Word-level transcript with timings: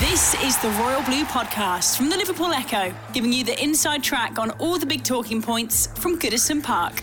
This 0.00 0.34
is 0.44 0.56
the 0.58 0.70
Royal 0.80 1.02
Blue 1.02 1.24
Podcast 1.24 1.96
from 1.96 2.08
the 2.08 2.16
Liverpool 2.16 2.52
Echo, 2.52 2.94
giving 3.12 3.32
you 3.32 3.42
the 3.42 3.60
inside 3.60 4.00
track 4.00 4.38
on 4.38 4.52
all 4.52 4.78
the 4.78 4.86
big 4.86 5.02
talking 5.02 5.42
points 5.42 5.88
from 5.98 6.16
Goodison 6.16 6.62
Park. 6.62 7.02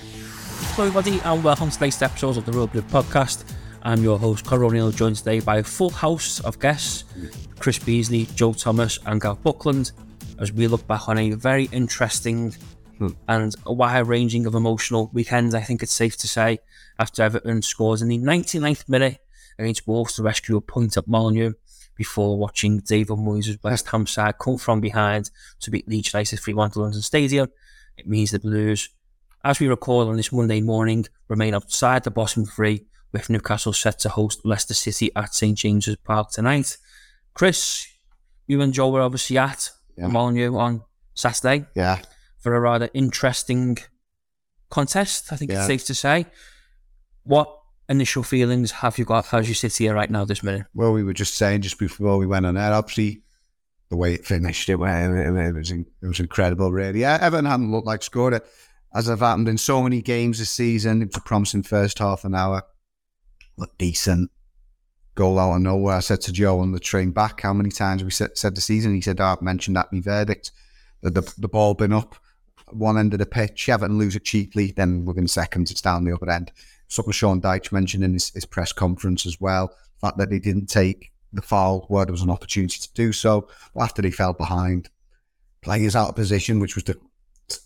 Hello, 0.72 0.88
everybody, 0.88 1.20
and 1.26 1.44
welcome 1.44 1.70
to 1.70 1.74
today's 1.74 2.02
episode 2.02 2.38
of 2.38 2.46
the 2.46 2.54
Royal 2.54 2.68
Blue 2.68 2.82
Podcast. 2.84 3.54
I'm 3.84 4.02
your 4.02 4.18
host, 4.18 4.46
Connor 4.46 4.64
O'Neill, 4.64 4.92
joined 4.92 5.18
today 5.18 5.42
by 5.42 5.58
a 5.58 5.64
full 5.64 5.90
house 5.90 6.40
of 6.40 6.58
guests 6.60 7.04
Chris 7.60 7.78
Beesley, 7.80 8.34
Joe 8.34 8.54
Thomas, 8.54 8.98
and 9.06 9.20
Gav 9.20 9.44
Buckland, 9.44 9.92
as 10.40 10.54
we 10.54 10.68
look 10.68 10.88
back 10.88 11.10
on 11.10 11.18
a 11.18 11.32
very 11.32 11.66
interesting 11.74 12.56
hmm. 12.98 13.10
and 13.28 13.56
a 13.66 13.74
wide 13.74 14.08
ranging 14.08 14.46
of 14.46 14.56
emotional 14.56 15.10
weekend, 15.12 15.54
I 15.54 15.60
think 15.60 15.84
it's 15.84 15.92
safe 15.92 16.16
to 16.16 16.30
say, 16.30 16.60
after 16.98 17.24
Everton 17.24 17.62
scores 17.62 18.02
in 18.02 18.08
the 18.08 18.20
99th 18.20 18.88
minute 18.88 19.18
against 19.60 19.86
Wolves 19.86 20.16
to 20.16 20.24
rescue 20.24 20.56
a 20.56 20.62
point 20.62 20.96
at 20.96 21.10
Molineux 21.10 21.56
before 21.96 22.38
watching 22.38 22.80
David 22.80 23.18
Moyes' 23.18 23.62
West 23.64 23.88
Ham 23.90 24.06
side 24.06 24.38
come 24.38 24.58
from 24.58 24.82
behind 24.82 25.32
to 25.62 25.72
beat 25.72 25.88
Leeds 25.88 26.14
United 26.14 26.38
3 26.40 26.54
1 26.54 26.72
to 26.72 26.80
London 26.82 27.02
Stadium. 27.02 27.50
It 27.98 28.08
means 28.08 28.32
the 28.32 28.40
Blues, 28.40 28.90
as 29.44 29.60
we 29.60 29.68
record 29.68 30.08
on 30.08 30.18
this 30.18 30.32
Monday 30.32 30.62
morning, 30.62 31.06
remain 31.28 31.54
outside 31.54 32.04
the 32.04 32.12
bottom 32.12 32.46
three, 32.46 32.86
with 33.14 33.30
Newcastle 33.30 33.72
set 33.74 34.00
to 34.00 34.10
host 34.10 34.42
Leicester 34.44 34.74
City 34.74 35.10
at 35.16 35.34
St 35.34 35.58
James's 35.58 35.96
Park 35.98 36.32
tonight. 36.32 36.78
Chris, 37.34 37.88
you 38.48 38.62
and 38.62 38.74
Joe 38.74 38.90
were 38.90 39.02
obviously 39.02 39.38
at 39.38 39.72
Yeah. 39.98 40.08
Molineux 40.08 40.56
on 40.58 40.84
Saturday 41.14 41.66
Yeah, 41.76 42.02
for 42.40 42.54
a 42.56 42.60
rather 42.60 42.90
interesting 42.94 43.78
contest, 44.70 45.32
I 45.32 45.38
think 45.38 45.52
Yeah. 45.52 45.60
it's 45.60 45.68
safe 45.68 45.86
to 45.86 45.96
say. 45.96 46.26
What 47.24 47.58
initial 47.90 48.24
feelings 48.24 48.72
have 48.72 48.98
you 48.98 49.06
got 49.06 49.34
as 49.34 49.48
you 49.48 49.56
sit 49.56 49.76
here 49.78 49.94
right 49.94 50.10
now 50.10 50.26
this 50.26 50.44
minute? 50.44 50.66
well, 50.74 50.92
we 50.92 51.04
were 51.04 51.14
just 51.14 51.36
saying 51.36 51.62
just 51.62 51.80
before 51.80 52.18
we 52.18 52.26
went 52.26 52.46
on 52.46 52.58
air, 52.58 52.74
obviously, 52.74 53.22
the 53.90 53.98
way 53.98 54.14
it 54.14 54.26
finished, 54.26 54.68
it, 54.70 54.74
it, 54.80 55.54
was 55.54 55.72
in- 55.72 55.86
it 56.02 56.08
was 56.08 56.20
incredible, 56.20 56.72
really. 56.72 57.02
Yeah, 57.02 57.20
hadn't 57.20 57.72
looked 57.72 57.88
like 57.88 58.04
scored 58.04 58.34
it, 58.34 58.46
as 58.94 59.08
have 59.08 59.20
happened 59.20 59.48
in 59.48 59.58
so 59.58 59.82
many 59.82 60.02
games 60.02 60.40
this 60.40 60.50
season. 60.50 61.02
It 61.02 61.10
was 61.10 61.18
a 61.18 61.22
promising 61.22 61.64
first 61.64 62.00
half 62.00 62.24
an 62.26 62.34
hour, 62.36 62.64
looked 63.58 63.78
decent. 63.78 64.32
Goal 65.14 65.40
out 65.40 65.56
of 65.56 65.62
nowhere. 65.62 65.96
I 65.96 66.00
said 66.02 66.20
to 66.22 66.34
Joe 66.34 66.60
on 66.60 66.74
the 66.74 66.80
train 66.80 67.12
back, 67.12 67.42
how 67.42 67.54
many 67.54 67.70
times 67.70 68.04
we 68.04 68.12
said, 68.12 68.38
said 68.38 68.56
the 68.56 68.62
season? 68.62 68.94
He 68.96 69.02
said, 69.02 69.22
oh, 69.22 69.26
I've 69.26 69.42
mentioned 69.42 69.78
that, 69.78 69.94
me 69.94 70.02
verdict. 70.02 70.52
The, 71.02 71.10
the, 71.12 71.34
the 71.38 71.48
ball 71.48 71.74
been 71.74 71.94
up 71.94 72.18
one 72.70 72.98
end 72.98 73.14
of 73.14 73.20
the 73.20 73.26
pitch, 73.26 73.70
Everton 73.70 73.98
lose 73.98 74.16
it 74.16 74.24
cheaply, 74.24 74.74
then 74.76 75.06
within 75.06 75.28
seconds 75.28 75.72
it's 75.72 75.82
down 75.82 76.04
the 76.04 76.16
other 76.16 76.30
end. 76.30 76.52
Something 76.88 77.14
Sean 77.14 77.42
Dyche 77.42 77.72
mentioned 77.72 78.04
in 78.04 78.14
his, 78.14 78.30
his 78.30 78.46
press 78.46 78.72
conference 78.72 79.26
as 79.26 79.40
well, 79.42 79.68
the 79.68 80.08
fact 80.08 80.18
that 80.18 80.30
they 80.30 80.40
didn't 80.40 80.68
take 80.68 81.12
the 81.34 81.42
foul 81.42 81.86
where 81.88 82.06
there 82.06 82.14
was 82.14 82.22
an 82.22 82.30
opportunity 82.30 82.80
to 82.80 82.94
do 82.94 83.12
so 83.12 83.48
after 83.76 84.02
they 84.02 84.12
fell 84.12 84.34
behind. 84.34 84.90
Players 85.62 85.96
out 85.96 86.10
of 86.10 86.16
position, 86.16 86.60
which 86.60 86.76
was 86.76 86.84
the 86.84 86.96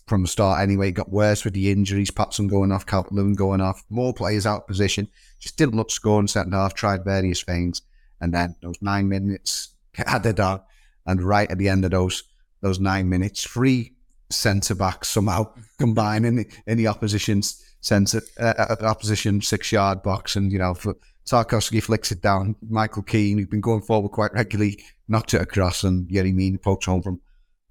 from 0.06 0.22
the 0.22 0.28
start 0.28 0.60
anyway, 0.60 0.90
got 0.90 1.10
worse 1.10 1.44
with 1.44 1.54
the 1.54 1.70
injuries, 1.70 2.10
Patson 2.10 2.48
going 2.48 2.72
off, 2.72 2.86
Calvert 2.86 3.12
Lewin 3.12 3.34
going 3.34 3.60
off, 3.60 3.82
more 3.88 4.12
players 4.12 4.46
out 4.46 4.62
of 4.62 4.66
position. 4.66 5.08
Just 5.38 5.56
didn't 5.56 5.74
look 5.74 5.90
in 6.04 6.28
second 6.28 6.52
half, 6.52 6.74
tried 6.74 7.04
various 7.04 7.42
things, 7.42 7.82
and 8.20 8.34
then 8.34 8.56
those 8.62 8.80
nine 8.82 9.08
minutes 9.08 9.70
added 9.98 10.40
on. 10.40 10.60
And 11.06 11.22
right 11.22 11.50
at 11.50 11.58
the 11.58 11.68
end 11.68 11.84
of 11.84 11.92
those 11.92 12.24
those 12.60 12.78
nine 12.78 13.08
minutes, 13.08 13.44
three 13.44 13.94
centre 14.28 14.74
backs 14.74 15.08
somehow 15.08 15.52
combine 15.78 16.24
in 16.24 16.36
the, 16.36 16.46
in 16.66 16.76
the 16.76 16.86
opposition's 16.86 17.64
centre 17.80 18.22
uh, 18.38 18.54
uh, 18.58 18.76
opposition 18.82 19.40
six 19.40 19.72
yard 19.72 20.02
box, 20.02 20.36
and 20.36 20.52
you 20.52 20.58
know 20.58 20.74
for 20.74 20.94
Tarkowski 21.28 21.82
flicks 21.82 22.10
it 22.12 22.22
down. 22.22 22.56
Michael 22.68 23.02
Keane, 23.02 23.38
who's 23.38 23.46
been 23.46 23.60
going 23.60 23.82
forward 23.82 24.10
quite 24.10 24.32
regularly, 24.32 24.82
knocked 25.08 25.34
it 25.34 25.42
across, 25.42 25.84
and 25.84 26.08
Yerry 26.08 26.34
Mina 26.34 26.58
poked 26.58 26.84
home 26.86 27.02
from 27.02 27.20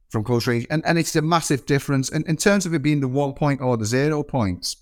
from 0.09 0.23
close 0.23 0.47
range. 0.47 0.65
And 0.69 0.83
and 0.85 0.97
it's 0.97 1.15
a 1.15 1.21
massive 1.21 1.65
difference. 1.65 2.09
And 2.09 2.25
in 2.27 2.37
terms 2.37 2.65
of 2.65 2.73
it 2.73 2.81
being 2.81 3.01
the 3.01 3.07
one 3.07 3.33
point 3.33 3.61
or 3.61 3.77
the 3.77 3.85
zero 3.85 4.23
points, 4.23 4.77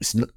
it's 0.00 0.14
not, 0.14 0.28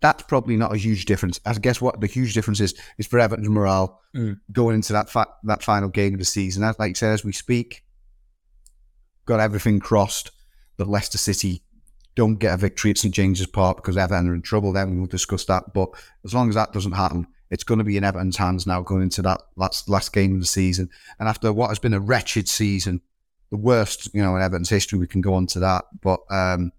that's 0.00 0.22
probably 0.24 0.56
not 0.56 0.74
a 0.74 0.78
huge 0.78 1.04
difference. 1.04 1.38
I 1.44 1.52
guess 1.54 1.80
what 1.80 2.00
the 2.00 2.06
huge 2.06 2.32
difference 2.34 2.60
is 2.60 2.74
is 2.98 3.06
for 3.06 3.18
Everton's 3.18 3.48
morale 3.48 3.98
Mm. 4.16 4.40
going 4.50 4.74
into 4.74 4.92
that 4.92 5.08
fa- 5.08 5.28
that 5.44 5.62
final 5.62 5.88
game 5.88 6.14
of 6.14 6.18
the 6.18 6.24
season. 6.24 6.64
As 6.64 6.76
like 6.80 6.88
you 6.88 6.94
said, 6.96 7.12
as 7.12 7.24
we 7.24 7.30
speak, 7.30 7.84
got 9.24 9.38
everything 9.38 9.78
crossed 9.78 10.32
that 10.78 10.88
Leicester 10.88 11.18
City 11.18 11.62
don't 12.20 12.36
get 12.36 12.52
a 12.52 12.58
victory 12.58 12.90
at 12.90 12.98
St 12.98 13.14
James's 13.14 13.46
Park 13.46 13.78
because 13.78 13.96
Everton 13.96 14.28
are 14.28 14.34
in 14.34 14.42
trouble. 14.42 14.74
Then 14.74 14.98
we'll 14.98 15.06
discuss 15.06 15.46
that. 15.46 15.72
But 15.72 15.88
as 16.22 16.34
long 16.34 16.50
as 16.50 16.54
that 16.54 16.70
doesn't 16.70 16.92
happen, 16.92 17.26
it's 17.48 17.64
going 17.64 17.78
to 17.78 17.84
be 17.84 17.96
in 17.96 18.04
Everton's 18.04 18.36
hands 18.36 18.66
now 18.66 18.82
going 18.82 19.00
into 19.00 19.22
that 19.22 19.40
last 19.56 19.88
last 19.88 20.12
game 20.12 20.34
of 20.34 20.40
the 20.40 20.46
season. 20.46 20.90
And 21.18 21.30
after 21.30 21.50
what 21.50 21.68
has 21.68 21.78
been 21.78 21.94
a 21.94 21.98
wretched 21.98 22.46
season, 22.46 23.00
the 23.50 23.56
worst 23.56 24.10
you 24.12 24.22
know 24.22 24.36
in 24.36 24.42
Everton's 24.42 24.68
history, 24.68 24.98
we 24.98 25.06
can 25.06 25.22
go 25.22 25.32
on 25.32 25.46
to 25.46 25.60
that. 25.60 25.86
But 26.02 26.20
um, 26.28 26.72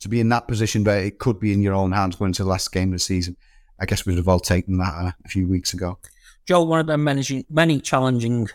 to 0.00 0.10
be 0.10 0.20
in 0.20 0.28
that 0.28 0.46
position 0.46 0.84
where 0.84 1.02
it 1.02 1.18
could 1.18 1.40
be 1.40 1.54
in 1.54 1.62
your 1.62 1.72
own 1.72 1.92
hands 1.92 2.16
going 2.16 2.28
into 2.28 2.42
the 2.42 2.50
last 2.50 2.70
game 2.70 2.90
of 2.90 2.96
the 2.96 2.98
season, 2.98 3.34
I 3.80 3.86
guess 3.86 4.04
we'd 4.04 4.18
have 4.18 4.28
all 4.28 4.40
taken 4.40 4.76
that 4.76 4.92
uh, 4.92 5.12
a 5.24 5.28
few 5.30 5.48
weeks 5.48 5.72
ago. 5.72 5.98
Joe, 6.44 6.64
one 6.64 6.80
of 6.80 6.86
the 6.86 6.98
many, 6.98 7.46
many 7.48 7.80
challenging 7.80 8.50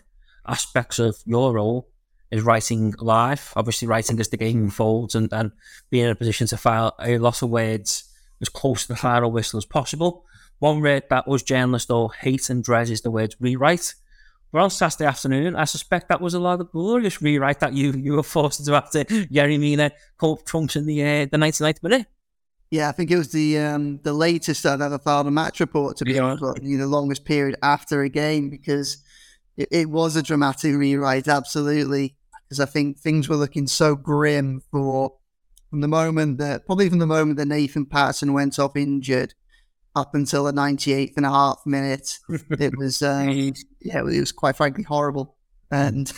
aspects 0.46 1.00
of 1.00 1.18
your 1.26 1.54
role 1.54 1.90
is 2.32 2.42
writing 2.44 2.94
live. 3.00 3.54
Obviously, 3.56 3.88
writing 3.88 4.20
as 4.20 4.30
the 4.30 4.38
game 4.38 4.64
unfolds 4.66 5.16
and, 5.16 5.32
and 5.32 5.52
being 5.90 6.06
in 6.06 6.12
a 6.12 6.16
position 6.16 6.48
to 6.48 6.58
file 6.58 6.96
a 7.00 7.18
lot 7.18 7.42
of 7.42 7.50
words 7.50 8.04
as 8.42 8.50
close 8.50 8.84
to 8.84 8.90
the 8.90 8.96
final 8.96 9.32
whistle 9.32 9.58
as 9.58 9.66
possible. 9.66 10.26
One 10.60 10.82
word 10.82 11.04
that 11.10 11.28
us 11.28 11.44
journalists 11.44 11.90
all 11.92 12.10
hate 12.10 12.50
and 12.50 12.64
dread 12.64 12.90
is 12.90 13.02
the 13.02 13.12
word 13.12 13.36
rewrite. 13.40 13.94
But 14.52 14.62
on 14.62 14.70
Saturday 14.70 15.06
afternoon, 15.06 15.56
I 15.56 15.66
suspect 15.66 16.08
that 16.10 16.22
was 16.22 16.34
a 16.34 16.40
lot 16.40 16.62
of 16.62 16.72
glorious 16.72 17.22
rewrite 17.22 17.60
that 17.60 17.74
you 17.74 17.92
you 17.92 18.14
were 18.14 18.24
forced 18.24 18.66
to 18.66 18.74
have 18.74 18.90
to 18.92 19.04
Yerry 19.06 19.60
Mina 19.60 19.92
Hope 20.20 20.46
trunks 20.46 20.76
in 20.76 20.86
the 20.86 21.02
uh, 21.04 21.26
the 21.30 21.38
99th 21.38 21.84
minute. 21.84 22.08
Yeah, 22.72 22.90
I 22.90 22.92
think 22.94 23.12
it 23.12 23.18
was 23.18 23.32
the 23.32 23.60
um, 23.60 24.00
the 24.04 24.14
latest 24.14 24.66
I've 24.66 24.82
ever 24.82 24.98
filed 25.00 25.28
a 25.28 25.32
match 25.32 25.60
report 25.60 25.98
to 25.98 26.06
be 26.06 26.14
Yeah. 26.14 26.24
honest, 26.24 26.42
but, 26.42 26.64
you 26.64 26.78
know, 26.78 26.86
the 26.86 26.90
longest 26.90 27.24
period 27.26 27.58
after 27.62 28.02
a 28.02 28.10
game 28.10 28.50
because 28.50 28.98
it, 29.58 29.68
it 29.72 29.90
was 29.90 30.16
a 30.16 30.24
dramatic 30.24 30.76
rewrite, 30.76 31.28
absolutely. 31.28 32.16
Because 32.48 32.60
I 32.60 32.66
think 32.66 32.98
things 32.98 33.28
were 33.28 33.36
looking 33.36 33.68
so 33.68 33.96
grim 33.96 34.62
for 34.72 35.18
from 35.70 35.82
the 35.82 35.88
moment 35.88 36.38
that 36.38 36.66
probably 36.66 36.90
from 36.90 37.00
the 37.00 37.08
moment 37.08 37.38
that 37.38 37.48
Nathan 37.48 37.86
Patterson 37.86 38.32
went 38.32 38.58
off 38.58 38.78
injured 38.78 39.34
up 39.98 40.14
until 40.16 40.44
the 40.44 40.54
98th 40.54 41.18
and 41.18 41.26
a 41.26 41.30
half 41.30 41.62
minute. 41.66 42.20
It 42.52 42.78
was 42.78 43.02
um, 43.02 43.54
yeah, 43.82 44.00
it 44.00 44.04
was 44.04 44.32
quite 44.32 44.56
frankly 44.56 44.84
horrible. 44.84 45.36
And 45.70 46.12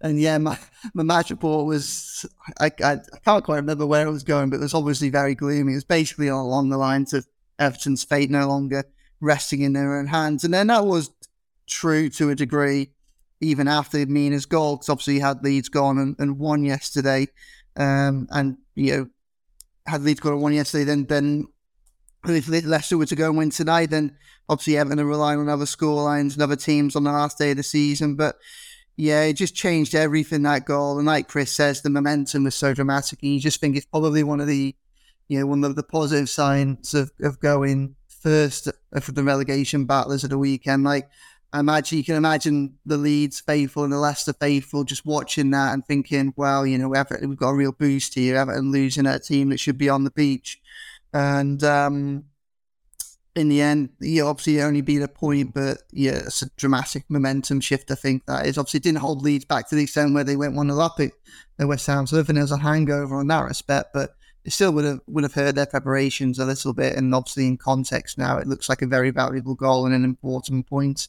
and 0.00 0.20
yeah, 0.20 0.38
my, 0.38 0.56
my 0.94 1.02
match 1.02 1.30
report 1.30 1.66
was 1.66 2.24
I, 2.60 2.70
I 2.82 2.92
I 2.92 3.18
can't 3.24 3.44
quite 3.44 3.56
remember 3.56 3.86
where 3.86 4.06
it 4.06 4.12
was 4.12 4.22
going, 4.22 4.50
but 4.50 4.56
it 4.56 4.62
was 4.62 4.74
obviously 4.74 5.08
very 5.08 5.34
gloomy. 5.34 5.72
It 5.72 5.76
was 5.76 5.84
basically 5.84 6.28
along 6.28 6.68
the 6.68 6.78
lines 6.78 7.12
of 7.12 7.26
Everton's 7.58 8.04
fate 8.04 8.30
no 8.30 8.46
longer 8.46 8.84
resting 9.20 9.62
in 9.62 9.72
their 9.72 9.98
own 9.98 10.06
hands, 10.06 10.44
and 10.44 10.54
then 10.54 10.68
that 10.68 10.86
was 10.86 11.10
true 11.66 12.08
to 12.10 12.30
a 12.30 12.34
degree, 12.34 12.90
even 13.40 13.68
after 13.68 14.04
Mina's 14.06 14.46
goal, 14.46 14.76
because 14.76 14.88
obviously 14.88 15.14
he 15.14 15.20
had 15.20 15.42
Leeds 15.42 15.68
gone 15.68 15.98
and, 15.98 16.16
and 16.18 16.38
won 16.38 16.64
yesterday, 16.64 17.28
um, 17.76 18.28
and 18.30 18.56
you 18.74 18.96
know 18.96 19.08
had 19.86 20.02
Leeds 20.02 20.20
gone 20.20 20.34
and 20.34 20.42
won 20.42 20.52
yesterday, 20.52 20.84
then 20.84 21.06
then 21.06 21.46
if 22.28 22.48
Leicester 22.48 22.96
were 22.96 23.06
to 23.06 23.16
go 23.16 23.28
and 23.28 23.36
win 23.36 23.50
tonight, 23.50 23.90
then 23.90 24.16
obviously 24.48 24.76
Everton 24.76 25.00
are 25.00 25.06
relying 25.06 25.40
on 25.40 25.48
other 25.48 25.64
scorelines 25.64 26.34
and 26.34 26.42
other 26.42 26.56
teams 26.56 26.94
on 26.94 27.04
the 27.04 27.12
last 27.12 27.38
day 27.38 27.50
of 27.50 27.56
the 27.56 27.62
season. 27.62 28.14
But 28.14 28.36
yeah, 28.96 29.22
it 29.22 29.34
just 29.34 29.54
changed 29.54 29.94
everything 29.94 30.42
that 30.42 30.64
goal. 30.64 30.98
And 30.98 31.06
like 31.06 31.28
Chris 31.28 31.50
says, 31.50 31.82
the 31.82 31.90
momentum 31.90 32.44
was 32.44 32.54
so 32.54 32.74
dramatic. 32.74 33.20
And 33.22 33.32
you 33.32 33.40
just 33.40 33.60
think 33.60 33.76
it's 33.76 33.86
probably 33.86 34.22
one 34.22 34.40
of 34.40 34.46
the, 34.46 34.74
you 35.28 35.40
know, 35.40 35.46
one 35.46 35.64
of 35.64 35.76
the 35.76 35.82
positive 35.82 36.28
signs 36.28 36.94
of, 36.94 37.10
of 37.20 37.40
going 37.40 37.96
first 38.08 38.68
for 39.00 39.12
the 39.12 39.24
relegation 39.24 39.86
battlers 39.86 40.24
of 40.24 40.30
the 40.30 40.38
weekend. 40.38 40.84
Like, 40.84 41.08
I 41.52 41.60
imagine 41.60 41.98
you 41.98 42.04
can 42.04 42.16
imagine 42.16 42.78
the 42.86 42.96
Leeds 42.96 43.40
faithful 43.40 43.84
and 43.84 43.92
the 43.92 43.98
Leicester 43.98 44.32
faithful 44.32 44.84
just 44.84 45.04
watching 45.04 45.50
that 45.50 45.74
and 45.74 45.84
thinking, 45.84 46.32
well, 46.34 46.66
you 46.66 46.78
know, 46.78 46.94
Everton, 46.94 47.28
we've 47.28 47.38
got 47.38 47.50
a 47.50 47.54
real 47.54 47.72
boost 47.72 48.14
here. 48.14 48.36
Everton 48.36 48.72
losing 48.72 49.06
a 49.06 49.18
team 49.18 49.50
that 49.50 49.60
should 49.60 49.76
be 49.76 49.90
on 49.90 50.04
the 50.04 50.10
beach. 50.10 50.60
And 51.12 51.62
um, 51.62 52.24
in 53.36 53.50
the 53.50 53.60
end, 53.60 53.90
you 54.00 54.26
obviously 54.26 54.62
only 54.62 54.80
beat 54.80 55.02
a 55.02 55.08
point, 55.08 55.52
but 55.52 55.78
yeah, 55.92 56.22
it's 56.24 56.40
a 56.40 56.50
dramatic 56.56 57.04
momentum 57.10 57.60
shift. 57.60 57.90
I 57.90 57.96
think 57.96 58.24
that 58.26 58.46
is 58.46 58.56
obviously 58.56 58.80
didn't 58.80 58.98
hold 59.00 59.22
Leeds 59.22 59.44
back 59.44 59.68
to 59.68 59.74
the 59.74 59.82
extent 59.82 60.14
where 60.14 60.24
they 60.24 60.36
went 60.36 60.54
one 60.54 60.68
0 60.68 60.80
up 60.80 61.00
at 61.00 61.12
West 61.68 61.86
Ham. 61.86 62.06
So 62.06 62.22
there 62.22 62.42
was 62.42 62.50
a 62.50 62.58
hangover 62.58 63.16
on 63.16 63.26
that 63.26 63.44
respect, 63.44 63.90
but 63.92 64.16
still 64.50 64.72
would 64.72 64.84
have 64.84 65.00
would 65.06 65.22
have 65.22 65.34
hurt 65.34 65.54
their 65.54 65.66
preparations 65.66 66.38
a 66.38 66.44
little 66.44 66.72
bit. 66.72 66.96
And 66.96 67.14
obviously, 67.14 67.46
in 67.46 67.56
context 67.56 68.18
now, 68.18 68.38
it 68.38 68.46
looks 68.46 68.68
like 68.68 68.82
a 68.82 68.86
very 68.86 69.10
valuable 69.10 69.54
goal 69.54 69.86
and 69.86 69.94
an 69.94 70.04
important 70.04 70.66
point. 70.66 71.08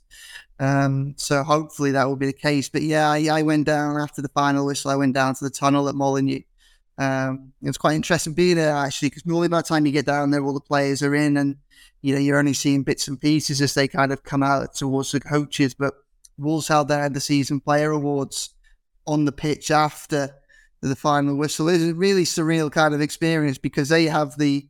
Um, 0.59 1.15
so 1.17 1.43
hopefully 1.43 1.91
that 1.91 2.07
will 2.07 2.15
be 2.15 2.27
the 2.27 2.33
case. 2.33 2.69
But 2.69 2.83
yeah, 2.83 3.09
I, 3.09 3.27
I, 3.31 3.41
went 3.41 3.65
down 3.65 3.99
after 3.99 4.21
the 4.21 4.29
final 4.29 4.67
whistle. 4.67 4.91
I 4.91 4.95
went 4.95 5.15
down 5.15 5.33
to 5.35 5.43
the 5.43 5.49
tunnel 5.49 5.89
at 5.89 5.95
Molineux. 5.95 6.41
Um, 6.99 7.53
it 7.61 7.67
was 7.67 7.77
quite 7.77 7.95
interesting 7.95 8.33
being 8.33 8.55
there 8.55 8.75
actually, 8.75 9.09
because 9.09 9.25
normally 9.25 9.47
by 9.47 9.57
the 9.57 9.63
time 9.67 9.85
you 9.85 9.91
get 9.91 10.05
down 10.05 10.29
there, 10.29 10.43
all 10.43 10.53
the 10.53 10.59
players 10.59 11.01
are 11.01 11.15
in, 11.15 11.37
and 11.37 11.57
you 12.01 12.13
know 12.13 12.19
you're 12.19 12.37
only 12.37 12.53
seeing 12.53 12.83
bits 12.83 13.07
and 13.07 13.19
pieces 13.19 13.61
as 13.61 13.73
they 13.73 13.87
kind 13.87 14.13
of 14.13 14.23
come 14.23 14.43
out 14.43 14.75
towards 14.75 15.11
the 15.11 15.19
coaches. 15.19 15.73
But 15.73 15.95
Wolves 16.37 16.67
held 16.67 16.87
their 16.87 17.09
the 17.09 17.19
season 17.19 17.59
player 17.59 17.89
awards 17.89 18.53
on 19.07 19.25
the 19.25 19.31
pitch 19.31 19.71
after 19.71 20.35
the 20.89 20.95
final 20.95 21.35
whistle. 21.35 21.69
It's 21.69 21.83
a 21.83 21.93
really 21.93 22.25
surreal 22.25 22.71
kind 22.71 22.93
of 22.93 23.01
experience 23.01 23.57
because 23.57 23.89
they 23.89 24.05
have 24.05 24.37
the 24.37 24.67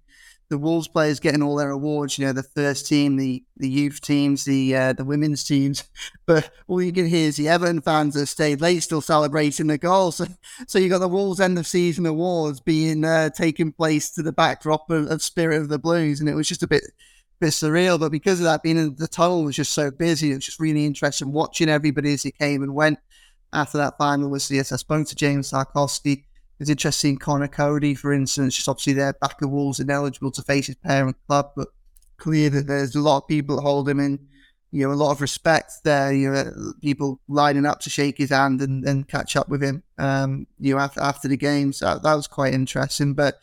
the 0.50 0.58
Wolves 0.60 0.88
players 0.88 1.20
getting 1.20 1.42
all 1.42 1.56
their 1.56 1.72
awards. 1.72 2.20
You 2.20 2.28
know, 2.28 2.34
the 2.34 2.44
first 2.44 2.88
team, 2.88 3.16
the 3.18 3.44
the 3.58 3.70
youth 3.70 4.02
teams, 4.02 4.46
the 4.46 4.76
uh, 4.76 4.94
the 4.94 5.06
women's 5.06 5.44
teams. 5.44 5.84
But 6.26 6.52
all 6.68 6.82
you 6.82 6.94
can 6.94 7.08
hear 7.08 7.28
is 7.28 7.36
the 7.36 7.50
Everton 7.50 7.82
fans 7.82 8.14
that 8.14 8.28
stayed 8.28 8.62
late 8.62 8.80
still 8.80 9.02
celebrating 9.02 9.68
the 9.68 9.78
goals. 9.78 10.16
So, 10.16 10.26
so 10.68 10.80
you 10.80 10.88
got 10.88 11.00
the 11.00 11.10
Wolves 11.10 11.42
end 11.42 11.60
of 11.60 11.68
season 11.68 12.06
awards 12.06 12.62
being 12.62 13.04
uh, 13.04 13.30
taking 13.30 13.74
place 13.74 14.10
to 14.12 14.24
the 14.24 14.32
backdrop 14.32 14.90
of, 14.90 15.12
of, 15.12 15.22
Spirit 15.22 15.62
of 15.62 15.68
the 15.68 15.78
Blues, 15.78 16.22
and 16.22 16.30
it 16.30 16.36
was 16.36 16.48
just 16.48 16.64
a 16.64 16.68
bit 16.68 16.84
bit 17.42 17.50
surreal. 17.50 18.00
But 18.00 18.14
because 18.14 18.40
of 18.40 18.46
that, 18.46 18.64
being 18.64 18.78
in 18.78 18.96
the 18.96 19.08
tunnel 19.08 19.44
was 19.44 19.58
just 19.58 19.74
so 19.74 19.92
busy. 19.92 20.32
It 20.32 20.36
was 20.36 20.46
just 20.46 20.62
really 20.62 20.86
interesting 20.86 21.34
watching 21.34 21.68
everybody 21.68 22.14
as 22.14 22.24
he 22.24 22.32
came 22.32 22.64
and 22.64 22.74
went. 22.74 23.00
After 23.54 23.78
that 23.78 23.98
final 23.98 24.30
was 24.30 24.50
yes, 24.50 24.72
I 24.72 24.78
spoke 24.78 25.08
to 25.08 25.16
James 25.16 25.52
Tarkowski 25.52 26.24
it's 26.64 26.70
interesting. 26.70 27.18
Conor 27.18 27.48
Coady, 27.48 27.94
for 27.94 28.14
instance, 28.14 28.56
just 28.56 28.70
obviously 28.70 28.94
their 28.94 29.14
back 29.14 29.42
of 29.42 29.50
Wolves 29.50 29.80
ineligible 29.80 30.32
to 30.32 30.42
face 30.42 30.68
his 30.68 30.76
parent 30.78 31.18
club, 31.28 31.52
but 31.56 31.68
clear 32.18 32.50
that 32.50 32.68
there's 32.68 32.96
a 32.96 33.02
lot 33.02 33.18
of 33.18 33.28
people 33.28 33.58
that 33.58 33.64
hold 33.64 33.90
him 33.90 34.00
in, 34.00 34.18
you 34.72 34.88
know, 34.88 34.94
a 34.94 34.96
lot 34.96 35.12
of 35.12 35.20
respect 35.20 35.74
there. 35.84 36.14
You 36.14 36.32
know, 36.32 36.74
people 36.82 37.20
lining 37.28 37.66
up 37.66 37.82
to 37.82 37.90
shake 37.90 38.18
his 38.18 38.30
hand 38.30 38.62
and, 38.62 38.88
and 38.88 39.08
catch 39.08 39.36
up 39.36 39.50
with 39.50 39.62
him. 39.62 39.84
Um, 39.98 40.48
you 40.60 40.74
know, 40.74 40.80
after 40.80 41.02
after 41.02 41.28
the 41.28 41.38
games, 41.38 41.80
so 41.80 42.00
that 42.02 42.14
was 42.14 42.28
quite 42.28 42.54
interesting. 42.54 43.14
But 43.14 43.40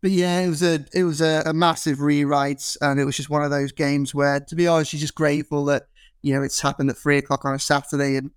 but 0.00 0.10
yeah, 0.10 0.40
it 0.40 0.48
was 0.48 0.62
a 0.62 0.84
it 0.94 1.04
was 1.04 1.20
a, 1.20 1.42
a 1.44 1.52
massive 1.52 2.00
rewrite, 2.00 2.76
and 2.80 2.98
it 2.98 3.04
was 3.04 3.16
just 3.16 3.30
one 3.30 3.42
of 3.42 3.50
those 3.50 3.72
games 3.72 4.14
where, 4.14 4.40
to 4.40 4.56
be 4.56 4.66
honest, 4.66 4.92
you're 4.92 5.00
just 5.00 5.14
grateful 5.14 5.66
that 5.66 5.88
you 6.22 6.32
know 6.32 6.42
it's 6.42 6.60
happened 6.60 6.88
at 6.90 6.96
three 6.96 7.18
o'clock 7.18 7.44
on 7.44 7.54
a 7.54 7.58
Saturday, 7.58 8.16
and 8.16 8.30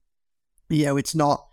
you 0.70 0.86
know 0.86 0.98
it's 0.98 1.16
not 1.16 1.48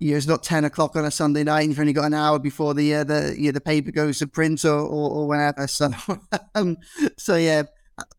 you 0.00 0.12
know, 0.12 0.16
it's 0.16 0.26
not 0.26 0.42
10 0.42 0.64
o'clock 0.64 0.96
on 0.96 1.04
a 1.04 1.10
Sunday 1.10 1.44
night 1.44 1.60
and 1.60 1.70
you've 1.70 1.78
only 1.78 1.92
got 1.92 2.06
an 2.06 2.14
hour 2.14 2.38
before 2.38 2.72
the 2.72 2.94
uh, 2.94 3.04
the 3.04 3.34
you 3.38 3.46
know, 3.46 3.52
the 3.52 3.60
paper 3.60 3.92
goes 3.92 4.18
to 4.18 4.26
print 4.26 4.64
or, 4.64 4.78
or, 4.78 5.10
or 5.10 5.28
whatever. 5.28 5.66
So, 5.66 5.90
um, 6.54 6.78
so 7.18 7.36
yeah, 7.36 7.64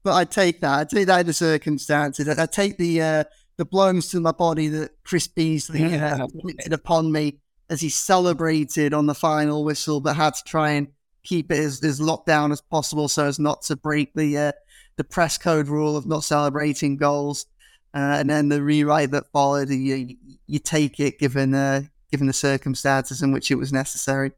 but 0.03 0.13
I 0.13 0.25
take 0.25 0.61
that. 0.61 0.79
I 0.79 0.83
take 0.83 1.07
that 1.07 1.21
in 1.21 1.25
the 1.25 1.33
circumstances. 1.33 2.29
I, 2.29 2.43
I 2.43 2.45
take 2.45 2.77
the 2.77 3.01
uh, 3.01 3.23
the 3.57 3.65
blows 3.65 4.09
to 4.09 4.19
my 4.19 4.31
body 4.31 4.67
that 4.69 4.91
Chris 5.03 5.27
Beesley 5.27 5.99
uh, 6.01 6.23
inflicted 6.23 6.71
upon 6.71 7.11
me 7.11 7.39
as 7.69 7.81
he 7.81 7.89
celebrated 7.89 8.93
on 8.93 9.07
the 9.07 9.15
final 9.15 9.63
whistle, 9.63 10.01
but 10.01 10.15
had 10.15 10.35
to 10.35 10.43
try 10.43 10.71
and 10.71 10.87
keep 11.23 11.51
it 11.51 11.59
as, 11.59 11.83
as 11.83 11.99
locked 12.01 12.27
down 12.27 12.51
as 12.51 12.61
possible 12.61 13.07
so 13.07 13.25
as 13.25 13.39
not 13.39 13.61
to 13.63 13.75
break 13.75 14.13
the 14.13 14.37
uh, 14.37 14.51
the 14.97 15.03
press 15.03 15.37
code 15.37 15.67
rule 15.67 15.97
of 15.97 16.05
not 16.05 16.23
celebrating 16.23 16.97
goals. 16.97 17.47
Uh, 17.93 18.17
and 18.19 18.29
then 18.29 18.49
the 18.49 18.63
rewrite 18.63 19.11
that 19.11 19.25
followed, 19.33 19.69
you, 19.69 20.15
you 20.51 20.59
take 20.59 20.99
it 20.99 21.17
given 21.17 21.53
uh, 21.53 21.83
given 22.11 22.27
the 22.27 22.33
circumstances 22.33 23.21
in 23.21 23.31
which 23.31 23.49
it 23.49 23.55
was 23.55 23.71
necessary. 23.71 24.33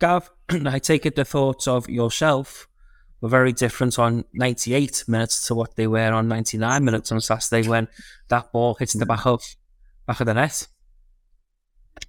Gav, 0.00 0.28
I 0.50 0.80
take 0.80 1.06
it 1.06 1.14
the 1.14 1.24
thoughts 1.24 1.68
of 1.68 1.88
yourself 1.88 2.66
were 3.20 3.28
very 3.28 3.52
different 3.52 3.96
on 3.96 4.24
98 4.32 5.04
minutes 5.06 5.46
to 5.46 5.54
what 5.54 5.76
they 5.76 5.86
were 5.86 6.12
on 6.12 6.26
99 6.26 6.84
minutes 6.84 7.12
on 7.12 7.20
Saturday 7.20 7.66
when 7.68 7.86
that 8.28 8.50
ball 8.52 8.74
hits 8.74 8.94
the 8.94 9.06
back 9.06 9.24
of 9.24 9.40
back 10.04 10.18
of 10.18 10.26
the 10.26 10.34
net. 10.34 10.66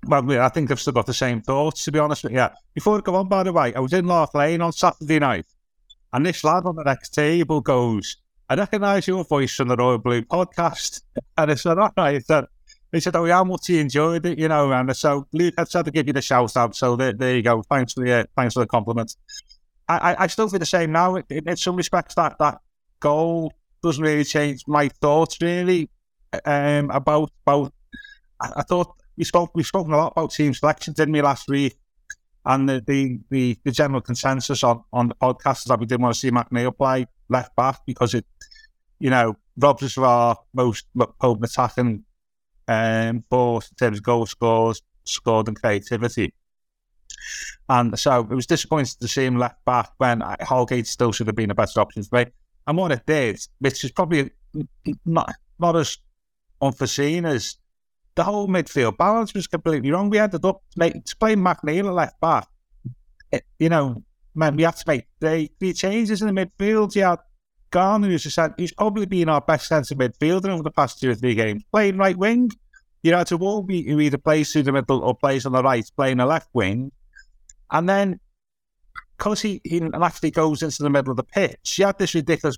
Well, 0.08 0.42
I 0.42 0.50
think 0.50 0.72
I've 0.72 0.80
still 0.80 0.94
got 0.94 1.06
the 1.06 1.14
same 1.14 1.42
thoughts, 1.42 1.86
to 1.86 1.92
be 1.92 2.00
honest 2.00 2.24
with 2.24 2.34
you. 2.34 2.48
Before 2.74 2.98
I 2.98 3.02
go 3.02 3.16
on, 3.16 3.30
by 3.30 3.44
the 3.44 3.54
way, 3.54 3.72
I 3.76 3.80
was 3.80 3.94
in 3.94 4.08
North 4.08 4.34
Lane 4.34 4.62
on 4.62 4.74
Saturday 4.74 5.20
night, 5.20 5.46
and 6.12 6.26
this 6.26 6.44
lad 6.44 6.66
on 6.66 6.76
the 6.76 6.84
next 6.84 7.10
table 7.10 7.62
goes, 7.62 8.18
I 8.48 8.56
recognise 8.56 9.08
your 9.08 9.24
voice 9.24 9.56
from 9.56 9.70
the 9.70 9.76
Royal 9.76 10.00
Blue 10.00 10.24
podcast. 10.24 11.02
And 11.38 11.52
I 11.52 11.56
said, 11.56 11.78
all 11.78 11.92
right. 11.98 12.26
Said, 12.26 12.46
he 12.96 13.02
said, 13.02 13.16
oh, 13.16 13.26
yeah, 13.26 13.44
much 13.44 13.68
he 13.68 13.80
enjoyed 13.80 14.26
it, 14.26 14.40
you 14.40 14.48
know. 14.48 14.72
And 14.72 14.96
so 14.96 15.28
Luke 15.34 15.56
had 15.58 15.70
to 15.70 15.92
give 15.92 16.08
you 16.08 16.14
the 16.14 16.22
shout 16.22 16.56
out. 16.56 16.76
So 16.76 16.96
there, 16.96 17.14
there 17.14 17.36
you 17.36 17.42
go. 17.42 17.62
Thanks 17.64 17.94
for 17.94 18.04
the 18.04 18.12
uh, 18.12 18.24
thanks 18.36 18.54
for 18.54 18.62
the 18.62 18.68
compliment. 18.68 19.16
I, 19.88 19.98
I, 19.98 20.24
I, 20.24 20.28
still 20.28 20.50
feel 20.50 20.60
the 20.60 20.66
same 20.66 20.92
now. 20.92 21.16
In, 21.16 21.26
in 21.30 21.58
some 21.58 21.76
respects, 21.76 22.16
that 22.16 22.38
that 22.40 22.60
goal 23.00 23.54
doesn't 23.84 24.04
really 24.04 24.24
change 24.24 24.64
my 24.68 24.90
thoughts 24.90 25.38
really 25.42 25.90
um, 26.46 26.90
about 26.92 27.32
about. 27.46 27.74
I, 28.42 28.54
I 28.58 28.62
thought 28.64 28.96
we 29.18 29.24
spoke 29.24 29.52
we've 29.56 29.66
spoken 29.66 29.94
a 29.94 29.98
lot 29.98 30.14
about 30.14 30.32
team 30.32 30.54
selection, 30.54 30.94
didn't 30.94 31.14
we, 31.14 31.22
last 31.22 31.48
week? 31.48 31.76
And 32.46 32.70
the, 32.70 32.84
the, 32.86 33.20
the, 33.32 33.58
the 33.64 33.72
general 33.72 34.02
consensus 34.02 34.64
on, 34.64 34.84
on 34.94 35.08
the 35.08 35.16
podcast 35.16 35.60
is 35.60 35.64
that 35.66 35.80
we 35.80 35.88
didn't 35.88 36.04
want 36.04 36.14
to 36.14 36.20
see 36.20 36.30
McNeil 36.30 36.78
play 36.78 37.08
left 37.28 37.56
back 37.56 37.80
because 37.88 38.14
it, 38.14 38.26
you 39.00 39.10
know, 39.10 39.36
robs 39.58 39.82
us 39.82 39.98
of 39.98 40.04
our 40.04 40.38
most 40.54 40.86
potent 41.20 41.44
attacking 41.44 42.05
um, 42.68 43.24
both 43.30 43.70
in 43.72 43.76
terms 43.76 44.00
of 44.00 44.04
goal 44.04 44.26
scores, 44.26 44.82
scored 45.04 45.48
and 45.48 45.60
creativity. 45.60 46.34
And 47.70 47.98
so 47.98 48.22
it 48.22 48.36
was 48.36 48.46
disappointing 48.46 48.96
to 49.00 49.08
see 49.08 49.26
him 49.26 49.38
left 49.38 49.64
back 49.66 49.92
when 49.98 50.22
Holgate 50.42 50.88
still 50.88 51.12
should 51.12 51.28
have 51.28 51.36
been 51.36 51.50
the 51.50 51.56
best 51.56 51.78
option 51.78 52.04
for 52.04 52.20
me. 52.20 52.26
And 52.68 52.78
what 52.78 52.92
it 52.92 53.06
did, 53.06 53.40
which 53.60 53.84
is 53.84 53.92
probably 53.92 54.32
not 55.06 55.34
not 55.60 55.76
as 55.76 55.98
unforeseen 56.62 57.26
as 57.26 57.58
the 58.16 58.24
whole 58.24 58.48
midfield 58.48 58.98
balance 58.98 59.34
was 59.34 59.48
completely 59.48 59.92
wrong. 59.92 60.10
We 60.10 60.20
ended 60.20 60.46
up 60.46 60.62
make, 60.76 60.94
play 61.20 61.36
McNeil 61.36 61.88
at 61.88 61.94
left 61.94 62.20
back. 62.20 62.48
It, 63.32 63.44
you 63.60 63.70
know, 63.70 64.04
man, 64.34 64.56
we 64.56 64.64
had 64.64 64.78
to 64.78 64.84
make 64.88 65.06
three, 65.20 65.52
three 65.60 65.74
changes 65.74 66.22
in 66.22 66.34
the 66.34 66.46
midfield. 66.46 66.96
You 66.96 67.04
had 67.04 67.20
Garner, 67.76 68.08
who's, 68.08 68.38
a, 68.38 68.56
he's 68.58 68.72
probably 68.72 69.06
been 69.06 69.28
our 69.28 69.42
best 69.42 69.68
centre 69.68 69.96
midfielder 69.96 70.48
over 70.48 70.64
the 70.64 70.72
past 70.72 70.98
two 70.98 71.10
or 71.10 71.16
three 71.16 71.36
games, 71.36 71.62
playing 71.74 71.98
right 71.98 72.16
wing. 72.16 72.50
You 73.04 73.12
know, 73.12 73.18
Iwobi, 73.18 73.86
who 73.86 74.00
either 74.00 74.18
plays 74.18 74.54
through 74.54 74.64
the 74.64 74.72
middle 74.72 75.04
or 75.04 75.14
plays 75.14 75.46
on 75.46 75.52
the 75.52 75.62
right, 75.62 75.86
playing 75.98 76.22
a 76.22 76.26
left 76.26 76.48
wing. 76.54 76.94
And 77.70 77.90
then, 77.90 78.22
because 79.18 79.42
he, 79.42 79.60
he 79.66 79.82
actually 79.94 80.32
goes 80.32 80.64
into 80.64 80.84
the 80.84 80.90
middle 80.90 81.12
of 81.12 81.18
the 81.18 81.24
pitch, 81.24 81.78
you 81.78 81.86
had 81.86 82.00
this 82.00 82.16
ridiculous, 82.16 82.58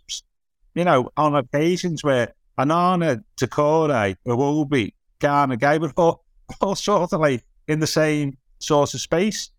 you 0.76 0.84
know, 0.84 1.10
on 1.18 1.36
occasions 1.36 2.04
where 2.04 2.36
Onana, 2.60 3.24
Doucouré, 3.42 4.18
Iwobi, 4.28 4.94
Garner, 5.18 5.58
were 5.80 5.92
all, 5.98 6.26
all 6.62 6.76
sort 6.76 7.12
of 7.12 7.20
like 7.22 7.44
in 7.68 7.80
the 7.80 7.88
same 7.88 8.38
sort 8.60 8.94
of 8.94 9.02
space. 9.02 9.50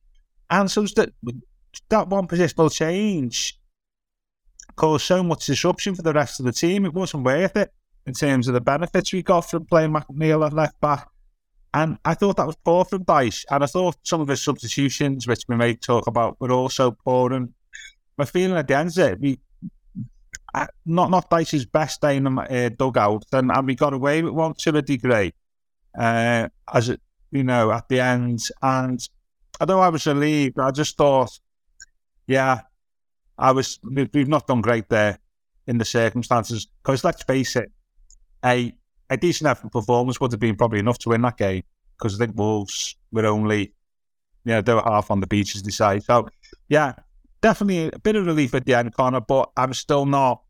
And 0.50 0.70
so 0.70 0.82
that 0.82 1.10
that 1.88 2.06
one 2.06 2.28
positional 2.28 2.72
change 2.72 3.57
caused 4.78 5.04
so 5.04 5.22
much 5.22 5.46
disruption 5.46 5.94
for 5.94 6.02
the 6.02 6.12
rest 6.12 6.40
of 6.40 6.46
the 6.46 6.52
team. 6.52 6.86
It 6.86 6.94
wasn't 6.94 7.24
worth 7.24 7.56
it 7.56 7.72
in 8.06 8.14
terms 8.14 8.48
of 8.48 8.54
the 8.54 8.60
benefits 8.60 9.12
we 9.12 9.22
got 9.22 9.42
from 9.42 9.66
playing 9.66 9.92
McNeil 9.92 10.46
at 10.46 10.54
left 10.54 10.80
back. 10.80 11.08
And 11.74 11.98
I 12.04 12.14
thought 12.14 12.38
that 12.38 12.46
was 12.46 12.56
poor 12.64 12.84
from 12.84 13.04
Dyche. 13.04 13.44
And 13.50 13.62
I 13.62 13.66
thought 13.66 13.96
some 14.02 14.22
of 14.22 14.28
his 14.28 14.42
substitutions, 14.42 15.26
which 15.26 15.42
we 15.48 15.56
may 15.56 15.74
talk 15.74 16.06
about, 16.06 16.40
were 16.40 16.52
also 16.52 16.92
poor. 16.92 17.32
And 17.32 17.52
my 18.16 18.24
feeling 18.24 18.56
at 18.56 18.66
the 18.66 18.76
end 18.76 18.90
of 18.90 18.98
it, 18.98 19.20
we 19.20 19.38
not 20.86 21.10
not 21.10 21.30
Dyche's 21.30 21.66
best 21.66 22.00
day 22.00 22.16
in 22.16 22.24
the 22.24 22.30
uh, 22.40 22.68
dugout, 22.70 23.24
and, 23.32 23.50
and 23.52 23.66
we 23.66 23.74
got 23.74 23.92
away 23.92 24.22
with 24.22 24.32
one 24.32 24.54
to 24.54 24.76
a 24.76 24.82
degree, 24.82 25.32
uh, 25.98 26.48
as 26.72 26.88
it 26.88 27.00
you 27.30 27.44
know 27.44 27.70
at 27.70 27.88
the 27.88 28.00
end. 28.00 28.40
And 28.62 29.00
although 29.60 29.80
I 29.80 29.88
was 29.90 30.06
relieved, 30.06 30.58
I 30.58 30.70
just 30.70 30.96
thought, 30.96 31.38
yeah, 32.26 32.62
I 33.38 33.52
was 33.52 33.78
we've 33.84 34.28
not 34.28 34.46
done 34.46 34.60
great 34.60 34.88
there 34.88 35.18
in 35.66 35.78
the 35.78 35.84
circumstances. 35.84 36.66
Because 36.82 37.04
let's 37.04 37.22
face 37.22 37.54
it, 37.54 37.70
a 38.44 38.74
a 39.10 39.16
decent 39.16 39.48
effort 39.48 39.70
performance 39.70 40.20
would 40.20 40.32
have 40.32 40.40
been 40.40 40.56
probably 40.56 40.80
enough 40.80 40.98
to 40.98 41.10
win 41.10 41.22
that 41.22 41.36
game. 41.36 41.62
Because 41.96 42.14
I 42.20 42.24
think 42.24 42.36
Wolves 42.36 42.96
were 43.10 43.26
only, 43.26 43.60
you 44.44 44.52
know, 44.52 44.60
they 44.60 44.74
were 44.74 44.82
half 44.82 45.10
on 45.10 45.20
the 45.20 45.26
beach 45.26 45.56
as 45.56 45.62
they 45.62 45.70
say. 45.70 46.00
So, 46.00 46.28
yeah, 46.68 46.94
definitely 47.40 47.90
a 47.92 47.98
bit 47.98 48.16
of 48.16 48.26
relief 48.26 48.54
at 48.54 48.64
the 48.66 48.74
end, 48.74 48.94
Connor. 48.94 49.20
But 49.20 49.50
I'm 49.56 49.74
still 49.74 50.06
not. 50.06 50.42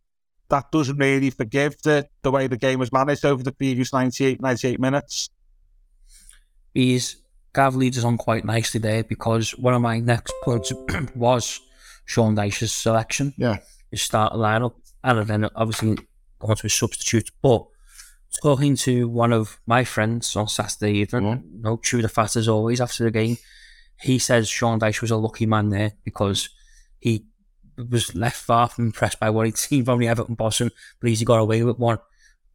That 0.51 0.71
doesn't 0.73 0.97
really 0.97 1.31
forgive 1.31 1.77
the 1.83 2.09
the 2.23 2.31
way 2.31 2.47
the 2.47 2.57
game 2.57 2.79
was 2.79 2.93
managed 2.93 3.25
over 3.25 3.43
the 3.43 3.53
previous 3.53 3.93
98, 3.93 4.41
98 4.41 4.81
minutes. 4.81 5.31
He's 6.75 7.17
Gav 7.55 7.75
leads 7.75 7.99
us 7.99 8.05
on 8.05 8.19
quite 8.19 8.45
nicely 8.45 8.81
there 8.81 9.05
because 9.05 9.51
one 9.53 9.75
of 9.75 9.83
my 9.83 10.01
next 10.01 10.33
points 10.43 10.73
was 11.15 11.61
Sean 12.09 12.35
Dyche's 12.35 12.73
selection. 12.73 13.35
Yeah. 13.37 13.59
his 13.91 14.01
starting 14.03 14.39
lineup, 14.39 14.75
and 15.05 15.27
then 15.27 15.49
obviously 15.55 15.99
going 16.39 16.57
to 16.57 16.63
his 16.63 16.73
substitute. 16.73 17.31
But 17.43 17.67
talking 18.43 18.77
to 18.77 19.09
one 19.09 19.33
of 19.33 19.61
my 19.67 19.85
friends 19.85 20.35
on 20.35 20.49
Saturday 20.49 20.99
evening, 21.01 21.23
mm-hmm. 21.23 21.61
no 21.61 21.77
true 21.77 22.01
to 22.01 22.09
fast 22.09 22.35
as 22.37 22.49
always 22.49 22.81
after 22.81 23.05
the 23.05 23.11
game, 23.11 23.37
he 24.01 24.19
says 24.19 24.49
Sean 24.49 24.81
Dyche 24.81 25.03
was 25.03 25.11
a 25.11 25.17
lucky 25.17 25.45
man 25.45 25.69
there 25.69 25.93
because 26.03 26.49
he 26.99 27.27
was 27.77 28.15
left 28.15 28.37
far 28.37 28.69
from 28.69 28.87
impressed 28.87 29.21
by 29.21 29.29
what 29.29 29.45
he'd 29.45 29.59
seen 29.59 29.85
from 29.85 29.99
the 29.99 30.09
Everton 30.09 30.35
boss 30.35 30.63
and 30.63 30.73
believes 31.01 31.21
he 31.21 31.27
got 31.27 31.41
away 31.41 31.63
with 31.63 31.79
one. 31.79 31.99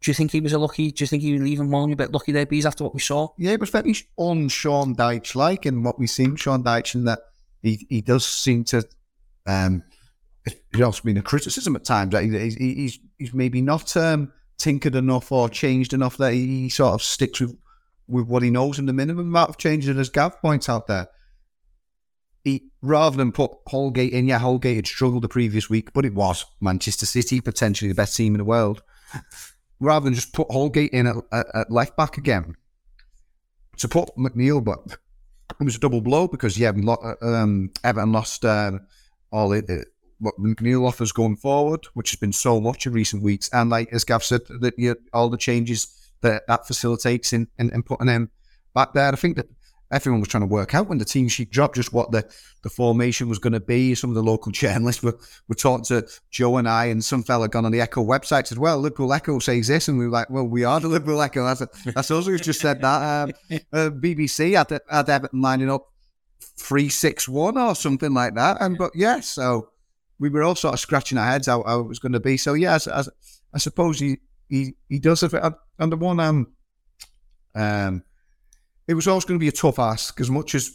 Do 0.01 0.09
you 0.09 0.15
think 0.15 0.31
he 0.31 0.41
was 0.41 0.53
a 0.53 0.59
lucky? 0.59 0.91
Do 0.91 1.03
you 1.03 1.07
think 1.07 1.21
he 1.21 1.37
was 1.37 1.47
even 1.47 1.69
more 1.69 1.89
a 1.89 1.95
bit 1.95 2.11
lucky 2.11 2.31
there, 2.31 2.47
Bees, 2.47 2.65
after 2.65 2.83
what 2.83 2.95
we 2.95 2.99
saw? 2.99 3.29
Yeah, 3.37 3.51
it 3.51 3.59
was 3.59 3.69
very 3.69 3.95
on 4.17 4.49
Sean 4.49 4.95
Dyche 4.95 5.35
like, 5.35 5.65
and 5.67 5.85
what 5.85 5.99
we've 5.99 6.09
seen 6.09 6.35
Sean 6.35 6.63
Dyche 6.63 6.95
in 6.95 7.05
that 7.05 7.19
he 7.61 7.85
he 7.87 8.01
does 8.01 8.25
seem 8.25 8.63
to. 8.65 8.83
Um, 9.45 9.83
it's 10.45 10.81
also 10.81 11.03
been 11.03 11.17
a 11.17 11.21
criticism 11.21 11.75
at 11.75 11.85
times 11.85 12.11
that 12.11 12.23
he's 12.23 12.55
he's, 12.55 12.99
he's 13.17 13.33
maybe 13.33 13.61
not 13.61 13.95
um, 13.95 14.31
tinkered 14.57 14.95
enough 14.95 15.31
or 15.31 15.49
changed 15.49 15.93
enough 15.93 16.17
that 16.17 16.33
he 16.33 16.69
sort 16.69 16.93
of 16.93 17.01
sticks 17.01 17.39
with 17.39 17.55
with 18.07 18.27
what 18.27 18.43
he 18.43 18.49
knows 18.49 18.79
and 18.79 18.87
the 18.87 18.93
minimum 18.93 19.27
amount 19.27 19.49
of 19.49 19.57
changes. 19.57 19.89
And 19.89 19.99
as 19.99 20.09
Gav 20.09 20.41
points 20.41 20.67
out 20.67 20.87
there, 20.87 21.07
he 22.43 22.65
rather 22.81 23.15
than 23.15 23.31
put 23.31 23.51
Holgate 23.67 24.11
in, 24.11 24.27
yeah, 24.27 24.39
Holgate 24.39 24.75
had 24.75 24.87
struggled 24.87 25.23
the 25.23 25.29
previous 25.29 25.69
week, 25.69 25.93
but 25.93 26.05
it 26.05 26.13
was 26.13 26.45
Manchester 26.59 27.05
City, 27.05 27.39
potentially 27.39 27.87
the 27.87 27.95
best 27.95 28.17
team 28.17 28.33
in 28.33 28.39
the 28.39 28.45
world 28.45 28.81
rather 29.83 30.05
than 30.05 30.13
just 30.13 30.33
put 30.33 30.49
Holgate 30.49 30.91
in 30.91 31.07
at, 31.07 31.15
at, 31.31 31.45
at 31.53 31.71
left 31.71 31.95
back 31.95 32.17
again. 32.17 32.55
To 33.77 33.87
put 33.87 34.15
McNeil, 34.15 34.63
but 34.63 34.79
it 35.59 35.63
was 35.63 35.75
a 35.75 35.79
double 35.79 36.01
blow 36.01 36.27
because 36.27 36.57
yeah, 36.57 36.71
um, 37.21 37.71
Everton 37.83 38.11
lost 38.11 38.45
uh, 38.45 38.79
all 39.33 39.51
it, 39.51 39.69
it, 39.69 39.87
what 40.19 40.35
McNeil 40.39 40.87
offers 40.87 41.11
going 41.11 41.35
forward, 41.35 41.85
which 41.95 42.11
has 42.11 42.19
been 42.19 42.31
so 42.31 42.61
much 42.61 42.87
in 42.87 42.93
recent 42.93 43.21
weeks, 43.21 43.49
and 43.51 43.69
like 43.69 43.91
as 43.91 44.05
Gav 44.05 44.23
said, 44.23 44.41
that 44.61 44.75
you 44.77 44.91
know, 44.91 44.95
all 45.11 45.29
the 45.29 45.37
changes 45.37 46.11
that 46.21 46.47
that 46.47 46.65
facilitates 46.65 47.33
in, 47.33 47.47
in 47.59 47.83
putting 47.83 48.07
him 48.07 48.31
back 48.73 48.93
there. 48.93 49.11
I 49.11 49.15
think 49.15 49.35
that 49.35 49.47
everyone 49.93 50.19
was 50.19 50.29
trying 50.29 50.41
to 50.41 50.47
work 50.47 50.73
out 50.73 50.87
when 50.87 50.97
the 50.97 51.05
team 51.05 51.27
sheet 51.27 51.51
dropped 51.51 51.75
just 51.75 51.93
what 51.93 52.11
the, 52.11 52.27
the 52.63 52.69
formation 52.69 53.29
was 53.29 53.37
going 53.37 53.53
to 53.53 53.59
be. 53.59 53.93
Some 53.95 54.09
of 54.09 54.15
the 54.15 54.23
local 54.23 54.51
journalists 54.63 55.03
were, 55.03 55.17
were 55.47 55.55
talking 55.55 55.85
to 55.85 56.07
Joe 56.31 56.57
and 56.57 56.67
I, 56.67 56.85
and 56.85 57.03
some 57.03 57.23
fella 57.23 57.47
gone 57.47 57.65
on 57.65 57.71
the 57.71 57.81
Echo 57.81 58.03
website 58.03 58.47
said, 58.47 58.57
well. 58.57 58.79
Liverpool 58.79 59.13
Echo 59.13 59.39
says 59.39 59.67
this, 59.67 59.87
and 59.87 59.97
we 59.97 60.05
were 60.05 60.11
like, 60.11 60.29
well, 60.29 60.45
we 60.45 60.63
are 60.63 60.79
the 60.79 60.87
Liverpool 60.87 61.21
Echo. 61.21 61.45
That's, 61.45 61.61
a, 61.61 61.69
that's 61.91 62.11
us 62.11 62.25
who's 62.25 62.41
just 62.41 62.59
said 62.59 62.81
that. 62.81 63.23
Um, 63.23 63.33
uh, 63.73 63.89
BBC 63.89 64.55
had, 64.57 64.81
had 64.89 65.09
Everton 65.09 65.41
lining 65.41 65.69
up 65.69 65.92
361 66.57 67.57
or 67.57 67.75
something 67.75 68.13
like 68.13 68.35
that. 68.35 68.57
And 68.61 68.77
But 68.77 68.91
yeah, 68.95 69.19
so 69.19 69.69
we 70.19 70.29
were 70.29 70.43
all 70.43 70.55
sort 70.55 70.73
of 70.73 70.79
scratching 70.79 71.17
our 71.17 71.25
heads 71.25 71.47
how, 71.47 71.63
how 71.63 71.79
it 71.79 71.87
was 71.87 71.99
going 71.99 72.13
to 72.13 72.19
be. 72.19 72.37
So 72.37 72.53
yeah, 72.53 72.75
as, 72.75 72.87
as, 72.87 73.09
I 73.53 73.57
suppose 73.57 73.99
he, 73.99 74.17
he, 74.49 74.75
he 74.89 74.99
does 74.99 75.21
have 75.21 75.33
it. 75.33 75.53
And 75.79 75.91
the 75.91 75.97
one 75.97 76.19
um, 76.19 76.53
um, 77.55 78.03
it 78.87 78.93
was 78.93 79.07
always 79.07 79.25
going 79.25 79.39
to 79.39 79.43
be 79.43 79.47
a 79.47 79.51
tough 79.51 79.79
ask 79.79 80.19
as 80.19 80.29
much 80.29 80.55
as 80.55 80.71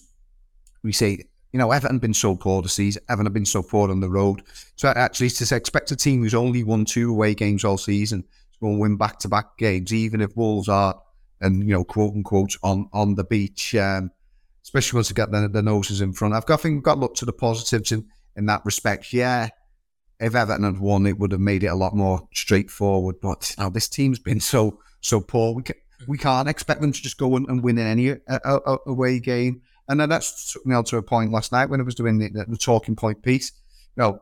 we 0.83 0.93
say, 0.93 1.25
you 1.53 1.59
know, 1.59 1.73
Everton 1.73 1.99
been 1.99 2.15
so 2.15 2.37
poor 2.37 2.63
this 2.63 2.75
season, 2.75 3.03
Everton 3.09 3.27
have 3.27 3.35
been 3.35 3.47
so 3.47 3.63
poor 3.63 3.91
on 3.91 4.01
the 4.01 4.11
road. 4.11 4.43
So 4.77 4.89
actually, 4.89 5.31
to 5.31 5.57
expect 5.57 5.91
a 5.91 5.97
team 5.97 6.23
who's 6.23 6.35
only 6.35 6.63
won 6.63 6.85
two 6.85 7.11
away 7.11 7.35
games 7.35 7.65
all 7.65 7.79
season 7.79 8.23
to 8.23 8.59
go 8.61 8.69
and 8.69 8.81
win 8.81 8.97
back 8.97 9.19
to 9.21 9.29
back 9.29 9.57
games, 9.57 9.93
even 9.93 10.21
if 10.21 10.37
Wolves 10.37 10.69
are, 10.69 11.01
and 11.41 11.63
you 11.63 11.73
know, 11.73 11.85
quote 11.85 12.15
unquote, 12.15 12.57
on 12.63 12.89
on 12.93 13.15
the 13.15 13.25
beach, 13.25 13.75
um, 13.75 14.11
especially 14.69 14.99
once 14.99 15.09
they 15.09 15.15
get 15.15 15.33
their, 15.33 15.49
their 15.49 15.63
noses 15.63 16.03
in 16.03 16.13
front. 16.13 16.35
I've 16.35 16.45
got, 16.45 16.61
I 16.61 16.63
think 16.63 16.75
we've 16.75 16.83
got 16.83 16.97
to 16.97 17.01
look 17.01 17.15
to 17.17 17.25
the 17.25 17.33
positives 17.33 17.91
in, 17.91 18.07
in 18.37 18.45
that 18.47 18.61
respect. 18.67 19.15
Yeah, 19.15 19.49
if 20.21 20.35
Everton 20.35 20.65
had 20.65 20.79
won, 20.79 21.07
it 21.07 21.19
would 21.19 21.33
have 21.33 21.41
made 21.41 21.65
it 21.65 21.69
a 21.69 21.75
lot 21.75 21.97
more 21.97 22.29
straightforward. 22.35 23.17
But 23.23 23.55
you 23.57 23.65
know, 23.65 23.71
this 23.71 23.89
team's 23.89 24.19
been 24.19 24.41
so 24.41 24.79
so 25.01 25.23
poor. 25.23 25.55
We 25.55 25.63
can, 25.63 25.77
we 26.07 26.19
can't 26.19 26.51
expect 26.51 26.83
them 26.83 26.93
to 26.93 27.03
just 27.03 27.17
go 27.17 27.35
and, 27.35 27.65
win 27.65 27.79
in 27.79 27.87
any 27.87 28.15
away 28.87 29.21
game. 29.21 29.63
And 29.89 29.99
then 29.99 30.11
that's 30.11 30.53
took 30.53 30.67
me 30.67 30.81
to 30.81 30.97
a 30.99 31.03
point 31.03 31.33
last 31.33 31.51
night 31.51 31.71
when 31.71 31.81
I 31.81 31.85
was 31.85 31.95
doing 31.95 32.19
the, 32.19 32.45
the 32.47 32.59
talking 32.59 32.95
point 32.95 33.23
piece. 33.23 33.53
You 33.97 34.03
know, 34.03 34.21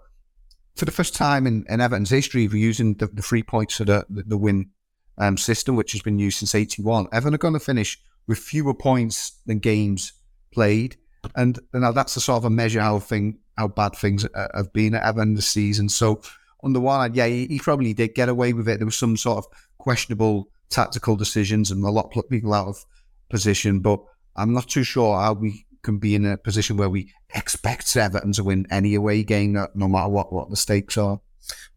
for 0.76 0.84
the 0.84 0.92
first 0.92 1.16
time 1.16 1.44
in, 1.44 1.66
in 1.68 1.80
Everton's 1.80 2.10
history, 2.10 2.46
we're 2.46 2.56
using 2.56 2.94
the, 2.94 3.08
the 3.08 3.22
three 3.22 3.42
points 3.42 3.80
of 3.80 3.88
the, 3.88 4.06
the, 4.08 4.22
the 4.22 4.38
win 4.38 4.70
um, 5.18 5.36
system, 5.36 5.74
which 5.74 5.90
has 5.90 6.02
been 6.02 6.20
used 6.20 6.38
since 6.38 6.54
81. 6.54 7.08
Everton 7.12 7.34
are 7.34 7.38
going 7.38 7.54
to 7.54 7.60
finish 7.60 7.98
with 8.28 8.38
fewer 8.38 8.74
points 8.74 9.40
than 9.46 9.58
games 9.58 10.12
played. 10.52 10.96
And 11.34 11.58
now 11.72 11.92
that's 11.92 12.16
a 12.16 12.20
sort 12.20 12.38
of 12.38 12.44
a 12.44 12.50
measure 12.50 12.80
how 12.80 12.98
thing 13.00 13.38
how 13.56 13.68
bad 13.68 13.96
things 13.96 14.26
have 14.34 14.72
been 14.72 14.94
at 14.94 15.02
Everton 15.02 15.34
this 15.34 15.48
season. 15.48 15.88
So 15.88 16.20
on 16.60 16.72
the 16.72 16.80
one 16.80 17.00
hand, 17.00 17.16
yeah, 17.16 17.26
he, 17.26 17.58
probably 17.58 17.94
did 17.94 18.14
get 18.14 18.28
away 18.28 18.52
with 18.52 18.68
it. 18.68 18.78
There 18.78 18.86
was 18.86 18.96
some 18.96 19.16
sort 19.16 19.38
of 19.38 19.46
questionable 19.78 20.50
tactical 20.68 21.16
decisions 21.16 21.70
and 21.70 21.82
a 21.82 21.90
lot 21.90 22.14
of 22.14 22.28
people 22.28 22.52
out 22.52 22.68
of 22.68 22.84
position. 23.30 23.80
But 23.80 24.00
I'm 24.36 24.52
not 24.52 24.68
too 24.68 24.82
sure 24.82 25.18
how 25.18 25.32
we 25.32 25.66
can 25.82 25.98
be 25.98 26.14
in 26.14 26.26
a 26.26 26.36
position 26.36 26.76
where 26.76 26.90
we 26.90 27.12
expect 27.34 27.96
Everton 27.96 28.32
to 28.32 28.44
win 28.44 28.66
any 28.70 28.94
away 28.94 29.22
game, 29.22 29.52
no 29.52 29.88
matter 29.88 30.08
what, 30.08 30.32
what 30.32 30.50
the 30.50 30.56
stakes 30.56 30.98
are. 30.98 31.20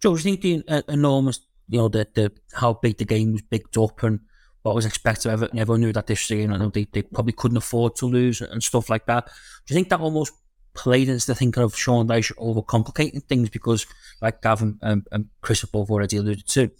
Joe, 0.02 0.16
do 0.16 0.22
think 0.22 0.42
the 0.42 0.64
uh, 0.68 0.82
enormous, 0.88 1.40
you 1.70 1.80
know, 1.80 1.88
the, 1.88 2.08
the 2.14 2.32
how 2.54 2.74
big 2.74 2.98
the 2.98 3.06
game 3.06 3.34
was 3.34 3.44
bigged 3.44 3.78
up 3.78 4.04
and 4.04 4.20
what 4.64 4.76
was 4.76 4.86
expected 4.86 5.32
of 5.32 5.44
everyone 5.44 5.82
knew 5.82 5.94
that 5.94 6.08
this 6.08 6.30
year, 6.30 6.42
you 6.42 6.48
know, 6.48 6.70
they, 6.70 6.86
they 6.92 7.02
probably 7.02 7.34
couldn't 7.34 7.58
afford 7.58 7.96
to 7.96 8.06
lose 8.06 8.42
and 8.42 8.62
stuff 8.62 8.90
like 8.90 9.06
that. 9.06 9.28
Do 9.28 9.74
you 9.74 9.76
think 9.76 9.90
that 9.90 10.02
almost 10.02 10.34
played 10.74 11.10
into 11.10 11.26
the 11.28 11.36
thinking 11.36 11.64
of 11.64 11.76
Sean 11.76 12.08
Dyche 12.08 12.36
overcomplicating 12.36 13.24
things? 13.24 13.50
Because, 13.50 13.86
like 14.22 14.42
Gavin 14.42 14.78
and, 14.82 15.08
and 15.12 15.28
Chris 15.42 15.62
have 15.62 15.72
both 15.72 15.90
already 15.90 16.18
alluded 16.18 16.48
to, 16.48 16.72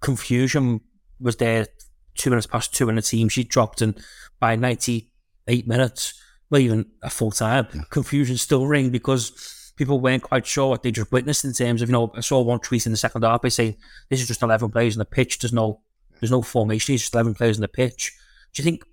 confusion 0.00 0.80
was 1.20 1.36
there 1.36 1.66
two 2.14 2.30
minutes 2.30 2.46
past 2.46 2.74
two 2.74 2.88
in 2.88 2.96
the 2.96 3.02
team 3.02 3.28
she 3.28 3.44
dropped, 3.44 3.80
and 3.80 3.98
by 4.40 4.56
98 4.56 5.66
minutes, 5.66 6.20
well, 6.50 6.60
even 6.60 6.86
a 7.02 7.10
full 7.10 7.30
time, 7.30 7.66
confusion 7.90 8.36
still 8.36 8.66
ring 8.66 8.90
because 8.90 9.72
people 9.76 10.00
weren't 10.00 10.22
quite 10.22 10.46
sure 10.46 10.68
what 10.68 10.82
they 10.82 10.90
just 10.90 11.12
witnessed 11.12 11.44
in 11.44 11.52
terms 11.52 11.80
of, 11.80 11.88
you 11.88 11.92
know, 11.92 12.12
I 12.14 12.20
saw 12.20 12.40
one 12.42 12.58
tweet 12.58 12.86
in 12.86 12.92
the 12.92 12.98
second 12.98 13.22
half 13.22 13.40
by 13.40 13.48
saying 13.48 13.76
this 14.10 14.20
is 14.20 14.28
just 14.28 14.42
11 14.42 14.70
players 14.70 14.96
on 14.96 14.98
the 14.98 15.04
pitch, 15.04 15.38
there's 15.38 15.52
no 15.52 15.80
there's 16.22 16.30
no 16.30 16.40
formation, 16.40 16.94
it's 16.94 17.02
just 17.02 17.14
11 17.14 17.34
players 17.34 17.56
on 17.56 17.62
the 17.62 17.68
pitch. 17.68 18.16
Do 18.54 18.62
you 18.62 18.64
think 18.64 18.84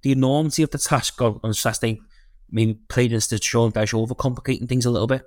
the 0.00 0.10
enormity 0.12 0.62
of 0.62 0.70
the 0.70 0.78
task 0.78 1.20
on, 1.20 1.38
on 1.44 1.52
Saturday 1.52 2.00
maybe 2.50 2.78
played 2.88 3.12
into 3.12 3.36
Sean 3.36 3.70
Dyche 3.70 3.92
overcomplicating 3.92 4.66
things 4.66 4.86
a 4.86 4.90
little 4.90 5.06
bit? 5.06 5.22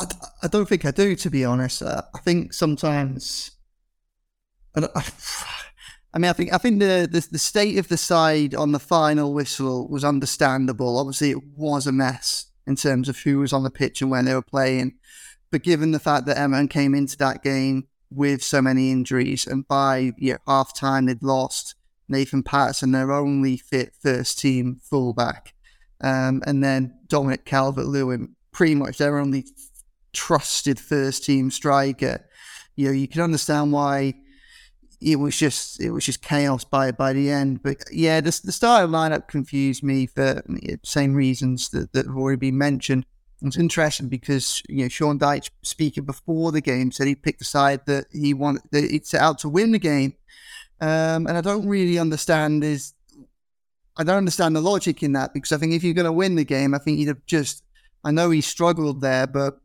I, 0.00 0.06
I 0.44 0.48
don't 0.48 0.66
think 0.66 0.86
I 0.86 0.92
do, 0.92 1.14
to 1.14 1.28
be 1.28 1.44
honest. 1.44 1.82
Uh, 1.82 2.00
I 2.14 2.18
think 2.20 2.54
sometimes 2.54 3.50
I 6.14 6.18
mean, 6.18 6.30
I 6.30 6.32
think 6.32 6.54
I 6.54 6.58
think 6.58 6.80
the, 6.80 7.06
the, 7.10 7.26
the 7.32 7.38
state 7.38 7.76
of 7.76 7.88
the 7.88 7.98
side 7.98 8.54
on 8.54 8.72
the 8.72 8.78
final 8.78 9.34
whistle 9.34 9.88
was 9.88 10.04
understandable. 10.04 10.98
Obviously, 10.98 11.32
it 11.32 11.44
was 11.54 11.86
a 11.86 11.92
mess 11.92 12.46
in 12.66 12.76
terms 12.76 13.10
of 13.10 13.18
who 13.18 13.40
was 13.40 13.52
on 13.52 13.62
the 13.62 13.70
pitch 13.70 14.00
and 14.00 14.10
when 14.10 14.24
they 14.24 14.34
were 14.34 14.40
playing. 14.40 14.94
But 15.50 15.62
given 15.62 15.92
the 15.92 15.98
fact 15.98 16.24
that 16.26 16.38
Everton 16.38 16.68
came 16.68 16.94
into 16.94 17.16
that 17.18 17.42
game 17.42 17.88
with 18.10 18.42
so 18.42 18.62
many 18.62 18.90
injuries, 18.90 19.46
and 19.46 19.66
by 19.68 20.12
you 20.18 20.32
know, 20.32 20.38
half 20.46 20.74
time 20.74 21.06
they'd 21.06 21.22
lost 21.22 21.74
Nathan 22.08 22.42
Patterson, 22.42 22.92
their 22.92 23.12
only 23.12 23.56
fit 23.56 23.92
first 24.00 24.38
team 24.38 24.80
fullback, 24.82 25.54
um, 26.00 26.42
and 26.46 26.62
then 26.62 26.98
Dominic 27.08 27.44
Calvert 27.44 27.86
Lewin, 27.86 28.34
pretty 28.52 28.74
much 28.74 28.98
their 28.98 29.18
only 29.18 29.46
trusted 30.12 30.80
first 30.80 31.24
team 31.24 31.50
striker. 31.50 32.26
You 32.76 32.86
know, 32.86 32.92
you 32.92 33.08
can 33.08 33.22
understand 33.22 33.72
why 33.72 34.14
it 35.00 35.16
was 35.16 35.36
just 35.36 35.80
it 35.80 35.90
was 35.90 36.04
just 36.04 36.22
chaos 36.22 36.64
by 36.64 36.90
by 36.92 37.12
the 37.12 37.30
end. 37.30 37.62
But 37.62 37.84
yeah, 37.92 38.20
the, 38.20 38.38
the 38.44 38.52
starting 38.52 38.90
lineup 38.90 39.28
confused 39.28 39.82
me 39.82 40.06
for 40.06 40.42
same 40.84 41.14
reasons 41.14 41.68
that, 41.70 41.92
that 41.92 42.06
have 42.06 42.16
already 42.16 42.50
been 42.50 42.58
mentioned. 42.58 43.06
It's 43.42 43.56
interesting 43.56 44.08
because 44.08 44.62
you 44.68 44.82
know 44.82 44.88
Sean 44.88 45.18
Dyche 45.18 45.50
speaking 45.62 46.04
before 46.04 46.50
the 46.50 46.60
game 46.60 46.90
said 46.90 47.06
he 47.06 47.14
picked 47.14 47.42
a 47.42 47.44
side 47.44 47.86
that 47.86 48.06
he 48.12 48.34
wanted 48.34 48.62
that 48.72 48.90
he'd 48.90 49.06
set 49.06 49.20
out 49.20 49.38
to 49.40 49.48
win 49.48 49.72
the 49.72 49.78
game, 49.78 50.14
um, 50.80 51.26
and 51.26 51.30
I 51.30 51.40
don't 51.40 51.68
really 51.68 51.98
understand 51.98 52.64
is 52.64 52.94
I 53.96 54.04
don't 54.04 54.16
understand 54.16 54.56
the 54.56 54.60
logic 54.60 55.02
in 55.02 55.12
that 55.12 55.32
because 55.34 55.52
I 55.52 55.56
think 55.56 55.72
if 55.72 55.84
you're 55.84 55.94
going 55.94 56.04
to 56.04 56.12
win 56.12 56.34
the 56.34 56.44
game, 56.44 56.74
I 56.74 56.78
think 56.78 56.98
you'd 56.98 57.08
have 57.08 57.26
just 57.26 57.62
I 58.02 58.10
know 58.10 58.30
he 58.30 58.40
struggled 58.40 59.00
there, 59.00 59.26
but 59.26 59.60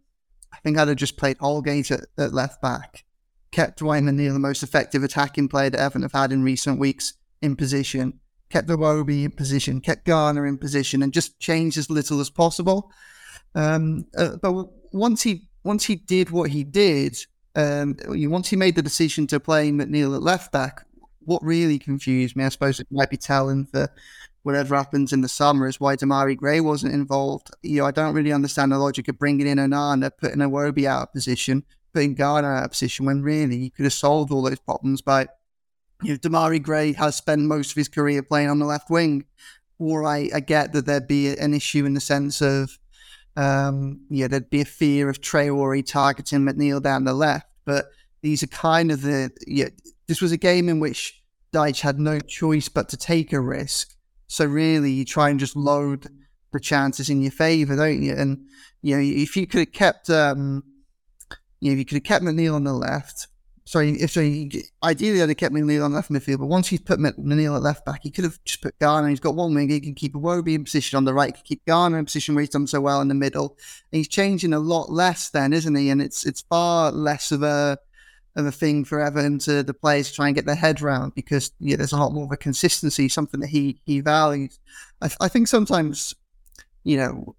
I 0.52 0.58
think 0.60 0.78
I'd 0.78 0.88
have 0.88 0.98
just 0.98 1.18
played 1.18 1.38
Holgate 1.40 1.90
at, 1.92 2.06
at 2.18 2.34
left 2.34 2.62
back 2.62 3.06
kept 3.54 3.80
Dwight 3.80 4.04
McNeil 4.04 4.34
the 4.34 4.40
most 4.40 4.64
effective 4.64 5.04
attacking 5.04 5.48
player 5.48 5.70
that 5.70 5.80
Everton 5.80 6.02
have 6.02 6.12
had 6.12 6.32
in 6.32 6.44
recent 6.44 6.80
weeks 6.80 7.14
in 7.42 7.56
position, 7.56 8.20
kept 8.50 8.68
Iwobi 8.68 9.24
in 9.24 9.32
position, 9.32 9.80
kept 9.80 10.06
Garner 10.06 10.46
in 10.46 10.58
position, 10.58 11.04
and 11.04 11.14
just 11.14 11.40
changed 11.40 11.78
as 11.78 11.90
little 11.90 12.20
as 12.20 12.32
possible. 12.32 12.92
Um, 13.56 14.06
uh, 14.18 14.38
but 14.42 14.68
once 14.92 15.24
he 15.24 15.48
once 15.64 15.86
he 15.86 15.96
did 15.96 16.30
what 16.30 16.50
he 16.50 16.64
did, 16.64 17.18
um, 17.56 17.98
once 18.08 18.50
he 18.50 18.56
made 18.56 18.76
the 18.76 18.82
decision 18.82 19.28
to 19.28 19.40
play 19.40 19.72
McNeil 19.72 20.16
at 20.16 20.22
left 20.22 20.52
back, 20.52 20.86
what 21.26 21.44
really 21.44 21.80
confused 21.80 22.36
me, 22.36 22.44
I 22.44 22.50
suppose 22.50 22.80
it 22.80 22.88
might 22.92 23.10
be 23.10 23.18
telling 23.18 23.66
for 23.66 23.90
whatever 24.44 24.76
happens 24.76 25.14
in 25.14 25.22
the 25.22 25.30
summer 25.30 25.68
is 25.68 25.80
why 25.80 25.96
Demarai 25.96 26.36
Gray 26.36 26.60
wasn't 26.60 26.94
involved. 26.94 27.50
You 27.62 27.80
know, 27.80 27.86
I 27.86 27.92
don't 27.92 28.14
really 28.14 28.34
understand 28.34 28.72
the 28.72 28.78
logic 28.78 29.08
of 29.08 29.18
bringing 29.18 29.48
in 29.48 29.58
Onana, 29.58 30.12
putting 30.18 30.40
Iwobi 30.40 30.86
out 30.86 31.04
of 31.04 31.14
position, 31.14 31.64
putting 31.94 32.16
Garner 32.16 32.54
out 32.54 32.66
of 32.66 32.72
position 32.72 33.06
when 33.06 33.22
really 33.22 33.56
you 33.56 33.72
could 33.72 33.86
have 33.86 33.94
solved 33.94 34.32
all 34.32 34.42
those 34.42 34.60
problems 34.60 35.02
by, 35.02 35.28
you 36.02 36.12
know, 36.12 36.18
Demarai 36.18 36.62
Gray 36.62 36.92
has 36.94 37.16
spent 37.16 37.42
most 37.42 37.72
of 37.72 37.78
his 37.78 37.88
career 37.88 38.22
playing 38.22 38.50
on 38.50 38.60
the 38.60 38.66
left 38.66 38.90
wing. 38.90 39.26
Or 39.80 40.06
I, 40.06 40.30
I 40.34 40.40
get 40.40 40.74
that 40.74 40.86
there'd 40.86 41.08
be 41.08 41.36
an 41.38 41.54
issue 41.54 41.86
in 41.86 41.94
the 41.94 42.02
sense 42.02 42.42
of, 42.42 42.78
um, 43.36 44.02
yeah, 44.10 44.28
there'd 44.28 44.50
be 44.50 44.62
a 44.62 44.66
fear 44.66 45.10
of 45.10 45.22
Traore 45.22 45.86
targeting 45.86 46.40
McNeil 46.40 46.82
down 46.82 47.04
the 47.04 47.14
left. 47.14 47.48
But 47.66 47.86
these 48.22 48.44
are 48.44 48.48
kind 48.48 48.92
of 48.92 49.02
the, 49.02 49.32
yeah, 49.48 49.70
this 50.08 50.22
was 50.22 50.32
a 50.32 50.38
game 50.38 50.70
in 50.70 50.80
which 50.80 51.22
Dyche 51.54 51.82
had 51.82 52.00
no 52.00 52.20
choice 52.20 52.70
but 52.70 52.90
to 52.90 52.98
take 52.98 53.32
a 53.34 53.40
risk 53.40 53.94
so 54.34 54.46
really, 54.46 54.92
you 54.92 55.06
try 55.06 55.30
and 55.30 55.40
just 55.40 55.56
load 55.56 56.08
the 56.52 56.60
chances 56.60 57.08
in 57.08 57.22
your 57.22 57.30
favour, 57.30 57.76
don't 57.76 58.02
you? 58.02 58.16
And 58.16 58.48
you 58.82 58.96
know, 58.96 59.02
if 59.04 59.38
you 59.38 59.46
could 59.46 59.60
have 59.60 59.72
kept, 59.74 60.10
um, 60.10 60.64
you 61.60 61.70
know, 61.70 61.74
if 61.74 61.78
you 61.78 61.86
could 61.86 61.98
have 61.98 62.04
kept 62.04 62.26
McNeil 62.26 62.56
on 62.56 62.64
the 62.64 62.74
left. 62.74 63.28
Sorry, 63.66 63.92
if 63.92 64.12
so, 64.12 64.22
ideally 64.84 65.22
I'd 65.22 65.30
have 65.30 65.38
kept 65.38 65.56
McNeil 65.56 65.86
on 65.86 65.94
left 65.94 66.12
midfield, 66.12 66.40
but 66.40 66.48
once 66.48 66.68
he's 66.68 66.82
put 66.82 67.00
McNeil 67.00 67.56
at 67.56 67.62
left 67.62 67.86
back, 67.86 68.02
he 68.04 68.12
could 68.12 68.26
have 68.26 68.44
just 68.44 68.62
put 68.62 68.78
Garner. 68.80 69.08
He's 69.08 69.22
got 69.22 69.36
one 69.36 69.54
wing, 69.56 69.70
he 69.70 69.80
can 69.80 69.96
keep 69.96 70.14
Iwobi 70.14 70.56
in 70.56 70.66
position 70.66 70.98
on 70.98 71.06
the 71.06 71.14
right, 71.14 71.28
he 71.28 71.34
can 71.34 71.44
keep 71.44 71.66
Garner 71.66 71.98
in 71.98 72.04
position 72.04 72.36
where 72.36 72.42
he's 72.42 72.50
done 72.50 72.68
so 72.68 72.82
well 72.82 73.00
in 73.00 73.08
the 73.08 73.14
middle. 73.14 73.58
And 73.92 73.98
he's 73.98 74.10
changing 74.10 74.54
a 74.54 74.60
lot 74.60 74.92
less 74.92 75.30
then, 75.30 75.54
isn't 75.54 75.76
he? 75.76 75.90
And 75.90 76.02
it's 76.02 76.26
it's 76.26 76.42
far 76.42 76.92
less 76.92 77.32
of 77.32 77.42
a 77.42 77.78
of 78.36 78.46
a 78.46 78.52
thing 78.52 78.84
for 78.84 79.00
Everton 79.00 79.40
to 79.40 79.64
the 79.64 79.74
players 79.74 80.10
to 80.10 80.16
try 80.16 80.28
and 80.28 80.36
get 80.36 80.46
their 80.46 80.56
head 80.56 80.82
round 80.82 81.14
because 81.16 81.52
yeah, 81.60 81.76
there's 81.76 81.94
a 81.94 81.98
lot 81.98 82.14
more 82.14 82.26
of 82.26 82.32
a 82.32 82.38
consistency, 82.38 83.08
something 83.08 83.40
that 83.40 83.48
he 83.48 83.80
he 83.86 84.02
values. 84.02 84.60
I, 85.02 85.10
I 85.22 85.28
think 85.30 85.48
sometimes, 85.48 86.14
you 86.84 86.98
know, 86.98 87.36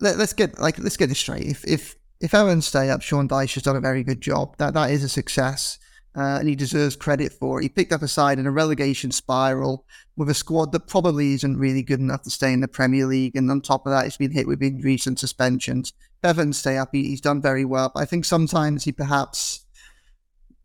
let, 0.00 0.18
us 0.18 0.32
get 0.32 0.58
like 0.58 0.78
let's 0.78 0.96
get 0.96 1.08
this 1.08 1.18
straight. 1.18 1.44
If 1.44 1.66
if 1.66 1.96
if 2.20 2.34
Everton 2.34 2.62
stay 2.62 2.90
up, 2.90 3.02
Sean 3.02 3.28
Dyche 3.28 3.54
has 3.54 3.62
done 3.62 3.76
a 3.76 3.80
very 3.80 4.02
good 4.02 4.20
job. 4.20 4.56
That 4.58 4.74
that 4.74 4.90
is 4.90 5.02
a 5.04 5.08
success. 5.08 5.78
Uh, 6.16 6.38
and 6.38 6.48
he 6.48 6.54
deserves 6.54 6.94
credit 6.94 7.32
for 7.32 7.58
it. 7.58 7.64
He 7.64 7.68
picked 7.68 7.92
up 7.92 8.02
a 8.02 8.06
side 8.06 8.38
in 8.38 8.46
a 8.46 8.52
relegation 8.52 9.10
spiral 9.10 9.84
with 10.14 10.30
a 10.30 10.34
squad 10.34 10.70
that 10.70 10.86
probably 10.86 11.34
isn't 11.34 11.58
really 11.58 11.82
good 11.82 11.98
enough 11.98 12.22
to 12.22 12.30
stay 12.30 12.52
in 12.52 12.60
the 12.60 12.68
Premier 12.68 13.04
League. 13.04 13.34
And 13.34 13.50
on 13.50 13.60
top 13.60 13.84
of 13.84 13.90
that, 13.90 14.04
he's 14.04 14.16
been 14.16 14.30
hit 14.30 14.46
with 14.46 14.62
injuries 14.62 15.08
and 15.08 15.18
suspensions. 15.18 15.92
Bevan 16.22 16.52
stay 16.52 16.78
up, 16.78 16.90
he, 16.92 17.08
he's 17.08 17.20
done 17.20 17.42
very 17.42 17.64
well. 17.64 17.90
I 17.96 18.04
think 18.04 18.24
sometimes 18.24 18.84
he 18.84 18.92
perhaps 18.92 19.66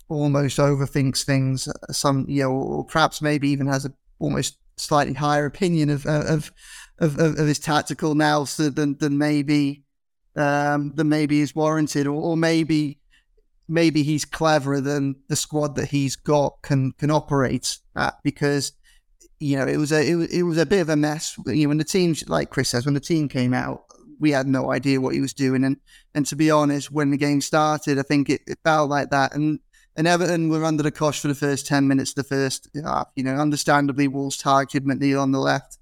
almost 0.08 0.60
overthinks 0.60 1.24
things. 1.24 1.68
Uh, 1.68 1.92
some, 1.92 2.26
you 2.28 2.44
know, 2.44 2.52
or 2.52 2.86
perhaps 2.86 3.20
maybe 3.20 3.50
even 3.50 3.66
has 3.66 3.86
a 3.86 3.94
almost 4.20 4.58
slightly 4.78 5.14
higher 5.14 5.46
opinion 5.46 5.90
of 5.90 6.06
uh, 6.06 6.26
of 6.28 6.52
of, 7.00 7.18
of, 7.18 7.38
his 7.38 7.60
tactical 7.60 8.16
nous 8.16 8.58
than 8.58 8.98
than 8.98 9.18
maybe 9.18 9.84
um, 10.36 10.94
than 10.96 11.10
maybe 11.10 11.42
is 11.42 11.56
warranted, 11.56 12.08
or, 12.08 12.22
or 12.22 12.38
maybe 12.38 13.00
maybe 13.68 14.04
he's 14.04 14.26
cleverer 14.26 14.82
than 14.82 15.16
the 15.28 15.36
squad 15.36 15.76
that 15.76 15.90
he's 15.90 16.16
got 16.16 16.62
can 16.62 16.92
can 16.94 17.12
operate 17.12 17.78
at 17.96 18.16
because 18.24 18.74
you 19.40 19.56
know 19.56 19.68
it 19.68 19.78
was 19.78 19.92
a 19.92 20.10
it 20.10 20.16
was, 20.16 20.34
it 20.34 20.44
was 20.44 20.58
a 20.58 20.66
bit 20.66 20.82
of 20.82 20.90
a 20.90 20.96
mess. 20.96 21.38
You 21.46 21.64
know, 21.64 21.70
when 21.70 21.78
the 21.78 21.84
team, 21.84 22.16
like 22.28 22.50
Chris 22.50 22.70
says, 22.70 22.86
when 22.86 22.96
the 22.96 23.00
team 23.00 23.30
came 23.30 23.54
out, 23.54 23.84
we 24.20 24.32
had 24.32 24.48
no 24.48 24.72
idea 24.72 25.00
what 25.00 25.14
he 25.14 25.22
was 25.22 25.34
doing, 25.34 25.64
and 25.64 25.78
and 26.14 26.26
to 26.26 26.36
be 26.36 26.52
honest, 26.52 26.92
when 26.92 27.12
the 27.12 27.18
game 27.18 27.42
started, 27.42 28.00
I 28.00 28.04
think 28.04 28.30
it, 28.30 28.42
it 28.48 28.58
felt 28.64 28.90
like 28.90 29.12
that, 29.12 29.34
and 29.36 29.60
and 29.96 30.08
Everton 30.08 30.50
were 30.50 30.64
under 30.64 30.84
the 30.84 30.92
cosh 30.92 31.20
for 31.20 31.28
the 31.28 31.36
first 31.36 31.68
10 31.68 31.86
minutes 31.86 32.12
of 32.12 32.16
the 32.16 32.24
first 32.24 32.70
half. 32.86 33.12
You 33.16 33.24
know, 33.24 33.36
understandably, 33.36 34.08
Wolves 34.08 34.38
targeted 34.38 34.86
McNeil 34.86 35.22
on 35.22 35.34
the 35.34 35.40
left. 35.40 35.78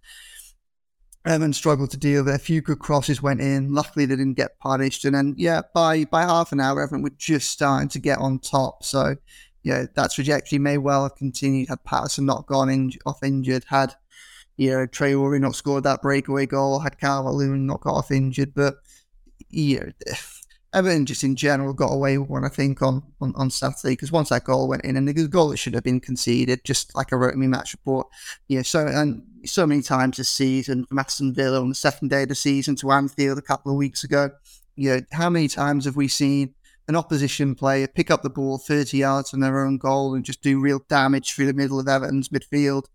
Everton 1.27 1.53
struggled 1.53 1.91
to 1.91 1.97
deal 1.97 2.23
with 2.23 2.33
it. 2.33 2.35
A 2.35 2.39
few 2.39 2.61
good 2.61 2.79
crosses 2.79 3.21
went 3.21 3.41
in. 3.41 3.73
Luckily, 3.73 4.05
they 4.05 4.15
didn't 4.15 4.35
get 4.35 4.59
punished. 4.59 5.03
And 5.05 5.13
then, 5.13 5.35
yeah, 5.37 5.61
by 5.73 6.05
by 6.05 6.21
half 6.21 6.51
an 6.51 6.59
hour, 6.59 6.81
Everton 6.81 7.01
were 7.01 7.11
just 7.17 7.49
starting 7.49 7.89
to 7.89 7.99
get 7.99 8.19
on 8.19 8.39
top. 8.39 8.83
So, 8.83 9.17
yeah, 9.63 9.85
that 9.95 10.11
trajectory 10.11 10.59
may 10.59 10.77
well 10.77 11.03
have 11.03 11.15
continued 11.15 11.69
had 11.69 11.83
Patterson 11.83 12.25
not 12.25 12.47
gone 12.47 12.69
in, 12.69 12.91
off 13.05 13.23
injured, 13.23 13.65
had, 13.67 13.93
you 14.55 14.71
know, 14.71 14.87
Traore 14.87 15.39
not 15.39 15.55
scored 15.55 15.83
that 15.83 16.01
breakaway 16.01 16.45
goal, 16.45 16.79
had 16.79 16.99
Calvert-Lewin 16.99 17.65
not 17.65 17.81
got 17.81 17.95
off 17.95 18.11
injured. 18.11 18.53
But, 18.53 18.75
yeah, 19.49 19.83
Everton 20.73 21.05
just 21.05 21.23
in 21.23 21.35
general 21.35 21.73
got 21.73 21.93
away 21.93 22.17
with 22.17 22.29
one, 22.29 22.45
I 22.45 22.49
think, 22.49 22.81
on, 22.81 23.01
on, 23.19 23.33
on 23.35 23.49
Saturday 23.49 23.93
because 23.93 24.11
once 24.11 24.29
that 24.29 24.43
goal 24.43 24.67
went 24.67 24.85
in, 24.85 24.95
and 24.95 25.07
the 25.07 25.27
goal 25.27 25.49
that 25.49 25.57
should 25.57 25.73
have 25.73 25.83
been 25.83 25.99
conceded, 25.99 26.63
just 26.63 26.95
like 26.95 27.11
I 27.11 27.15
wrote 27.15 27.33
in 27.33 27.39
my 27.39 27.47
match 27.47 27.73
report, 27.73 28.07
yeah. 28.47 28.61
So 28.61 28.85
and 28.85 29.23
so 29.47 29.65
many 29.65 29.81
times 29.81 30.17
this 30.17 30.29
season 30.29 30.85
from 30.85 30.99
Aston 30.99 31.33
Villa 31.33 31.61
on 31.61 31.69
the 31.69 31.75
second 31.75 32.09
day 32.09 32.23
of 32.23 32.29
the 32.29 32.35
season 32.35 32.75
to 32.77 32.91
Anfield 32.91 33.37
a 33.37 33.41
couple 33.41 33.71
of 33.71 33.77
weeks 33.77 34.03
ago, 34.03 34.31
you 34.75 34.89
know, 34.89 35.01
how 35.11 35.29
many 35.29 35.47
times 35.47 35.85
have 35.85 35.95
we 35.95 36.07
seen 36.07 36.53
an 36.87 36.95
opposition 36.95 37.53
player 37.53 37.87
pick 37.87 38.09
up 38.09 38.21
the 38.21 38.29
ball 38.29 38.57
30 38.57 38.97
yards 38.97 39.29
from 39.29 39.41
their 39.41 39.65
own 39.65 39.77
goal 39.77 40.15
and 40.15 40.23
just 40.23 40.41
do 40.41 40.59
real 40.59 40.79
damage 40.87 41.33
through 41.33 41.47
the 41.47 41.53
middle 41.53 41.79
of 41.79 41.87
Everton's 41.87 42.29
midfield. 42.29 42.85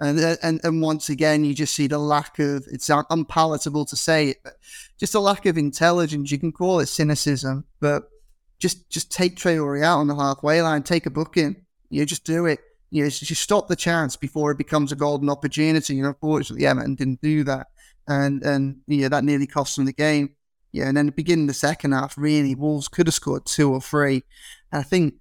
And, 0.00 0.18
and, 0.42 0.60
and 0.62 0.82
once 0.82 1.08
again, 1.08 1.44
you 1.44 1.54
just 1.54 1.74
see 1.74 1.86
the 1.86 1.98
lack 1.98 2.38
of, 2.38 2.66
it's 2.70 2.90
unpalatable 2.90 3.86
to 3.86 3.96
say 3.96 4.28
it, 4.28 4.38
but 4.44 4.54
just 4.98 5.14
a 5.14 5.20
lack 5.20 5.46
of 5.46 5.56
intelligence. 5.56 6.30
You 6.30 6.38
can 6.38 6.52
call 6.52 6.80
it 6.80 6.86
cynicism, 6.86 7.64
but 7.80 8.10
just, 8.58 8.90
just 8.90 9.10
take 9.10 9.36
Traore 9.36 9.82
out 9.82 9.98
on 9.98 10.08
the 10.08 10.16
halfway 10.16 10.60
line, 10.60 10.82
take 10.82 11.06
a 11.06 11.10
booking. 11.10 11.64
You 11.88 12.04
just 12.04 12.24
do 12.24 12.44
it. 12.44 12.60
You 12.90 13.04
know, 13.04 13.10
just 13.10 13.42
stop 13.42 13.68
the 13.68 13.76
chance 13.76 14.16
before 14.16 14.50
it 14.50 14.58
becomes 14.58 14.92
a 14.92 14.96
golden 14.96 15.28
opportunity. 15.28 15.98
And 15.98 16.06
unfortunately, 16.06 16.66
Everton 16.66 16.94
didn't 16.94 17.20
do 17.20 17.44
that. 17.44 17.66
And, 18.06 18.42
and, 18.42 18.78
yeah, 18.86 19.08
that 19.08 19.24
nearly 19.24 19.46
cost 19.46 19.76
them 19.76 19.84
the 19.84 19.92
game. 19.92 20.30
Yeah, 20.72 20.88
and 20.88 20.96
then 20.96 21.06
the 21.06 21.12
beginning 21.12 21.44
of 21.44 21.48
the 21.48 21.54
second 21.54 21.92
half, 21.92 22.16
really, 22.18 22.54
Wolves 22.54 22.88
could 22.88 23.06
have 23.06 23.14
scored 23.14 23.46
two 23.46 23.72
or 23.72 23.80
three. 23.80 24.22
And 24.70 24.80
I 24.80 24.82
think 24.82 25.14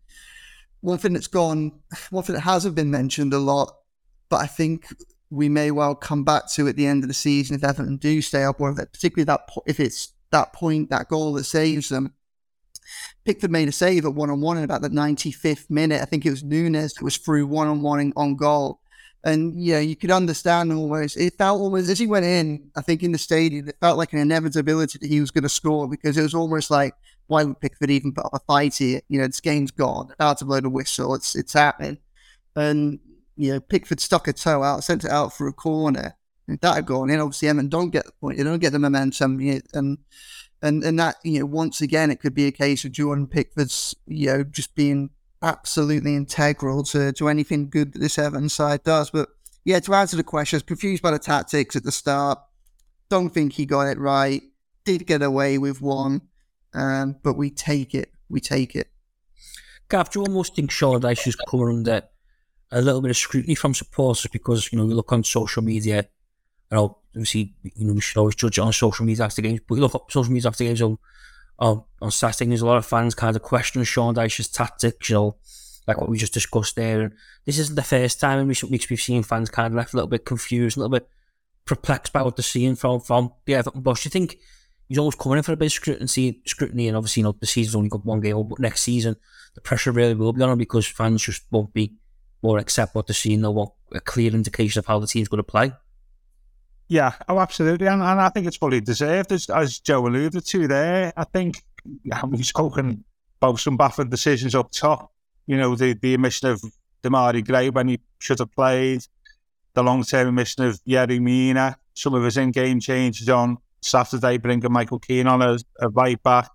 one 0.82 0.97
thing 0.97 1.13
that's 1.13 1.27
gone, 1.27 1.80
one 2.10 2.23
thing 2.23 2.36
that 2.36 2.41
hasn't 2.41 2.75
been 2.75 2.91
mentioned 2.91 3.34
a 3.34 3.39
lot, 3.39 3.73
but 4.30 4.38
I 4.38 4.47
think 4.47 4.88
we 5.30 5.49
may 5.49 5.71
well 5.71 5.95
come 5.95 6.23
back 6.23 6.49
to 6.51 6.67
at 6.67 6.75
the 6.75 6.88
end 6.88 7.03
of 7.03 7.08
the 7.08 7.13
season 7.13 7.56
if 7.56 7.63
Everton 7.63 7.97
do 7.97 8.21
stay 8.21 8.43
up, 8.43 8.62
or 8.62 8.71
if 8.71 8.77
particularly 8.77 9.25
that 9.25 9.49
if 9.65 9.80
it's 9.80 10.13
that 10.32 10.53
point, 10.53 10.89
that 10.89 11.08
goal 11.08 11.34
that 11.34 11.45
saves 11.45 11.89
them. 11.89 12.13
Pickford 13.26 13.52
made 13.52 13.67
a 13.67 13.71
save 13.71 14.06
at 14.06 14.13
one 14.13 14.30
on 14.30 14.41
one 14.41 14.58
in 14.58 14.63
about 14.63 14.82
the 14.82 14.89
95th 14.89 15.69
minute. 15.69 16.02
I 16.02 16.06
think 16.06 16.26
it 16.26 16.30
was 16.30 16.43
Nunes 16.43 16.93
that 16.93 17.04
was 17.04 17.17
through 17.17 17.47
one 17.47 17.67
on 17.67 17.82
one 17.82 18.13
on 18.15 18.36
goal. 18.36 18.80
And 19.23 19.62
yeah, 19.62 19.80
you 19.80 19.95
could 19.95 20.12
understand 20.12 20.71
almost. 20.71 21.17
It 21.17 21.38
felt 21.38 21.60
almost 21.60 21.89
as 21.89 22.00
he 22.00 22.08
went 22.08 22.26
in. 22.26 22.69
I 22.76 22.82
think 22.82 23.04
in 23.04 23.12
the 23.12 23.17
stadium, 23.17 23.67
it 23.67 23.76
felt 23.82 23.97
like 23.97 24.13
an 24.13 24.19
inevitability 24.19 25.00
that 25.00 25.08
he 25.08 25.19
was 25.19 25.32
going 25.32 25.43
to 25.43 25.50
score 25.50 25.88
because 25.88 26.17
it 26.17 26.21
was 26.21 26.34
almost 26.34 26.71
like, 26.71 26.93
why 27.28 27.43
would 27.43 27.60
Pickford 27.60 27.89
even 27.89 28.13
put 28.13 28.26
up 28.26 28.34
a 28.34 28.39
fight 28.39 28.76
here? 28.76 29.02
You 29.10 29.19
know, 29.19 29.28
this 29.28 29.41
game's 29.41 29.71
gone. 29.71 30.12
About 30.13 30.38
to 30.38 30.45
blow 30.45 30.62
the 30.62 30.69
whistle. 30.69 31.13
It's 31.15 31.36
it's 31.36 31.54
happening. 31.54 31.97
And 32.56 33.00
you 33.36 33.54
know, 33.54 33.60
Pickford 33.60 34.00
stuck 34.00 34.28
a 34.28 34.34
toe 34.34 34.63
out, 34.63 34.84
sent 34.84 35.04
it 35.04 35.12
out 35.12 35.34
for 35.34 35.47
a 35.47 35.54
corner. 35.54 36.15
If 36.47 36.62
that 36.62 36.76
had 36.76 36.86
gone 36.86 37.10
in, 37.10 37.19
obviously 37.19 37.50
Everton 37.50 37.67
don't 37.67 37.89
get 37.89 38.06
the 38.06 38.13
point. 38.13 38.38
They 38.38 38.43
don't 38.43 38.60
get 38.60 38.71
the 38.71 38.80
momentum. 38.80 39.41
You 39.41 39.56
know, 39.56 39.62
and 39.73 39.97
and 40.62 40.84
and 40.84 41.00
that 41.00 41.17
you 41.24 41.39
know, 41.39 41.46
once 41.46 41.82
again, 41.82 42.12
it 42.12 42.20
could 42.20 42.34
be 42.34 42.48
a 42.48 42.52
case 42.52 42.86
of 42.86 42.91
Jordan 42.91 43.28
Pickford's 43.28 43.96
you 44.08 44.28
know 44.28 44.43
just 44.43 44.76
being 44.76 45.10
absolutely 45.41 46.15
integral 46.15 46.84
to, 46.84 47.12
to 47.13 47.30
anything 47.30 47.70
good 47.70 47.93
that 47.93 48.00
this 48.00 48.17
Everton 48.17 48.50
side 48.50 48.84
does. 48.84 49.10
But 49.10 49.30
yeah, 49.65 49.80
to 49.82 49.93
answer 49.93 50.17
the 50.17 50.24
question, 50.24 50.56
I 50.56 50.58
was 50.58 50.63
confused 50.63 51.04
by 51.04 51.12
the 51.12 51.20
tactics 51.20 51.76
at 51.76 51.84
the 51.84 51.91
start. 51.91 52.39
Don't 53.10 53.30
think 53.30 53.54
he 53.54 53.65
got 53.65 53.88
it 53.88 54.00
right. 54.00 54.41
Did 54.86 55.06
get 55.06 55.22
away 55.22 55.58
with 55.58 55.82
one, 55.82 56.22
um, 56.74 57.17
but 57.24 57.34
we 57.34 57.50
take 57.50 57.93
it. 57.93 58.12
We 58.30 58.39
take 58.39 58.76
it. 58.76 58.88
Gav, 59.89 60.10
do 60.10 60.20
you 60.20 60.26
almost 60.26 60.56
think 60.56 60.72
Dyche 60.72 61.28
is 61.28 61.36
coming 61.36 61.70
under 61.70 62.04
a 62.72 62.82
little 62.82 63.02
bit 63.02 63.12
of 63.12 63.17
scrutiny 63.17 63.56
from 63.56 63.74
supporters 63.74 64.28
because, 64.32 64.72
you 64.72 64.78
know, 64.78 64.86
you 64.86 64.93
look 64.93 65.13
on 65.13 65.24
social 65.24 65.63
media, 65.63 66.08
you 66.72 66.76
know, 66.76 66.98
obviously, 67.17 67.53
you 67.63 67.86
know, 67.86 67.93
we 67.93 68.01
should 68.01 68.17
always 68.17 68.36
judge 68.36 68.58
it 68.58 68.62
on 68.62 68.73
social 68.73 69.06
media 69.06 69.25
after 69.25 69.41
games, 69.41 69.62
but 69.67 69.77
look 69.77 69.95
up 69.95 70.12
social 70.12 70.32
media 70.32 70.49
after 70.49 70.63
games, 70.63 70.82
on 70.82 70.97
on, 71.60 71.84
on 72.01 72.12
Saturday, 72.12 72.49
there's 72.49 72.62
a 72.62 72.65
lot 72.65 72.77
of 72.77 72.86
fans 72.86 73.15
kind 73.15 73.36
of 73.36 73.41
questioning 73.41 73.86
Sean 73.86 74.13
Dyche's 74.13 74.47
tactics, 74.47 75.10
you 75.10 75.15
know, 75.15 75.38
like 75.88 75.99
what 75.99 76.10
we 76.10 76.17
just 76.17 76.34
discussed 76.34 76.75
there. 76.75 77.01
And 77.01 77.13
this 77.45 77.58
isn't 77.58 77.75
the 77.75 77.84
first 77.84 78.19
time 78.19 78.39
in 78.39 78.47
recent 78.47 78.71
weeks 78.71 78.89
we've 78.89 79.01
seen 79.01 79.23
fans 79.23 79.49
kind 79.49 79.67
of 79.67 79.73
left 79.73 79.93
a 79.93 79.97
little 79.97 80.10
bit 80.10 80.25
confused, 80.25 80.77
a 80.77 80.82
little 80.82 80.91
bit 80.91 81.10
perplexed 81.65 82.13
by 82.13 82.21
what 82.21 82.36
they're 82.36 82.43
seeing 82.43 82.75
from, 82.75 82.99
from 82.99 83.34
the 83.45 83.56
Everton 83.56 83.82
boss. 83.82 84.06
You 84.06 84.12
think 84.12 84.38
he's 84.88 84.97
always 84.97 85.15
coming 85.15 85.38
in 85.38 85.43
for 85.43 85.53
a 85.53 85.58
bit 85.58 85.67
of 85.67 85.71
scrutiny, 85.71 86.41
scrutiny 86.45 86.88
and 86.88 86.97
obviously, 86.97 87.21
you 87.21 87.25
know, 87.25 87.36
the 87.39 87.47
season's 87.47 87.75
only 87.75 87.89
got 87.89 88.06
one 88.06 88.21
game, 88.21 88.47
but 88.47 88.60
next 88.60 88.84
season, 88.84 89.15
the 89.56 89.62
pressure 89.62 89.91
really 89.91 90.13
will 90.13 90.34
be 90.34 90.43
on 90.43 90.51
him 90.51 90.58
because 90.58 90.86
fans 90.86 91.23
just 91.23 91.43
won't 91.49 91.73
be 91.73 91.95
more 92.43 92.60
accept 92.60 92.93
what 92.93 93.08
they're 93.08 93.13
seeing 93.15 93.43
or 93.43 93.53
what 93.53 93.71
a 93.93 93.99
clear 93.99 94.32
indication 94.32 94.77
of 94.77 94.86
how 94.86 94.99
the 94.99 95.08
team's 95.08 95.27
going 95.27 95.39
to 95.39 95.43
play. 95.43 95.71
Yeah, 96.89 97.13
oh, 97.28 97.39
absolutely. 97.39 97.88
And, 97.88 98.02
and 98.02 98.21
I 98.21 98.30
think 98.30 98.47
it's 98.47 98.58
fully 98.58 98.80
deserved, 98.82 99.32
as, 99.32 99.50
as 99.50 99.80
Joe 99.80 100.08
alluded 100.08 100.45
to 100.45 100.67
there. 100.67 101.13
I 101.17 101.23
think 101.26 101.62
we've 102.28 102.45
spoken 102.45 103.04
about 103.41 103.60
some 103.60 103.78
baffling 103.78 104.10
decisions 104.10 104.56
up 104.56 104.71
top. 104.71 105.12
You 105.47 105.58
know, 105.58 105.76
the, 105.76 105.93
the 105.93 106.15
omission 106.15 106.50
of 106.50 106.62
Demarai 107.04 107.45
Gray 107.45 107.69
when 107.69 107.89
he 107.89 108.00
should 108.19 108.39
have 108.39 108.52
played. 108.54 109.04
the 109.78 109.84
long 109.84 110.04
term 110.04 110.30
omission 110.30 110.63
of 110.65 110.84
Yerry 110.86 111.21
Mina, 111.21 111.78
some 111.93 112.15
of 112.15 112.23
his 112.23 112.36
in 112.36 112.50
game 112.50 112.80
changes 112.80 113.30
on 113.30 113.58
Saturday, 113.80 114.38
bringing 114.38 114.71
Michael 114.71 114.97
Keane 114.97 115.28
on 115.28 115.43
as 115.43 115.63
a 115.80 115.88
right 115.89 116.21
back, 116.23 116.50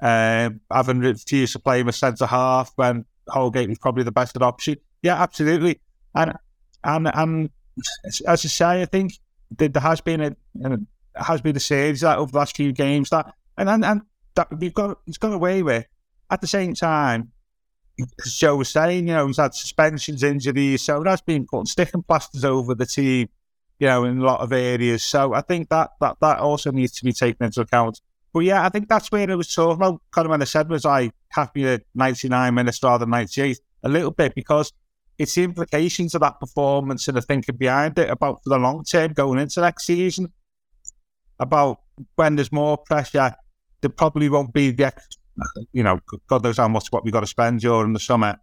uh, 0.00 0.50
having 0.70 0.98
refused 1.00 1.54
to 1.54 1.58
play 1.58 1.80
him 1.80 1.88
a 1.88 1.92
centre 1.92 2.26
half 2.26 2.70
when 2.76 3.06
Holgate 3.28 3.70
was 3.70 3.78
probably 3.78 4.02
the 4.02 4.12
best 4.12 4.36
option. 4.36 4.76
Yeah, 5.02 5.22
absolutely. 5.22 5.80
And 6.14 6.34
and 6.84 7.10
and 7.14 7.50
as 8.06 8.20
I 8.26 8.34
say, 8.36 8.82
I 8.82 8.84
think 8.84 9.14
there 9.58 9.82
has 9.82 10.00
been 10.00 10.20
a, 10.20 10.78
has 11.16 11.40
been 11.40 11.56
a 11.56 11.60
series 11.60 12.00
that 12.00 12.18
over 12.18 12.32
the 12.32 12.38
last 12.38 12.56
few 12.56 12.72
games 12.72 13.10
that 13.10 13.34
and 13.56 13.68
and, 13.68 13.84
and 13.84 14.02
that 14.34 14.48
we've 14.58 14.74
got 14.74 14.98
he's 15.06 15.18
got 15.18 15.32
away 15.32 15.62
with. 15.62 15.86
At 16.30 16.40
the 16.40 16.46
same 16.46 16.74
time, 16.74 17.32
Joe 18.26 18.56
was 18.56 18.70
saying, 18.70 19.08
you 19.08 19.14
know, 19.14 19.26
he's 19.26 19.36
had 19.36 19.54
suspensions, 19.54 20.22
injuries, 20.22 20.82
so 20.82 21.02
that's 21.02 21.22
been 21.22 21.46
putting 21.46 21.66
sticking 21.66 22.02
plasters 22.02 22.44
over 22.44 22.74
the 22.74 22.86
team, 22.86 23.28
you 23.78 23.86
know, 23.86 24.04
in 24.04 24.18
a 24.18 24.24
lot 24.24 24.40
of 24.40 24.52
areas. 24.52 25.02
So 25.02 25.34
I 25.34 25.42
think 25.42 25.68
that 25.68 25.90
that 26.00 26.16
that 26.20 26.38
also 26.38 26.70
needs 26.70 26.92
to 26.92 27.04
be 27.04 27.12
taken 27.12 27.44
into 27.46 27.60
account. 27.60 28.00
But 28.32 28.40
yeah, 28.40 28.64
I 28.64 28.68
think 28.68 28.88
that's 28.88 29.12
where 29.12 29.30
it 29.30 29.36
was 29.36 29.54
talking 29.54 29.76
about. 29.76 30.02
Kind 30.10 30.26
of 30.26 30.30
when 30.30 30.42
I 30.42 30.46
said 30.46 30.68
was 30.68 30.84
I 30.84 31.12
happy 31.28 31.66
at 31.66 31.82
99 31.94 32.54
minutes 32.54 32.82
rather 32.82 33.04
than 33.04 33.10
98 33.10 33.60
a 33.84 33.88
little 33.88 34.10
bit 34.10 34.34
because 34.34 34.72
it's 35.18 35.34
the 35.34 35.44
implications 35.44 36.14
of 36.14 36.20
that 36.22 36.40
performance 36.40 37.06
and 37.08 37.16
the 37.16 37.22
thinking 37.22 37.56
behind 37.56 37.98
it 37.98 38.10
about 38.10 38.42
for 38.42 38.50
the 38.50 38.58
long 38.58 38.84
term 38.84 39.12
going 39.12 39.38
into 39.38 39.60
next 39.60 39.86
season. 39.86 40.32
About 41.38 41.80
when 42.16 42.36
there's 42.36 42.52
more 42.52 42.78
pressure, 42.78 43.34
there 43.80 43.90
probably 43.90 44.28
won't 44.28 44.52
be 44.52 44.70
the, 44.70 44.92
you 45.72 45.82
know, 45.82 46.00
God 46.28 46.44
knows 46.44 46.58
how 46.58 46.68
much 46.68 46.88
what 46.90 47.04
we've 47.04 47.12
got 47.12 47.20
to 47.20 47.26
spend 47.26 47.60
during 47.60 47.92
the 47.92 48.00
summer. 48.00 48.38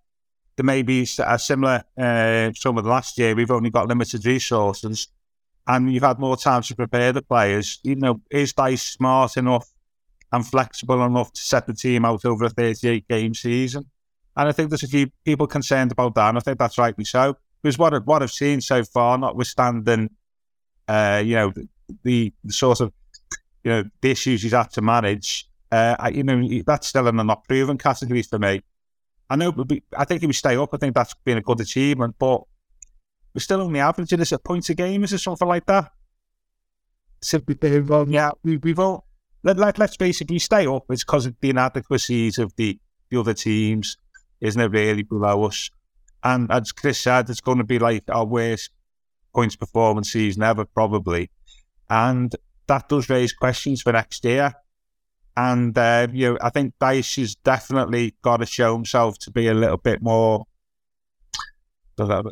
There 0.58 0.66
may 0.66 0.82
be 0.82 1.08
a 1.20 1.40
similar 1.40 1.84
uh, 1.98 2.52
summer 2.54 2.82
last 2.82 3.18
year. 3.18 3.34
We've 3.34 3.52
only 3.52 3.70
got 3.70 3.88
limited 3.88 4.26
resources, 4.26 5.08
and 5.68 5.92
you've 5.92 6.04
had 6.04 6.20
more 6.20 6.38
time 6.38 6.62
to 6.64 6.76
prepare 6.76 7.14
the 7.14 7.22
players. 7.22 7.80
You 7.84 7.96
know, 7.96 8.22
is 8.30 8.54
Dyche 8.54 8.94
smart 8.94 9.38
enough 9.38 9.68
and 10.32 10.46
flexible 10.46 11.04
enough 11.06 11.32
to 11.34 11.42
set 11.42 11.68
the 11.68 11.74
team 11.74 12.06
out 12.06 12.26
over 12.26 12.46
a 12.46 12.50
38 12.50 13.08
game 13.08 13.34
season? 13.34 13.90
And 14.36 14.48
I 14.48 14.52
think 14.52 14.70
there's 14.70 14.84
a 14.84 14.88
few 14.88 15.12
people 15.26 15.48
concerned 15.48 15.92
about 15.92 16.16
that, 16.16 16.30
and 16.30 16.38
I 16.38 16.42
think 16.42 16.58
that's 16.58 16.78
rightly 16.78 17.06
so. 17.06 17.36
Because 17.62 17.78
what 17.78 18.06
what 18.06 18.24
I've 18.24 18.32
seen 18.32 18.62
so 18.62 18.84
far, 18.84 19.18
notwithstanding, 19.18 20.10
uh, 20.88 21.22
you 21.24 21.36
know, 21.36 21.54
the, 22.04 22.34
the 22.44 22.54
sort 22.54 22.80
of 22.80 22.94
you 23.64 23.72
know 23.72 23.84
the 24.02 24.12
issues 24.12 24.42
he's 24.44 24.54
had 24.54 24.72
to 24.72 24.82
manage, 24.82 25.48
uh, 25.72 25.96
I, 26.00 26.10
you 26.10 26.24
know, 26.24 26.64
that's 26.66 26.88
still 26.88 27.08
in 27.08 27.18
the 27.18 27.24
not 27.24 27.48
proven 27.48 27.78
category 27.78 28.24
for 28.24 28.40
me. 28.40 28.62
I 29.30 29.36
know, 29.38 29.54
I 29.98 30.04
think 30.04 30.24
if 30.24 30.28
we 30.28 30.34
stay 30.34 30.58
up, 30.58 30.74
I 30.74 30.78
think 30.78 30.94
that's 30.94 31.14
been 31.24 31.38
a 31.38 31.42
good 31.42 31.62
achievement, 31.62 32.16
but 32.20 32.42
we're 33.34 33.40
still 33.40 33.62
only 33.62 33.80
averaging 33.80 34.20
this 34.20 34.34
at 34.34 34.44
points 34.44 34.70
a 34.70 34.74
game, 34.74 35.06
is 35.06 35.14
it 35.14 35.20
something 35.20 35.48
like 35.48 35.66
that? 35.68 35.90
Simply, 37.22 37.58
yeah, 38.10 38.32
we, 38.44 38.58
we've 38.58 38.80
all 38.80 39.06
let, 39.44 39.58
let, 39.58 39.80
let's 39.80 39.96
basically 39.96 40.40
stay 40.40 40.68
up. 40.68 40.84
It's 40.90 41.06
because 41.06 41.28
of 41.28 41.36
the 41.40 41.52
inadequacies 41.52 42.40
of 42.40 42.54
the, 42.58 42.78
the 43.10 43.20
other 43.20 43.34
teams 43.34 43.96
isn't 44.42 44.62
it 44.62 44.72
really 44.72 45.04
below 45.04 45.46
us? 45.46 45.70
And 46.24 46.52
as 46.52 46.72
Chris 46.72 47.00
said, 47.00 47.30
it's 47.30 47.42
going 47.42 47.58
to 47.60 47.64
be 47.64 47.80
like 47.80 48.04
our 48.10 48.26
worst 48.26 48.72
points 49.34 49.56
performance 49.56 50.12
season 50.12 50.44
ever, 50.44 50.66
probably. 50.66 51.30
And 51.90 52.36
that 52.68 52.90
does 52.90 53.10
raise 53.10 53.34
questions 53.34 53.82
for 53.82 53.92
next 53.92 54.24
year. 54.26 54.54
And 55.38 55.78
uh, 55.78 56.08
you 56.12 56.34
know, 56.34 56.38
I 56.42 56.50
think 56.50 56.74
Dyche 56.80 57.20
has 57.20 57.36
definitely 57.36 58.16
got 58.22 58.38
to 58.38 58.46
show 58.46 58.74
himself 58.74 59.18
to 59.20 59.32
be 59.32 59.48
a 59.48 59.54
little 59.54 59.78
bit 59.78 60.02
more 60.02 60.46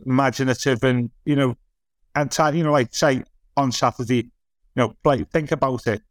imaginative 0.05 0.83
and 0.83 1.11
you 1.25 1.35
know, 1.35 1.55
and 2.15 2.31
t- 2.31 2.57
you 2.57 2.63
know, 2.63 2.71
like 2.71 2.93
say 2.93 3.23
on 3.55 3.71
Saturday, 3.71 4.23
you 4.23 4.31
know, 4.75 4.93
play. 5.03 5.23
Think 5.23 5.51
about 5.51 5.87
it. 5.87 6.01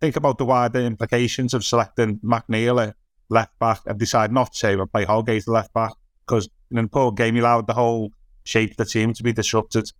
Think 0.00 0.16
about 0.16 0.38
the 0.38 0.44
wider 0.44 0.80
implications 0.80 1.54
of 1.54 1.64
selecting 1.64 2.18
McNeil 2.20 2.94
left 3.28 3.58
back 3.58 3.80
and 3.86 3.98
decide 3.98 4.32
not 4.32 4.52
to 4.54 4.86
play 4.86 5.04
Holgate 5.04 5.46
left 5.48 5.72
back 5.72 5.92
because 6.26 6.48
in 6.70 6.78
a 6.78 6.88
poor 6.88 7.12
game, 7.12 7.34
he 7.34 7.40
allowed 7.40 7.66
the 7.66 7.74
whole 7.74 8.12
shape 8.44 8.72
of 8.72 8.76
the 8.76 8.84
team 8.84 9.12
to 9.14 9.22
be 9.22 9.32
disrupted. 9.32 9.90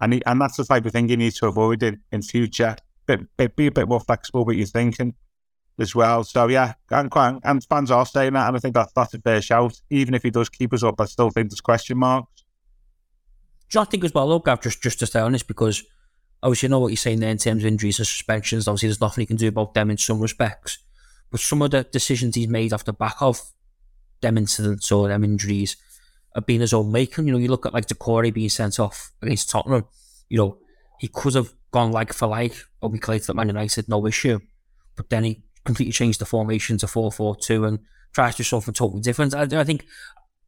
And 0.00 0.14
he, 0.14 0.22
and 0.26 0.40
that's 0.40 0.56
the 0.56 0.64
type 0.64 0.86
of 0.86 0.92
thing 0.92 1.08
you 1.08 1.16
need 1.16 1.34
to 1.34 1.46
avoid 1.46 1.82
in, 1.82 2.00
in 2.12 2.22
future. 2.22 2.76
But, 3.06 3.20
be 3.56 3.66
a 3.66 3.70
bit 3.70 3.88
more 3.88 4.00
flexible 4.00 4.44
with 4.44 4.56
your 4.56 4.66
thinking 4.66 5.14
as 5.78 5.94
well. 5.94 6.24
So 6.24 6.48
yeah, 6.48 6.74
and, 6.90 7.12
and 7.44 7.64
fans 7.64 7.90
are 7.90 8.06
saying 8.06 8.32
that, 8.32 8.48
and 8.48 8.56
I 8.56 8.60
think 8.60 8.74
that's 8.74 8.92
that's 8.92 9.14
a 9.14 9.20
fair 9.20 9.42
shout. 9.42 9.80
Even 9.90 10.14
if 10.14 10.22
he 10.22 10.30
does 10.30 10.48
keep 10.48 10.72
us 10.72 10.82
up, 10.82 11.00
I 11.00 11.04
still 11.04 11.30
think 11.30 11.50
there's 11.50 11.60
question 11.60 11.98
marks. 11.98 12.44
Do 13.70 13.80
you 13.80 13.84
think 13.84 14.04
as 14.04 14.14
well, 14.14 14.28
look, 14.28 14.46
Gav, 14.46 14.62
just 14.62 14.82
just 14.82 14.98
to 15.00 15.06
stay 15.06 15.20
on 15.20 15.32
this 15.32 15.42
because 15.42 15.82
obviously 16.42 16.68
you 16.68 16.70
know 16.70 16.80
what 16.80 16.88
you're 16.88 16.96
saying 16.96 17.20
there 17.20 17.30
in 17.30 17.38
terms 17.38 17.62
of 17.62 17.66
injuries 17.66 17.98
and 17.98 18.06
suspensions. 18.06 18.68
Obviously, 18.68 18.88
there's 18.88 19.00
nothing 19.00 19.22
you 19.22 19.26
can 19.26 19.36
do 19.36 19.48
about 19.48 19.74
them 19.74 19.90
in 19.90 19.98
some 19.98 20.20
respects. 20.20 20.78
But 21.34 21.40
some 21.40 21.62
of 21.62 21.72
the 21.72 21.82
decisions 21.82 22.36
he's 22.36 22.46
made 22.46 22.72
off 22.72 22.84
the 22.84 22.92
back 22.92 23.16
of 23.20 23.42
them 24.20 24.38
incidents 24.38 24.92
or 24.92 25.08
them 25.08 25.24
injuries 25.24 25.76
have 26.32 26.46
been 26.46 26.60
his 26.60 26.72
own 26.72 26.92
making. 26.92 27.26
You 27.26 27.32
know, 27.32 27.40
you 27.40 27.48
look 27.48 27.66
at 27.66 27.74
like 27.74 27.86
Doucouré 27.88 28.32
being 28.32 28.48
sent 28.48 28.78
off 28.78 29.10
against 29.20 29.50
Tottenham, 29.50 29.84
you 30.28 30.38
know, 30.38 30.58
he 31.00 31.08
could 31.08 31.34
have 31.34 31.52
gone 31.72 31.90
like 31.90 32.12
for 32.12 32.28
like 32.28 32.54
a 32.82 32.86
week 32.86 33.08
later 33.08 33.32
at 33.32 33.34
Man 33.34 33.48
United, 33.48 33.88
no 33.88 34.06
issue. 34.06 34.38
But 34.94 35.10
then 35.10 35.24
he 35.24 35.42
completely 35.64 35.90
changed 35.90 36.20
the 36.20 36.24
formation 36.24 36.78
to 36.78 36.86
4 36.86 37.10
4 37.10 37.34
2 37.34 37.64
and 37.64 37.80
tries 38.12 38.34
to 38.34 38.44
do 38.44 38.44
something 38.44 38.72
totally 38.72 39.02
different. 39.02 39.34
I, 39.34 39.42
I, 39.58 39.64
think, 39.64 39.86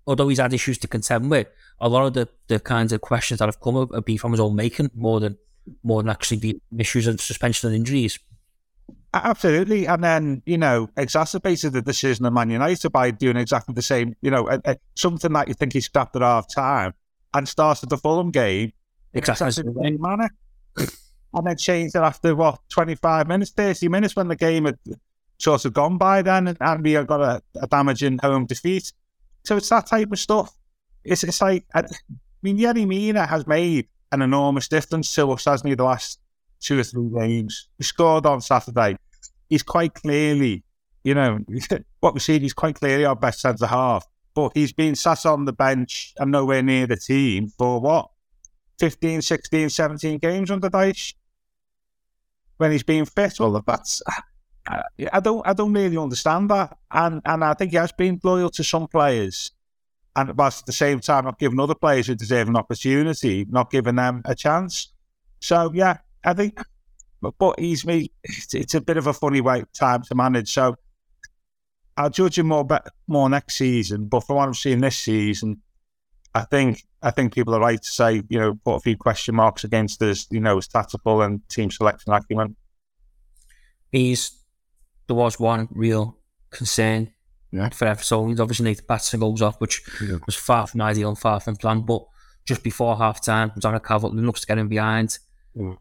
although 0.06 0.28
he's 0.28 0.38
had 0.38 0.54
issues 0.54 0.78
to 0.78 0.86
contend 0.86 1.28
with, 1.32 1.48
a 1.80 1.88
lot 1.88 2.06
of 2.06 2.14
the, 2.14 2.28
the 2.46 2.60
kinds 2.60 2.92
of 2.92 3.00
questions 3.00 3.40
that 3.40 3.46
have 3.46 3.60
come 3.60 3.74
up 3.74 3.92
have 3.92 4.04
been 4.04 4.18
from 4.18 4.30
his 4.30 4.40
own 4.40 4.54
making 4.54 4.92
more 4.94 5.18
than 5.18 5.36
more 5.82 6.00
than 6.00 6.10
actually 6.10 6.36
the 6.36 6.60
issues 6.78 7.08
of 7.08 7.20
suspension 7.20 7.66
and 7.66 7.76
injuries. 7.76 8.20
Absolutely, 9.14 9.86
and 9.86 10.04
then 10.04 10.42
you 10.46 10.58
know 10.58 10.90
exacerbated 10.96 11.72
the 11.72 11.82
decision 11.82 12.26
of 12.26 12.32
Man 12.32 12.50
United 12.50 12.90
by 12.90 13.10
doing 13.10 13.36
exactly 13.36 13.74
the 13.74 13.82
same. 13.82 14.14
You 14.20 14.30
know, 14.30 14.48
a, 14.48 14.60
a, 14.64 14.76
something 14.94 15.32
that 15.32 15.48
you 15.48 15.54
think 15.54 15.72
he 15.72 15.80
scrapped 15.80 16.16
at 16.16 16.22
half 16.22 16.52
time 16.52 16.92
and 17.32 17.48
started 17.48 17.88
the 17.88 17.96
Fulham 17.96 18.30
game 18.30 18.72
exactly 19.14 19.46
the 19.46 19.74
same 19.82 20.00
manner, 20.00 20.28
and 20.76 21.46
then 21.46 21.56
changed 21.56 21.96
it 21.96 22.00
after 22.00 22.34
what 22.34 22.58
twenty 22.68 22.94
five 22.94 23.26
minutes, 23.28 23.52
thirty 23.52 23.88
minutes 23.88 24.16
when 24.16 24.28
the 24.28 24.36
game 24.36 24.66
had 24.66 24.78
sort 25.38 25.64
of 25.64 25.72
gone 25.72 25.98
by. 25.98 26.22
Then 26.22 26.56
and 26.60 26.84
we 26.84 26.92
got 27.04 27.20
a, 27.20 27.42
a 27.60 27.66
damaging 27.66 28.18
home 28.18 28.46
defeat. 28.46 28.92
So 29.44 29.56
it's 29.56 29.68
that 29.70 29.86
type 29.86 30.12
of 30.12 30.18
stuff. 30.18 30.52
It's 31.04 31.24
it's 31.24 31.40
like 31.40 31.64
I, 31.74 31.80
I 31.80 31.86
mean, 32.42 32.58
Yerry 32.58 32.86
Mina 32.86 33.26
has 33.26 33.46
made 33.46 33.88
an 34.12 34.22
enormous 34.22 34.68
difference 34.68 35.14
to 35.14 35.30
us, 35.32 35.44
hasn't 35.44 35.68
he? 35.68 35.74
The 35.74 35.84
last 35.84 36.20
two 36.60 36.78
or 36.78 36.84
three 36.84 37.08
games. 37.08 37.68
He 37.78 37.84
scored 37.84 38.26
on 38.26 38.40
Saturday 38.40 38.96
he's 39.48 39.62
quite 39.62 39.94
clearly, 39.94 40.64
you 41.04 41.14
know, 41.14 41.38
what 42.00 42.14
we've 42.14 42.22
seen, 42.22 42.42
he's 42.42 42.52
quite 42.52 42.76
clearly 42.76 43.04
our 43.04 43.16
best 43.16 43.40
centre 43.40 43.66
half. 43.66 44.06
But 44.34 44.52
he's 44.54 44.72
been 44.72 44.94
sat 44.94 45.24
on 45.24 45.46
the 45.46 45.52
bench 45.52 46.12
and 46.18 46.30
nowhere 46.30 46.62
near 46.62 46.86
the 46.86 46.96
team 46.96 47.48
for 47.56 47.80
what? 47.80 48.10
15, 48.78 49.22
16, 49.22 49.70
17 49.70 50.18
games 50.18 50.50
under 50.50 50.68
Dyche? 50.68 51.14
When 52.58 52.70
he's 52.70 52.82
been 52.82 53.06
fit? 53.06 53.40
Well, 53.40 53.62
that's. 53.66 54.02
I 54.68 55.20
don't, 55.20 55.46
I 55.46 55.52
don't 55.52 55.72
really 55.72 55.96
understand 55.96 56.50
that, 56.50 56.76
and 56.90 57.22
and 57.24 57.44
I 57.44 57.54
think 57.54 57.70
he 57.70 57.76
has 57.76 57.92
been 57.92 58.18
loyal 58.24 58.50
to 58.50 58.64
some 58.64 58.88
players, 58.88 59.52
and 60.16 60.36
whilst 60.36 60.62
at 60.62 60.66
the 60.66 60.72
same 60.72 60.98
time 60.98 61.26
not 61.26 61.38
giving 61.38 61.60
other 61.60 61.76
players 61.76 62.08
who 62.08 62.16
deserve 62.16 62.48
an 62.48 62.56
opportunity, 62.56 63.46
not 63.48 63.70
giving 63.70 63.94
them 63.94 64.22
a 64.24 64.34
chance. 64.34 64.92
So 65.38 65.70
yeah, 65.72 65.98
I 66.26 66.34
think 66.34 66.58
but 67.38 67.58
he's 67.58 67.84
me. 67.86 68.10
It's 68.24 68.74
a 68.74 68.80
bit 68.80 68.96
of 68.96 69.06
a 69.06 69.12
funny 69.12 69.40
way 69.40 69.64
time 69.72 70.02
to 70.04 70.14
manage. 70.14 70.52
So 70.52 70.76
I'll 71.96 72.10
judge 72.10 72.38
him 72.38 72.48
more 72.48 72.66
more 73.06 73.28
next 73.28 73.56
season. 73.56 74.06
But 74.06 74.20
from 74.20 74.36
what 74.36 74.48
I've 74.48 74.56
seen 74.56 74.80
this 74.80 74.98
season, 74.98 75.62
I 76.34 76.42
think 76.42 76.84
I 77.02 77.10
think 77.10 77.34
people 77.34 77.54
are 77.54 77.60
right 77.60 77.80
to 77.80 77.90
say 77.90 78.22
you 78.28 78.38
know 78.38 78.54
put 78.64 78.76
a 78.76 78.80
few 78.80 78.96
question 78.96 79.34
marks 79.34 79.64
against 79.64 80.00
his 80.00 80.26
you 80.30 80.40
know 80.40 80.56
his 80.56 80.68
tactical 80.68 81.22
and 81.22 81.46
team 81.48 81.70
selection 81.70 82.12
acumen. 82.12 82.56
He's 83.90 84.32
there 85.06 85.16
was 85.16 85.38
one 85.38 85.68
real 85.70 86.18
concern 86.50 87.12
yeah. 87.52 87.70
for 87.70 87.86
Everton. 87.86 88.30
He's 88.30 88.40
obviously 88.40 88.64
Nathan 88.64 88.84
Patterson 88.86 89.20
goes 89.20 89.40
off, 89.40 89.60
which 89.60 89.82
yeah. 90.02 90.18
was 90.26 90.34
far 90.34 90.66
from 90.66 90.82
ideal 90.82 91.08
and 91.08 91.18
far 91.18 91.40
from 91.40 91.56
planned. 91.56 91.86
But 91.86 92.04
just 92.44 92.62
before 92.62 92.96
half 92.96 93.24
time, 93.24 93.52
Donna 93.58 93.80
Calvert 93.80 94.12
looks 94.12 94.40
to 94.40 94.46
get 94.46 94.58
him 94.58 94.68
behind. 94.68 95.18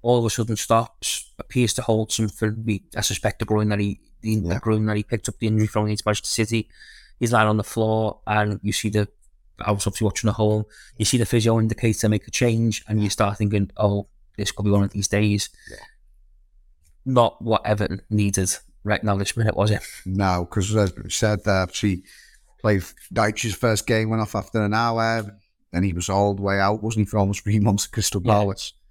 All 0.01 0.19
of 0.19 0.25
a 0.25 0.29
sudden 0.29 0.55
stops, 0.55 1.33
appears 1.37 1.73
to 1.73 1.81
hold 1.81 2.11
something. 2.11 2.81
I 2.95 3.01
suspect 3.01 3.39
the 3.39 3.45
groin 3.45 3.69
that 3.69 3.79
he 3.79 3.99
the, 4.21 4.31
yeah. 4.31 4.53
the 4.55 4.59
groin 4.59 4.85
that 4.85 4.97
he 4.97 5.03
picked 5.03 5.29
up 5.29 5.37
the 5.39 5.47
injury 5.47 5.67
from 5.67 5.85
against 5.85 6.05
Manchester 6.05 6.29
City. 6.29 6.69
He's 7.19 7.31
lying 7.31 7.47
on 7.47 7.57
the 7.57 7.63
floor, 7.63 8.19
and 8.27 8.59
you 8.63 8.73
see 8.73 8.89
the. 8.89 9.07
I 9.59 9.71
was 9.71 9.87
obviously 9.87 10.05
watching 10.05 10.27
the 10.27 10.33
home. 10.33 10.65
You 10.97 11.05
see 11.05 11.17
the 11.17 11.25
physio 11.25 11.59
indicator 11.59 12.09
make 12.09 12.27
a 12.27 12.31
change, 12.31 12.83
and 12.87 13.01
you 13.01 13.09
start 13.09 13.37
thinking, 13.37 13.71
"Oh, 13.77 14.07
this 14.37 14.51
could 14.51 14.63
be 14.63 14.71
one 14.71 14.83
of 14.83 14.91
these 14.91 15.07
days." 15.07 15.49
Yeah. 15.69 15.77
Not 17.05 17.41
what 17.41 17.65
Everton 17.65 18.01
needed 18.09 18.51
right 18.83 19.03
now 19.03 19.15
this 19.15 19.37
minute, 19.37 19.55
was 19.55 19.71
it? 19.71 19.81
No, 20.05 20.45
because 20.49 20.75
as 20.75 20.93
I 20.97 21.09
said, 21.09 21.47
uh, 21.47 21.67
she 21.71 22.03
played 22.59 22.83
Dyche's 23.13 23.53
first 23.53 23.85
game, 23.85 24.09
went 24.09 24.21
off 24.21 24.35
after 24.35 24.63
an 24.63 24.73
hour. 24.73 25.37
and 25.71 25.83
he 25.83 25.91
was 25.91 26.07
all 26.07 26.33
the 26.33 26.41
way 26.41 26.57
out, 26.57 26.81
wasn't 26.81 27.05
he, 27.05 27.09
for 27.09 27.17
almost 27.17 27.43
three 27.43 27.59
months 27.59 27.85
at 27.85 27.91
Crystal 27.91 28.21
Yeah. 28.23 28.84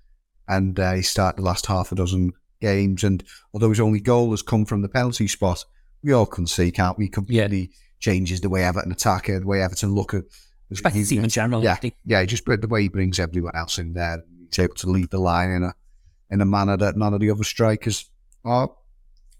And 0.49 0.79
uh, 0.79 0.95
he 0.95 1.03
started 1.03 1.39
the 1.39 1.47
last 1.47 1.67
half 1.67 1.93
a 1.93 1.95
dozen 1.95 2.33
games. 2.61 3.05
And 3.05 3.23
although 3.53 3.71
his 3.71 3.81
only 3.81 4.01
goal 4.01 4.31
has 4.31 4.43
come 4.43 4.65
from 4.65 4.83
the 4.83 4.89
penalty 4.89 5.29
spot, 5.29 5.65
we 6.03 6.13
all 6.13 6.27
can 6.27 6.47
see, 6.47 6.71
can't 6.71 6.99
we? 6.99 7.09
Completely 7.09 7.71
changes 7.99 8.41
the 8.41 8.51
way 8.51 8.65
Everton 8.65 8.93
attack 8.93 9.29
it, 9.29 9.41
the 9.41 9.47
way 9.47 9.63
Everton 9.63 9.95
look 9.95 10.15
at. 10.15 10.25
The 10.71 11.05
team 11.05 11.25
in 11.25 11.31
general. 11.31 11.63
Yeah, 11.63 11.77
think. 11.77 11.95
yeah, 12.05 12.21
he 12.21 12.27
just 12.27 12.45
the 12.45 12.69
way 12.69 12.83
he 12.83 12.89
brings 12.89 13.21
everyone 13.21 13.55
else 13.55 13.79
in 13.79 13.93
there. 13.93 14.23
He's 14.51 14.59
able 14.59 14.75
to 14.77 14.91
lead 14.91 15.11
the 15.11 15.19
line 15.19 15.51
in 15.51 15.63
a 15.63 15.75
in 16.31 16.41
a 16.41 16.45
manner 16.45 16.77
that 16.77 16.97
none 16.97 17.15
of 17.15 17.21
the 17.21 17.31
other 17.31 17.45
strikers 17.45 18.11
are. 18.45 18.71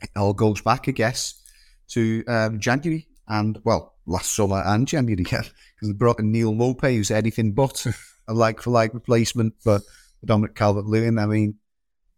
It 0.01 0.11
all 0.17 0.35
goes 0.35 0.61
back, 0.61 0.87
I 0.87 0.93
guess, 0.93 1.43
to 1.89 2.25
um, 2.29 2.61
January 2.61 3.09
and 3.27 3.59
well, 3.65 3.95
last 4.07 4.33
summer 4.33 4.63
and 4.65 4.87
January 4.87 5.17
because 5.23 5.51
they 5.83 5.93
brought 5.93 6.21
in 6.21 6.31
Neal 6.31 6.53
Maupay, 6.53 6.97
who's 6.97 7.11
anything 7.11 7.53
but 7.53 7.87
a 8.29 8.35
like 8.35 8.61
for 8.61 8.71
like 8.71 8.95
replacement 8.95 9.55
for 9.61 9.81
Dominic 10.27 10.55
Calvert 10.55 10.87
Lewin. 10.87 11.19
I 11.19 11.27
mean, 11.27 11.57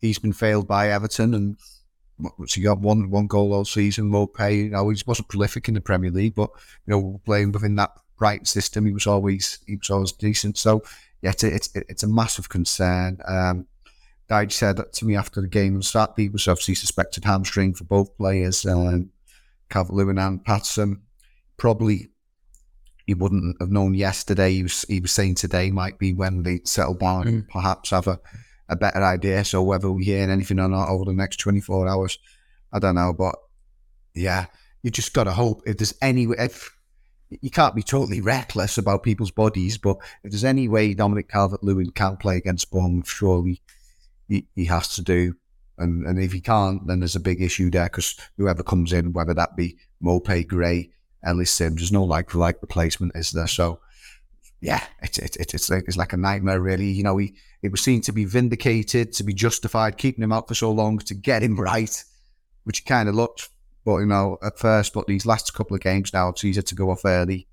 he's 0.01 0.19
been 0.19 0.33
failed 0.33 0.67
by 0.67 0.91
Everton 0.91 1.35
and. 1.35 1.57
what- 2.19 2.33
What's 2.39 2.55
he 2.55 2.63
got? 2.63 2.81
One 2.81 3.11
one 3.11 3.27
goal 3.27 3.53
all 3.53 3.67
season. 3.67 4.11
Maupay, 4.11 4.57
you 4.65 4.71
know, 4.71 4.89
he 4.89 5.03
wasn't 5.07 5.29
prolific 5.29 5.69
in 5.69 5.75
the 5.75 5.83
Premier 5.83 6.11
League, 6.11 6.35
but 6.35 6.49
you 6.87 6.93
know, 6.93 7.21
playing 7.27 7.53
within 7.53 7.75
that 7.77 7.93
Brighton 8.17 8.47
system, 8.47 8.87
he 8.87 8.93
was 8.93 9.07
always 9.07 9.59
he 9.67 9.77
was 9.77 9.91
always 9.91 10.13
decent. 10.13 10.57
So 10.57 10.83
yeah, 11.21 11.31
it's 11.33 11.45
a, 11.45 11.55
it's, 11.55 11.69
it's 11.75 12.03
a 12.05 12.09
massive 12.09 12.49
concern. 12.49 13.19
Um, 13.27 13.67
Dyche 14.31 14.53
said 14.53 14.79
that 14.79 14.95
to 14.95 15.05
me 15.05 15.15
after 15.15 15.43
the 15.43 15.47
game 15.47 15.77
on 15.77 15.83
Saturday, 15.83 16.31
was 16.31 16.49
obviously 16.49 16.75
suspected 16.75 17.25
hamstring 17.25 17.75
for 17.75 17.85
both 17.85 18.17
players, 18.17 18.65
um, 18.65 19.11
Calvert-Lewin 19.69 20.19
and 20.19 20.43
Patson. 20.43 21.03
Probably 21.59 22.09
he 23.07 23.15
wouldn't 23.15 23.57
have 23.61 23.71
known 23.71 23.95
yesterday. 23.95 24.53
He 24.53 24.63
was 24.65 24.83
he 24.89 25.01
was 25.01 25.13
saying 25.13 25.37
today 25.37 25.71
might 25.71 25.99
be 25.99 26.13
when 26.13 26.43
they 26.43 26.61
settle 26.65 26.95
down 26.95 27.29
and 27.29 27.43
hmm. 27.43 27.51
perhaps 27.51 27.91
have 27.91 28.09
a, 28.09 28.21
a 28.69 28.77
better 28.77 29.03
idea. 29.03 29.45
So 29.45 29.63
whether 29.63 29.91
we 29.91 30.05
hear 30.05 30.29
anything 30.29 30.59
or 30.59 30.69
not 30.69 30.89
over 30.89 31.05
the 31.05 31.13
next 31.13 31.37
24 31.39 31.89
hours, 31.89 32.19
I 32.73 32.81
don't 32.81 32.97
know. 32.97 33.15
But 33.17 33.37
yeah, 34.15 34.47
you 34.83 34.91
just 34.91 35.15
got 35.15 35.25
to 35.25 35.33
hope 35.33 35.63
if 35.67 35.79
there's 35.79 35.95
any 36.03 36.25
if 36.25 36.77
you 37.29 37.51
can't 37.51 37.75
be 37.75 37.83
totally 37.83 38.21
reckless 38.21 38.79
about 38.79 39.03
people's 39.03 39.33
bodies, 39.33 39.79
but 39.79 39.97
if 40.23 40.31
there's 40.31 40.45
any 40.45 40.69
way 40.69 40.95
Dominic 40.95 41.29
Calvert 41.29 41.63
Lewin 41.63 41.91
can 41.91 42.17
play 42.17 42.37
against 42.37 42.71
Bournemouth, 42.71 43.09
surely 43.09 43.63
he, 44.29 44.47
he 44.55 44.65
has 44.67 44.95
to 44.97 45.03
do. 45.03 45.35
And 45.79 46.07
and 46.07 46.19
if 46.19 46.33
he 46.33 46.41
can't, 46.41 46.87
then 46.87 47.01
there's 47.01 47.17
a 47.17 47.21
big 47.21 47.41
issue 47.41 47.71
there 47.71 47.85
because 47.85 48.17
whoever 48.37 48.65
comes 48.65 48.93
in, 48.93 49.13
whether 49.13 49.35
that 49.35 49.57
be 49.57 49.77
Maupay, 50.03 50.47
Gray, 50.47 50.91
Ellis 51.25 51.51
Sims, 51.51 51.77
there's 51.77 51.93
no 51.93 52.05
like 52.05 52.31
for 52.31 52.39
like 52.39 52.63
replacement, 52.63 53.17
is 53.17 53.33
there? 53.33 53.47
So 53.47 53.81
yeah, 54.61 54.83
it's 55.03 55.19
it's 55.19 55.37
it's 55.37 55.55
it's 55.55 55.71
like, 55.71 55.85
it's 55.87 55.97
like 55.97 56.13
a 56.13 56.17
nightmare, 56.17 56.61
really. 56.61 56.87
You 56.87 57.03
know, 57.03 57.17
he 57.19 57.35
it 57.63 57.71
was 57.71 57.83
seen 57.83 58.01
to 58.03 58.13
be 58.13 58.25
vindicated, 58.25 59.13
to 59.15 59.25
be 59.25 59.35
justified, 59.35 59.99
keeping 59.99 60.25
him 60.25 60.33
out 60.33 60.49
for 60.49 60.55
so 60.55 60.71
long 60.71 60.99
to 60.99 61.15
get 61.15 61.43
him 61.43 61.57
right, 61.61 62.05
which 62.65 62.85
kind 62.85 63.09
of 63.09 63.15
looked. 63.15 63.49
But 63.85 63.99
you 63.99 64.07
know, 64.07 64.39
at 64.43 64.59
first, 64.59 64.93
but 64.95 65.07
these 65.07 65.27
last 65.27 65.55
couple 65.55 65.77
of 65.77 65.83
games 65.83 66.13
now, 66.13 66.31
it's 66.31 66.45
easier 66.45 66.63
to 66.63 66.75
go 66.75 66.91
off 66.91 67.05
early, 67.05 67.47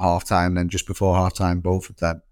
half 0.00 0.24
time, 0.24 0.54
then 0.54 0.68
just 0.68 0.86
before 0.86 1.14
half 1.14 1.34
time, 1.34 1.60
both 1.60 1.90
of 1.90 1.96
them. 1.96 2.22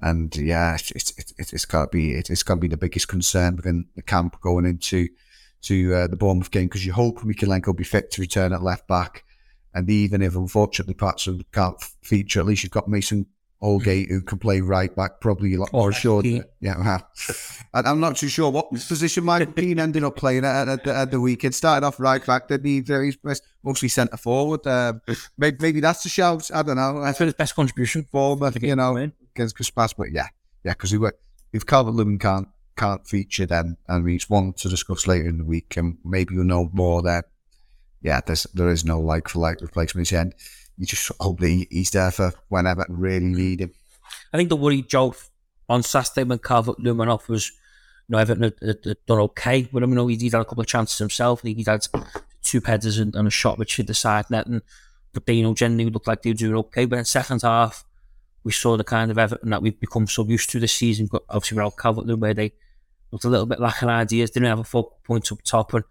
And 0.00 0.34
yeah, 0.36 0.74
it's 0.74 0.90
it's 0.92 1.34
it's, 1.38 1.52
it's 1.52 1.64
got 1.64 1.90
to 1.90 1.96
be 1.96 2.14
it, 2.14 2.30
it's 2.30 2.42
got 2.42 2.54
to 2.54 2.60
be 2.60 2.68
the 2.68 2.76
biggest 2.76 3.08
concern 3.08 3.56
within 3.56 3.86
the 3.96 4.02
camp 4.02 4.40
going 4.40 4.66
into 4.66 5.08
to 5.62 5.94
uh, 5.94 6.06
the 6.06 6.16
Bournemouth 6.16 6.50
game 6.50 6.66
because 6.66 6.86
you 6.86 6.92
hope 6.92 7.20
Mykolenko 7.20 7.66
will 7.66 7.74
be 7.74 7.84
fit 7.84 8.10
to 8.12 8.20
return 8.20 8.52
at 8.52 8.62
left 8.62 8.86
back, 8.86 9.24
and 9.76 9.90
even 9.90 10.22
if 10.22 10.34
unfortunately 10.34 10.94
Patson 10.94 11.44
can't 11.52 11.78
feature, 12.02 12.40
at 12.40 12.46
least 12.46 12.62
you've 12.62 12.72
got 12.72 12.88
Mason 12.88 13.26
Holgate 13.60 14.08
who 14.08 14.22
can 14.22 14.38
play 14.38 14.62
right 14.62 14.94
back, 14.96 15.20
probably 15.20 15.54
a 15.54 15.58
lot 15.58 15.68
Or 15.74 15.82
more 15.82 15.92
sure. 15.92 16.24
Yeah, 16.24 17.00
and 17.74 17.86
I'm 17.86 18.00
not 18.00 18.16
too 18.16 18.28
sure 18.28 18.50
what 18.50 18.70
position 18.70 19.24
Michael 19.24 19.52
Keane 19.56 19.78
ended 19.78 20.02
up 20.02 20.16
playing 20.16 20.46
at, 20.46 20.66
at, 20.66 20.84
the, 20.84 20.94
at 20.94 21.10
the 21.10 21.20
weekend. 21.20 21.54
Started 21.54 21.86
off 21.86 22.00
right 22.00 22.24
back, 22.24 22.48
then 22.48 22.64
he 22.64 22.80
he's 22.80 23.18
mostly 23.62 23.88
centre 23.88 24.16
forward. 24.16 24.66
Um, 24.66 25.02
maybe, 25.36 25.58
maybe 25.60 25.80
that's 25.80 26.02
the 26.02 26.08
shout. 26.08 26.50
I 26.54 26.62
don't 26.62 26.76
know. 26.76 27.02
I 27.02 27.12
For 27.12 27.26
his 27.26 27.34
best 27.34 27.54
contribution. 27.54 28.04
for 28.04 28.36
former, 28.36 28.52
you 28.58 28.76
know, 28.76 28.96
against 28.96 29.74
Pass, 29.74 29.92
but 29.92 30.10
yeah, 30.10 30.28
yeah, 30.64 30.72
because 30.72 30.94
if 31.52 31.66
Calvert 31.66 31.94
Lewin 31.94 32.18
can't 32.18 32.48
can't 32.76 33.06
feature, 33.06 33.44
then 33.44 33.76
and 33.88 34.04
we 34.04 34.14
it's 34.16 34.30
one 34.30 34.54
to 34.54 34.70
discuss 34.70 35.06
later 35.06 35.28
in 35.28 35.36
the 35.36 35.44
week, 35.44 35.76
and 35.76 35.98
maybe 36.02 36.34
you'll 36.34 36.44
know 36.44 36.70
more 36.72 37.02
then. 37.02 37.24
Yeah, 38.02 38.20
there's 38.24 38.44
there 38.54 38.70
is 38.70 38.84
no 38.84 39.00
like 39.00 39.28
for 39.28 39.40
like 39.40 39.60
replacement 39.60 40.12
and 40.12 40.34
you 40.78 40.86
just 40.86 41.10
hope 41.20 41.40
that 41.40 41.48
he, 41.48 41.66
he's 41.70 41.90
there 41.90 42.10
for 42.10 42.32
whenever 42.48 42.82
and 42.82 43.00
really 43.00 43.26
need 43.26 43.60
him. 43.60 43.72
I 44.32 44.36
think 44.36 44.48
the 44.48 44.56
worry, 44.56 44.82
Joe, 44.82 45.14
on 45.68 45.82
Saturday 45.82 46.24
when 46.24 46.38
Calvert 46.38 46.78
Lewin 46.78 47.08
off 47.08 47.28
was, 47.28 47.50
you 48.08 48.12
know, 48.12 48.18
Everton 48.18 48.44
had, 48.44 48.78
had, 48.84 48.96
done 49.06 49.18
okay 49.20 49.68
with 49.72 49.82
him. 49.82 49.94
Know, 49.94 50.06
he'd 50.06 50.22
had 50.22 50.40
a 50.40 50.44
couple 50.44 50.60
of 50.60 50.66
chances 50.66 50.98
himself. 50.98 51.42
He'd 51.42 51.66
had 51.66 51.86
two 52.42 52.60
headers 52.60 52.98
and, 52.98 53.14
and 53.14 53.26
a 53.26 53.30
shot 53.30 53.58
which 53.58 53.76
hit 53.76 53.86
the 53.86 53.94
side 53.94 54.26
net. 54.30 54.46
And, 54.46 54.62
but 55.12 55.26
they, 55.26 55.34
you 55.34 55.42
know, 55.42 55.54
generally 55.54 55.90
looked 55.90 56.06
like 56.06 56.22
they 56.22 56.30
were 56.30 56.34
doing 56.34 56.56
okay. 56.56 56.84
But 56.84 56.98
in 56.98 57.04
second 57.04 57.42
half, 57.42 57.84
we 58.44 58.52
saw 58.52 58.76
the 58.76 58.84
kind 58.84 59.10
of 59.10 59.18
Everton 59.18 59.50
that 59.50 59.62
we've 59.62 59.80
become 59.80 60.06
so 60.06 60.24
used 60.24 60.50
to 60.50 60.60
this 60.60 60.74
season. 60.74 61.08
But 61.10 61.24
obviously, 61.28 61.56
without 61.56 61.78
Calvert 61.78 62.06
Lewin, 62.06 62.36
they 62.36 62.52
looked 63.10 63.24
a 63.24 63.28
little 63.28 63.46
bit 63.46 63.60
lacking 63.60 63.88
ideas, 63.88 64.30
didn't 64.30 64.48
have 64.48 64.60
a 64.60 64.64
focal 64.64 64.98
point 65.04 65.32
up 65.32 65.42
top. 65.42 65.72
And, 65.74 65.84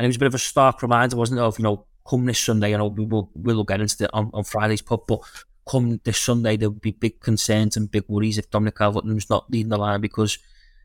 and 0.00 0.06
it 0.06 0.08
was 0.08 0.16
a 0.16 0.20
bit 0.20 0.28
of 0.28 0.34
a 0.34 0.38
stark 0.38 0.80
reminder, 0.80 1.14
wasn't 1.14 1.38
it, 1.38 1.42
of, 1.42 1.58
you 1.58 1.62
know, 1.62 1.84
come 2.08 2.24
this 2.24 2.38
Sunday, 2.38 2.70
you 2.70 2.78
know, 2.78 2.86
we 2.86 3.04
will, 3.04 3.30
we'll 3.34 3.64
get 3.64 3.82
into 3.82 4.04
it 4.04 4.10
on, 4.14 4.30
on 4.32 4.44
Friday's 4.44 4.80
pub, 4.80 5.02
but 5.06 5.20
come 5.68 6.00
this 6.04 6.16
Sunday, 6.16 6.56
there 6.56 6.70
would 6.70 6.80
be 6.80 6.92
big 6.92 7.20
concerns 7.20 7.76
and 7.76 7.90
big 7.90 8.04
worries 8.08 8.38
if 8.38 8.50
Dominic 8.50 8.78
Calvert-Lewin's 8.78 9.28
not 9.28 9.50
leading 9.50 9.68
the 9.68 9.76
line 9.76 10.00
because 10.00 10.38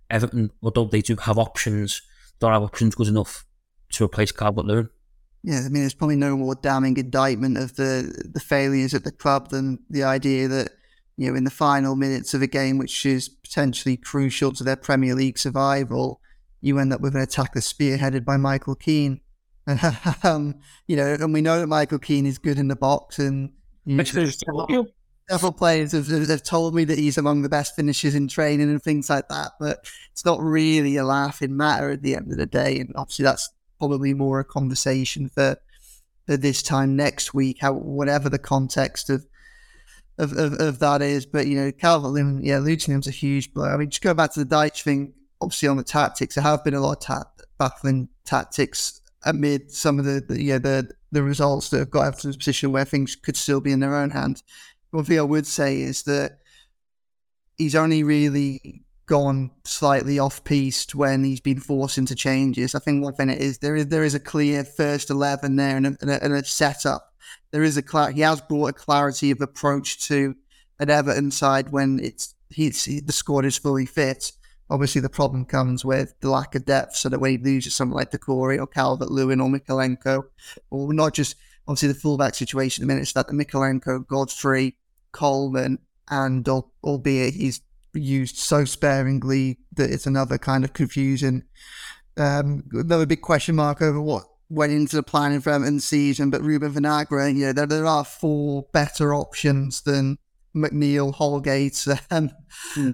Everton, 0.10 0.52
although 0.62 0.84
they 0.84 1.00
do 1.00 1.16
have 1.16 1.38
options, 1.38 2.02
don't 2.42 2.52
have 2.52 2.64
options 2.64 2.94
good 2.94 3.08
enough 3.08 3.46
to 3.94 4.04
replace 4.04 4.34
Calvert-Lewin. 4.34 4.90
Yeah, 5.44 5.60
I 5.60 5.70
mean, 5.70 5.84
there's 5.84 5.94
probably 5.94 6.18
no 6.18 6.36
more 6.36 6.56
damning 6.56 6.98
indictment 6.98 7.58
of 7.58 7.78
the 7.78 8.30
the 8.34 8.42
failures 8.42 8.94
at 8.94 9.06
the 9.06 9.14
club 9.14 9.48
than 9.50 9.80
the 9.90 10.04
idea 10.04 10.50
that 10.50 10.72
you 11.16 11.30
know 11.30 11.38
in 11.38 11.46
the 11.46 11.52
final 11.52 11.96
minutes 11.96 12.34
of 12.34 12.42
a 12.42 12.48
game, 12.48 12.80
which 12.80 13.06
is 13.06 13.30
potentially 13.30 13.96
crucial 13.96 14.52
to 14.52 14.64
their 14.66 14.76
Premier 14.76 15.16
League 15.16 15.38
survival, 15.38 16.20
you 16.66 16.80
end 16.80 16.92
up 16.92 17.00
with 17.00 17.16
an 17.16 17.22
attack 17.22 17.54
that's 17.54 17.72
spearheaded 17.72 18.26
by 18.26 18.38
Michael 18.38 18.74
Keane. 18.74 19.22
um, 20.24 20.56
you 20.88 20.96
know, 20.96 21.14
and 21.14 21.32
we 21.32 21.42
know 21.42 21.60
that 21.60 21.68
Michael 21.68 22.00
Keane 22.00 22.26
is 22.26 22.40
good 22.40 22.58
in 22.58 22.68
the 22.68 22.76
box, 22.76 23.20
and 23.20 23.52
you 23.86 23.98
know, 23.98 24.04
several 25.30 25.52
players 25.52 25.92
have, 25.92 26.08
have 26.08 26.44
told 26.44 26.74
me 26.74 26.84
that 26.84 26.98
he's 26.98 27.18
among 27.20 27.44
the 27.44 27.50
best 27.50 27.76
finishers 27.76 28.16
in 28.16 28.28
training 28.28 28.70
and 28.70 28.82
things 28.82 29.10
like 29.10 29.28
that. 29.30 29.52
But 29.60 29.88
it's 30.12 30.26
not 30.26 30.40
really 30.42 30.98
a 30.98 31.04
laughing 31.04 31.56
matter 31.56 31.92
at 31.92 32.02
the 32.02 32.16
end 32.16 32.32
of 32.32 32.38
the 32.38 32.48
day, 32.48 32.80
and 32.80 32.92
obviously 32.96 33.24
that's 33.24 33.50
probably 33.78 34.16
more 34.16 34.40
a 34.40 34.46
conversation 34.46 35.30
for 35.30 35.58
for 36.26 36.36
this 36.36 36.64
time 36.64 36.96
next 36.96 37.34
week. 37.34 37.58
How 37.62 37.74
whatever 37.74 38.28
the 38.28 38.40
context 38.40 39.12
of 39.12 39.26
of, 40.18 40.32
of, 40.34 40.54
of 40.54 40.80
that 40.80 41.02
is, 41.02 41.26
but 41.26 41.46
you 41.46 41.58
know, 41.58 41.72
Calvert 41.72 42.12
Lewin, 42.12 42.42
yeah, 42.44 42.58
Luton's 42.58 43.08
a 43.08 43.12
huge 43.12 43.54
blow. 43.54 43.66
I 43.66 43.78
mean, 43.78 43.90
just 43.90 44.02
go 44.02 44.14
back 44.14 44.34
to 44.34 44.44
the 44.44 44.56
Dyche 44.56 44.82
thing, 44.82 45.14
obviously 45.42 45.68
on 45.68 45.78
the 45.78 45.84
tactics, 45.84 46.36
there 46.36 46.44
have 46.44 46.64
been 46.64 46.74
a 46.74 46.80
lot 46.80 46.98
of 46.98 47.00
ta- 47.00 47.32
baffling 47.58 48.10
tactics 48.26 49.02
amid 49.26 49.72
some 49.72 50.00
of 50.00 50.06
the, 50.06 50.24
the 50.28 50.42
yeah 50.42 50.60
the 50.60 50.90
the 51.12 51.24
results 51.24 51.70
that 51.70 51.80
have 51.80 51.90
got 51.90 52.08
Everton 52.08 52.30
in 52.32 52.36
a 52.36 52.38
position 52.38 52.72
where 52.72 52.86
things 52.86 53.16
could 53.16 53.38
still 53.38 53.62
be 53.62 53.72
in 53.72 53.80
their 53.80 53.96
own 53.96 54.12
hands. 54.12 54.44
One 54.92 55.04
thing 55.04 55.20
I 55.20 55.24
would 55.24 55.48
say 55.48 55.82
is 55.82 56.04
that 56.04 56.40
he's 57.58 57.76
only 57.76 58.04
really 58.04 58.84
gone 59.06 59.52
slightly 59.64 60.18
off 60.18 60.44
piste 60.44 60.96
when 60.96 61.24
he's 61.24 61.40
been 61.40 61.60
forced 61.60 61.98
into 61.98 62.16
changes. 62.16 62.74
I 62.74 62.80
think 62.80 63.04
one 63.04 63.14
thing 63.14 63.30
it 63.30 63.40
is 63.40 63.60
there 63.60 63.76
is 63.76 63.88
there 63.88 64.04
is 64.04 64.16
a 64.16 64.20
clear 64.20 64.64
first 64.64 65.10
eleven 65.10 65.56
there 65.56 65.78
and 65.78 65.88
a, 65.88 65.98
and 66.02 66.10
a, 66.10 66.24
and 66.24 66.34
a 66.34 66.44
setup. 66.44 67.14
There 67.52 67.64
is 67.64 67.78
a 67.78 68.12
he 68.12 68.22
has 68.22 68.42
brought 68.42 68.70
a 68.70 68.74
clarity 68.74 69.32
of 69.32 69.42
approach 69.42 70.08
to 70.08 70.36
an 70.80 70.90
Everton 70.90 71.32
side 71.32 71.72
when 71.72 72.00
it's 72.00 72.36
he's 72.50 72.84
he, 72.86 73.00
the 73.00 73.14
squad 73.14 73.46
is 73.46 73.58
fully 73.58 73.86
fit. 73.86 74.32
Obviously, 74.70 75.02
the 75.02 75.10
problem 75.10 75.46
comes 75.46 75.86
with 75.86 76.14
the 76.22 76.30
lack 76.30 76.56
of 76.56 76.66
depth. 76.66 76.96
So 76.96 77.10
that 77.10 77.20
when 77.20 77.32
he 77.32 77.38
loses 77.38 77.76
someone 77.76 77.98
like 77.98 78.12
Doucouré 78.12 78.60
or 78.60 78.68
Calvert 78.68 79.12
Lewin 79.12 79.42
or 79.42 79.50
Mykolenko, 79.50 80.24
or 80.70 80.94
not 80.94 81.14
just 81.14 81.36
obviously 81.68 81.90
the 81.90 82.00
fullback 82.00 82.36
situation 82.36 82.84
at 82.84 82.88
the 82.88 82.94
minute, 82.94 83.12
that 83.16 83.28
the 83.28 83.34
Mykolenko, 83.34 84.08
Godfrey, 84.08 84.78
Coleman, 85.12 85.80
and 86.10 86.48
al- 86.48 86.72
albeit 86.84 87.34
he's 87.34 87.62
used 87.94 88.38
so 88.38 88.66
sparingly 88.66 89.58
that 89.74 89.90
it's 89.90 90.06
another 90.06 90.38
kind 90.38 90.64
of 90.64 90.74
confusion. 90.74 91.44
Um, 92.18 92.64
another 92.72 93.06
big 93.06 93.22
question 93.22 93.56
mark 93.56 93.82
over 93.82 94.02
what 94.02 94.24
went 94.50 94.72
into 94.72 94.96
the 94.96 95.04
planning 95.04 95.42
for 95.42 95.52
Everton's 95.52 95.86
season, 95.86 96.30
but 96.30 96.42
Ruben 96.42 96.74
Vinagre, 96.74 97.34
you 97.36 97.48
know, 97.48 97.54
there, 97.54 97.66
there 97.66 97.86
are 97.86 98.06
four 98.06 98.66
better 98.72 99.14
options 99.14 99.82
than 99.82 100.18
McNeil, 100.56 101.14
Holgate, 101.14 101.86
um, 102.12 102.32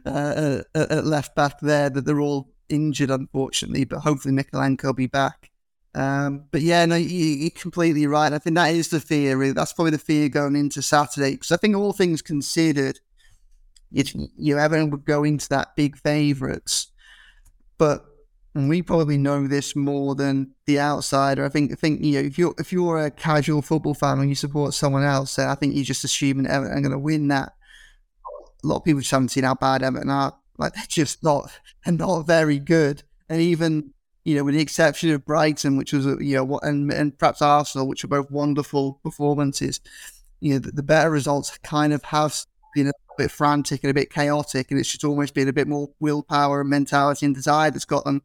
uh, 0.05 0.61
at, 0.75 0.91
at 0.91 1.05
left 1.05 1.35
back 1.35 1.59
there. 1.61 1.89
That 1.89 2.05
they're 2.05 2.19
all 2.19 2.53
injured, 2.69 3.11
unfortunately, 3.11 3.85
but 3.85 3.99
hopefully 3.99 4.33
Mykolenko 4.33 4.83
will 4.85 4.93
be 4.93 5.07
back. 5.07 5.51
Um, 5.93 6.45
but 6.51 6.61
yeah, 6.61 6.85
no, 6.85 6.95
you, 6.95 7.07
you're 7.07 7.49
completely 7.51 8.07
right. 8.07 8.31
I 8.31 8.39
think 8.39 8.55
that 8.55 8.73
is 8.73 8.89
the 8.89 8.99
fear. 8.99 9.37
Really. 9.37 9.53
That's 9.53 9.73
probably 9.73 9.91
the 9.91 9.97
fear 9.97 10.29
going 10.29 10.55
into 10.55 10.81
Saturday 10.81 11.31
because 11.31 11.51
I 11.51 11.57
think 11.57 11.75
all 11.75 11.93
things 11.93 12.21
considered, 12.21 12.99
you 13.91 14.55
know, 14.55 14.57
everyone 14.57 14.89
would 14.91 15.05
go 15.05 15.23
into 15.23 15.49
that 15.49 15.75
big 15.75 15.97
favourites, 15.97 16.87
but 17.77 18.05
and 18.53 18.67
we 18.67 18.81
probably 18.81 19.17
know 19.17 19.47
this 19.47 19.75
more 19.75 20.13
than 20.15 20.51
the 20.65 20.79
outsider. 20.79 21.45
I 21.45 21.49
think, 21.49 21.71
I 21.71 21.75
think 21.75 22.03
you 22.03 22.13
know, 22.13 22.27
if 22.27 22.37
you're 22.37 22.53
if 22.57 22.73
you're 22.73 23.05
a 23.05 23.11
casual 23.11 23.61
football 23.61 23.93
fan 23.93 24.19
and 24.19 24.29
you 24.29 24.35
support 24.35 24.73
someone 24.73 25.03
else, 25.03 25.39
I 25.39 25.55
think 25.55 25.75
you're 25.75 25.85
just 25.85 26.03
assuming 26.03 26.47
Everton 26.47 26.77
are 26.77 26.81
going 26.81 26.91
to 26.91 26.99
win 26.99 27.29
that. 27.29 27.53
A 28.63 28.67
lot 28.67 28.77
of 28.77 28.83
people 28.83 29.01
just 29.01 29.11
haven't 29.11 29.29
seen 29.29 29.45
how 29.45 29.55
bad 29.55 29.83
Everton 29.83 30.09
are. 30.09 30.35
Like 30.57 30.73
they're 30.73 30.83
just 30.87 31.23
not, 31.23 31.49
they're 31.85 31.93
not 31.93 32.27
very 32.27 32.59
good. 32.59 33.03
And 33.29 33.41
even 33.41 33.93
you 34.23 34.35
know, 34.35 34.43
with 34.43 34.53
the 34.53 34.61
exception 34.61 35.09
of 35.11 35.25
Brighton, 35.25 35.77
which 35.77 35.93
was 35.93 36.05
you 36.05 36.35
know, 36.35 36.59
and 36.59 36.91
and 36.91 37.17
perhaps 37.17 37.41
Arsenal, 37.41 37.87
which 37.87 38.03
are 38.03 38.09
both 38.09 38.29
wonderful 38.29 38.99
performances, 39.03 39.79
you 40.41 40.53
know, 40.53 40.59
the, 40.59 40.71
the 40.71 40.83
better 40.83 41.09
results 41.09 41.57
kind 41.59 41.93
of 41.93 42.03
have 42.03 42.45
been 42.75 42.91
a 43.17 43.23
bit 43.23 43.31
frantic 43.31 43.83
and 43.83 43.91
a 43.91 43.93
bit 43.93 44.11
chaotic, 44.11 44.71
and 44.71 44.79
it's 44.79 44.89
just 44.89 45.03
almost 45.03 45.33
been 45.33 45.47
a 45.47 45.53
bit 45.53 45.67
more 45.67 45.89
willpower 45.99 46.61
and 46.61 46.69
mentality 46.69 47.25
and 47.25 47.35
desire 47.35 47.71
that's 47.71 47.85
got 47.85 48.05
them 48.05 48.21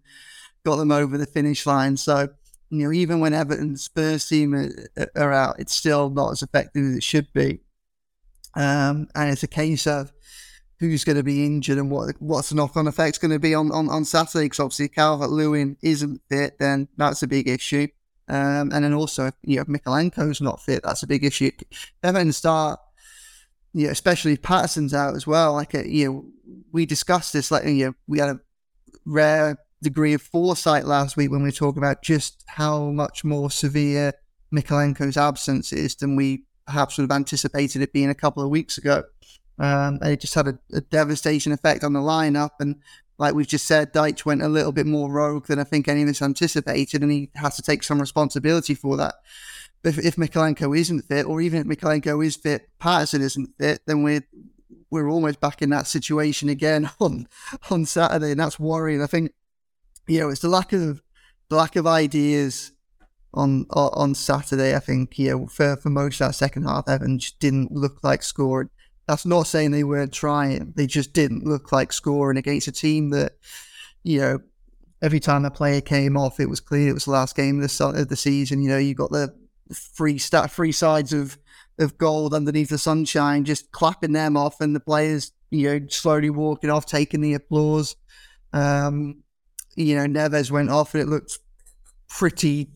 got 0.64 0.76
them 0.76 0.90
over 0.90 1.16
the 1.16 1.26
finish 1.26 1.66
line. 1.66 1.96
So 1.96 2.28
you 2.70 2.84
know, 2.84 2.92
even 2.92 3.20
when 3.20 3.32
Everton's 3.32 3.84
Spurs 3.84 4.26
team 4.26 4.54
are, 4.54 4.70
are 5.14 5.32
out, 5.32 5.56
it's 5.58 5.74
still 5.74 6.10
not 6.10 6.32
as 6.32 6.42
effective 6.42 6.84
as 6.84 6.96
it 6.96 7.02
should 7.02 7.32
be. 7.32 7.60
Um, 8.54 9.08
and 9.14 9.30
it's 9.30 9.42
a 9.42 9.48
case 9.48 9.86
of 9.86 10.12
who's 10.80 11.04
going 11.04 11.16
to 11.16 11.22
be 11.22 11.44
injured 11.44 11.78
and 11.78 11.90
what 11.90 12.14
what's 12.18 12.50
the 12.50 12.54
knock 12.54 12.76
on 12.76 12.86
effects 12.86 13.18
going 13.18 13.30
to 13.30 13.38
be 13.38 13.54
on, 13.54 13.70
on, 13.70 13.88
on 13.88 14.04
Saturday. 14.04 14.46
Because 14.46 14.60
obviously, 14.60 14.88
Calvert 14.88 15.30
Lewin 15.30 15.76
isn't 15.82 16.20
fit, 16.28 16.58
then 16.58 16.88
that's 16.96 17.22
a 17.22 17.28
big 17.28 17.48
issue. 17.48 17.88
Um, 18.28 18.72
and 18.72 18.84
then 18.84 18.92
also, 18.92 19.30
you 19.42 19.56
know, 19.56 19.62
if 19.62 19.68
Mykolenko's 19.68 20.40
not 20.40 20.60
fit, 20.60 20.82
that's 20.82 21.04
a 21.04 21.06
big 21.06 21.24
issue. 21.24 21.52
Everton 22.02 22.32
start 22.32 22.80
yeah, 23.76 23.90
especially 23.90 24.32
if 24.32 24.40
Patterson's 24.40 24.94
out 24.94 25.14
as 25.14 25.26
well. 25.26 25.52
Like, 25.52 25.74
uh, 25.74 25.82
you 25.82 26.06
know, 26.06 26.24
we 26.72 26.86
discussed 26.86 27.34
this. 27.34 27.50
Like, 27.50 27.66
you 27.66 27.86
know, 27.86 27.94
we 28.06 28.18
had 28.18 28.30
a 28.30 28.40
rare 29.04 29.58
degree 29.82 30.14
of 30.14 30.22
foresight 30.22 30.86
last 30.86 31.18
week 31.18 31.30
when 31.30 31.42
we 31.42 31.48
were 31.48 31.52
talking 31.52 31.82
about 31.82 32.00
just 32.00 32.42
how 32.46 32.84
much 32.86 33.22
more 33.22 33.50
severe 33.50 34.14
Mykolenko's 34.50 35.18
absence 35.18 35.74
is 35.74 35.94
than 35.96 36.16
we 36.16 36.44
perhaps 36.64 36.96
would 36.96 37.02
have 37.02 37.14
anticipated 37.14 37.82
it 37.82 37.92
being 37.92 38.08
a 38.08 38.14
couple 38.14 38.42
of 38.42 38.48
weeks 38.48 38.78
ago. 38.78 39.04
Um, 39.58 39.98
and 40.00 40.10
it 40.12 40.20
just 40.20 40.34
had 40.34 40.48
a, 40.48 40.58
a, 40.72 40.80
devastation 40.80 41.52
effect 41.52 41.84
on 41.84 41.92
the 41.92 42.00
lineup. 42.00 42.52
And 42.60 42.76
like 43.18 43.34
we've 43.34 43.46
just 43.46 43.66
said, 43.66 43.92
Dyche 43.92 44.24
went 44.24 44.42
a 44.42 44.48
little 44.48 44.72
bit 44.72 44.86
more 44.86 45.12
rogue 45.12 45.48
than 45.48 45.58
I 45.58 45.64
think 45.64 45.86
any 45.86 46.02
of 46.02 46.08
us 46.08 46.22
anticipated, 46.22 47.02
and 47.02 47.12
he 47.12 47.30
has 47.34 47.56
to 47.56 47.62
take 47.62 47.82
some 47.82 48.00
responsibility 48.00 48.74
for 48.74 48.96
that 48.96 49.16
if, 49.86 49.98
if 49.98 50.16
Mykolenko 50.16 50.76
isn't 50.76 51.02
fit, 51.02 51.26
or 51.26 51.40
even 51.40 51.60
if 51.60 51.66
Mykolenko 51.66 52.24
is 52.24 52.36
fit, 52.36 52.68
Patterson 52.78 53.22
isn't 53.22 53.50
fit, 53.58 53.80
then 53.86 54.02
we're 54.02 54.22
we're 54.90 55.10
almost 55.10 55.40
back 55.40 55.62
in 55.62 55.70
that 55.70 55.86
situation 55.86 56.48
again 56.48 56.90
on 57.00 57.26
on 57.70 57.84
Saturday, 57.84 58.32
and 58.32 58.40
that's 58.40 58.58
worrying. 58.58 59.02
I 59.02 59.06
think 59.06 59.32
you 60.06 60.20
know 60.20 60.28
it's 60.28 60.40
the 60.40 60.48
lack 60.48 60.72
of 60.72 61.02
the 61.48 61.56
lack 61.56 61.76
of 61.76 61.86
ideas 61.86 62.72
on 63.34 63.66
on 63.70 64.14
Saturday. 64.14 64.74
I 64.74 64.80
think 64.80 65.18
you 65.18 65.30
know 65.30 65.46
for 65.46 65.76
for 65.76 65.90
most 65.90 66.20
of 66.20 66.28
that 66.28 66.34
second 66.34 66.64
half, 66.64 66.86
just 67.18 67.38
didn't 67.38 67.72
look 67.72 68.02
like 68.02 68.22
scoring. 68.22 68.70
That's 69.06 69.26
not 69.26 69.46
saying 69.46 69.70
they 69.70 69.84
weren't 69.84 70.12
trying; 70.12 70.72
they 70.76 70.86
just 70.86 71.12
didn't 71.12 71.44
look 71.44 71.70
like 71.70 71.92
scoring 71.92 72.38
against 72.38 72.68
a 72.68 72.72
team 72.72 73.10
that 73.10 73.32
you 74.02 74.20
know 74.20 74.40
every 75.02 75.20
time 75.20 75.44
a 75.44 75.50
player 75.50 75.80
came 75.80 76.16
off, 76.16 76.40
it 76.40 76.48
was 76.48 76.60
clear 76.60 76.88
it 76.88 76.94
was 76.94 77.04
the 77.04 77.10
last 77.10 77.36
game 77.36 77.62
of 77.62 77.68
the, 77.68 77.84
of 78.00 78.08
the 78.08 78.16
season. 78.16 78.62
You 78.62 78.70
know, 78.70 78.78
you 78.78 78.94
got 78.94 79.10
the 79.10 79.34
three 79.72 80.18
stat 80.18 80.50
three 80.50 80.72
sides 80.72 81.12
of 81.12 81.38
of 81.78 81.98
gold 81.98 82.32
underneath 82.32 82.70
the 82.70 82.78
sunshine, 82.78 83.44
just 83.44 83.70
clapping 83.70 84.12
them 84.12 84.36
off, 84.36 84.60
and 84.60 84.74
the 84.74 84.80
players, 84.80 85.32
you 85.50 85.68
know, 85.68 85.86
slowly 85.88 86.30
walking 86.30 86.70
off, 86.70 86.86
taking 86.86 87.20
the 87.20 87.34
applause. 87.34 87.96
Um, 88.52 89.22
you 89.74 89.94
know, 89.94 90.06
Neves 90.06 90.50
went 90.50 90.70
off, 90.70 90.94
and 90.94 91.02
it 91.02 91.08
looked 91.08 91.38
pretty 92.08 92.70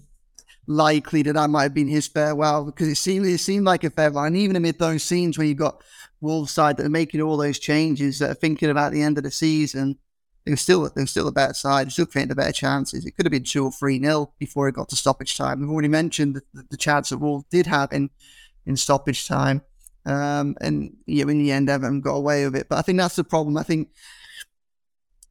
likely 0.67 1.23
that 1.23 1.33
that 1.33 1.51
might 1.51 1.65
have 1.65 1.75
been 1.75 1.89
his 1.89 2.07
farewell 2.07 2.65
because 2.65 2.89
it 2.89 2.97
seemed 2.97 3.27
it 3.27 3.39
seemed 3.39 3.65
like 3.65 3.85
a 3.85 3.91
farewell. 3.91 4.25
And 4.25 4.37
even 4.37 4.57
amid 4.57 4.79
those 4.79 5.03
scenes 5.03 5.39
where 5.39 5.47
you've 5.47 5.57
got 5.57 5.83
Wolves 6.21 6.53
side 6.53 6.77
that 6.77 6.87
are 6.87 6.91
making 6.91 7.23
all 7.23 7.37
those 7.37 7.59
changes, 7.59 8.19
that 8.19 8.31
are 8.31 8.35
thinking 8.35 8.71
about 8.71 8.93
the 8.93 9.03
end 9.03 9.17
of 9.17 9.25
the 9.25 9.31
season, 9.31 9.99
they 10.45 10.53
were 10.53 10.57
still 10.57 10.89
they 10.89 11.03
were 11.03 11.07
still 11.07 11.29
a 11.29 11.33
better 11.33 11.55
side, 11.55 11.93
still 11.93 12.07
creating 12.07 12.31
the 12.31 12.35
better 12.35 12.53
chances. 12.53 13.05
It 13.05 13.13
could 13.13 13.27
have 13.27 13.33
been 13.33 13.45
two 13.45 13.65
or 13.65 13.73
three 13.73 13.99
nil 13.99 14.35
before 14.39 14.69
it 14.69 14.75
got 14.75 14.89
to 14.91 14.97
stoppage 14.97 15.37
time. 15.37 15.61
We've 15.61 15.71
already 15.71 15.89
mentioned 15.89 16.37
the, 16.37 16.43
the, 16.55 16.67
the 16.71 16.77
chance 16.77 17.11
that 17.11 17.19
Wolves 17.19 17.45
did 17.51 17.67
have 17.67 17.93
in 17.93 18.11
in 18.67 18.77
stoppage 18.77 19.27
time, 19.27 19.63
um, 20.07 20.57
and 20.61 20.97
yeah, 21.07 21.23
in 21.23 21.39
the 21.39 21.53
end, 21.53 21.69
Everton 21.69 22.01
got 22.01 22.15
away 22.15 22.45
with 22.45 22.57
it. 22.57 22.69
But 22.69 22.79
I 22.79 22.83
think 22.83 22.99
that's 22.99 23.17
the 23.17 23.25
problem. 23.25 23.57
I 23.57 23.63
think 23.63 23.89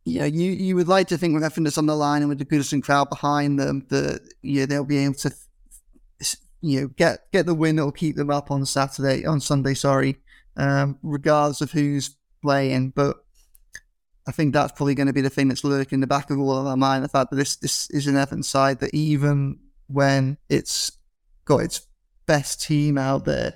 yeah, 0.06 0.26
you 0.26 0.52
you 0.52 0.76
would 0.76 0.88
like 0.88 1.08
to 1.08 1.18
think 1.18 1.34
with 1.34 1.44
that's 1.44 1.78
on 1.78 1.86
the 1.86 1.96
line 1.96 2.22
and 2.22 2.30
with 2.30 2.40
the 2.40 2.46
Goodison 2.46 2.84
crowd 2.84 3.10
behind 3.10 3.60
them 3.60 3.86
that 3.90 4.22
yeah 4.42 4.66
they'll 4.66 4.86
be 4.86 4.98
able 5.00 5.16
to 5.16 5.32
you 6.62 6.82
know 6.82 6.88
get 6.88 7.32
get 7.32 7.46
the 7.46 7.54
win 7.54 7.76
that'll 7.76 7.92
keep 7.92 8.16
them 8.16 8.30
up 8.30 8.52
on 8.52 8.66
Saturday 8.66 9.26
on 9.26 9.40
Sunday. 9.40 9.74
Sorry, 9.74 10.18
um, 10.58 10.98
regardless 11.04 11.62
of 11.62 11.72
who's 11.72 12.16
playing, 12.42 12.92
but 12.92 13.18
I 14.30 14.32
think 14.32 14.54
that's 14.54 14.74
probably 14.74 14.94
going 14.94 15.08
to 15.08 15.14
be 15.14 15.22
the 15.22 15.30
thing 15.32 15.48
that's 15.48 15.64
lurking 15.64 15.98
in 15.98 16.02
the 16.02 16.08
back 16.08 16.30
of 16.30 16.38
all 16.38 16.56
of 16.56 16.68
our 16.68 16.78
mind. 16.78 17.04
The 17.04 17.10
fact 17.10 17.32
that 17.32 17.36
this 17.36 17.56
this 17.56 17.90
is 17.90 18.06
an 18.06 18.16
Everton 18.16 18.44
side 18.44 18.80
that 18.80 18.94
even 18.94 19.58
when 19.88 20.38
it's 20.50 20.92
got 21.46 21.64
its 21.64 21.88
best 22.28 22.62
team 22.62 23.00
out 23.00 23.26
there, 23.26 23.56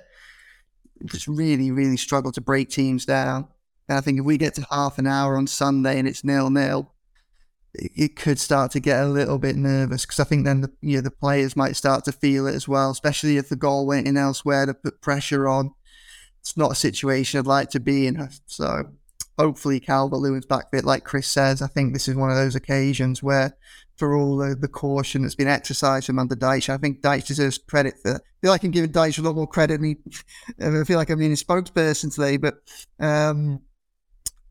just 1.04 1.28
really, 1.28 1.70
really 1.70 1.96
struggle 1.96 2.32
to 2.32 2.40
break 2.40 2.70
teams 2.70 3.06
down. 3.06 3.46
And 3.88 3.96
I 3.98 4.00
think 4.00 4.18
if 4.18 4.24
we 4.24 4.36
get 4.36 4.54
to 4.54 4.66
half 4.68 4.98
an 4.98 5.06
hour 5.06 5.36
on 5.36 5.46
Sunday 5.46 5.96
and 5.96 6.08
it's 6.08 6.24
nil 6.24 6.50
nil, 6.50 6.92
it, 7.72 7.92
it 7.94 8.16
could 8.16 8.40
start 8.40 8.72
to 8.72 8.80
get 8.80 9.00
a 9.00 9.06
little 9.06 9.38
bit 9.38 9.54
nervous 9.54 10.04
because 10.04 10.18
I 10.18 10.24
think 10.24 10.44
then 10.44 10.62
the 10.62 10.72
you 10.80 10.96
know, 10.96 11.02
the 11.02 11.12
players 11.12 11.54
might 11.54 11.76
start 11.76 12.04
to 12.06 12.12
feel 12.12 12.48
it 12.48 12.54
as 12.56 12.66
well, 12.66 12.90
especially 12.90 13.36
if 13.36 13.48
the 13.48 13.54
goal 13.54 13.86
went 13.86 14.08
in 14.08 14.16
elsewhere 14.16 14.66
to 14.66 14.74
put 14.74 15.00
pressure 15.00 15.46
on. 15.46 15.72
It's 16.40 16.56
not 16.56 16.72
a 16.72 16.74
situation 16.74 17.38
I'd 17.38 17.46
like 17.46 17.70
to 17.70 17.80
be 17.80 18.08
in. 18.08 18.28
So 18.46 18.90
hopefully 19.38 19.80
Calvert 19.80 20.20
Lewin's 20.20 20.46
back 20.46 20.70
fit, 20.70 20.84
like 20.84 21.04
Chris 21.04 21.26
says. 21.26 21.62
I 21.62 21.66
think 21.66 21.92
this 21.92 22.08
is 22.08 22.14
one 22.14 22.30
of 22.30 22.36
those 22.36 22.54
occasions 22.54 23.22
where, 23.22 23.56
for 23.96 24.16
all 24.16 24.36
the, 24.36 24.54
the 24.54 24.68
caution 24.68 25.22
that's 25.22 25.34
been 25.34 25.48
exercised 25.48 26.06
from 26.06 26.18
under 26.18 26.36
Dyche, 26.36 26.68
I 26.68 26.76
think 26.78 27.00
Dyche 27.00 27.26
deserves 27.26 27.58
credit 27.58 27.94
for. 28.02 28.16
I 28.16 28.20
feel 28.40 28.50
like 28.50 28.64
I'm 28.64 28.70
giving 28.70 28.92
Dyche 28.92 29.18
a 29.18 29.22
lot 29.22 29.36
more 29.36 29.46
credit. 29.46 29.82
He, 29.82 29.96
I 30.60 30.84
feel 30.84 30.98
like 30.98 31.10
I'm 31.10 31.18
being 31.18 31.32
a 31.32 31.36
spokesperson 31.36 32.14
today, 32.14 32.36
but 32.36 32.56
um, 33.00 33.60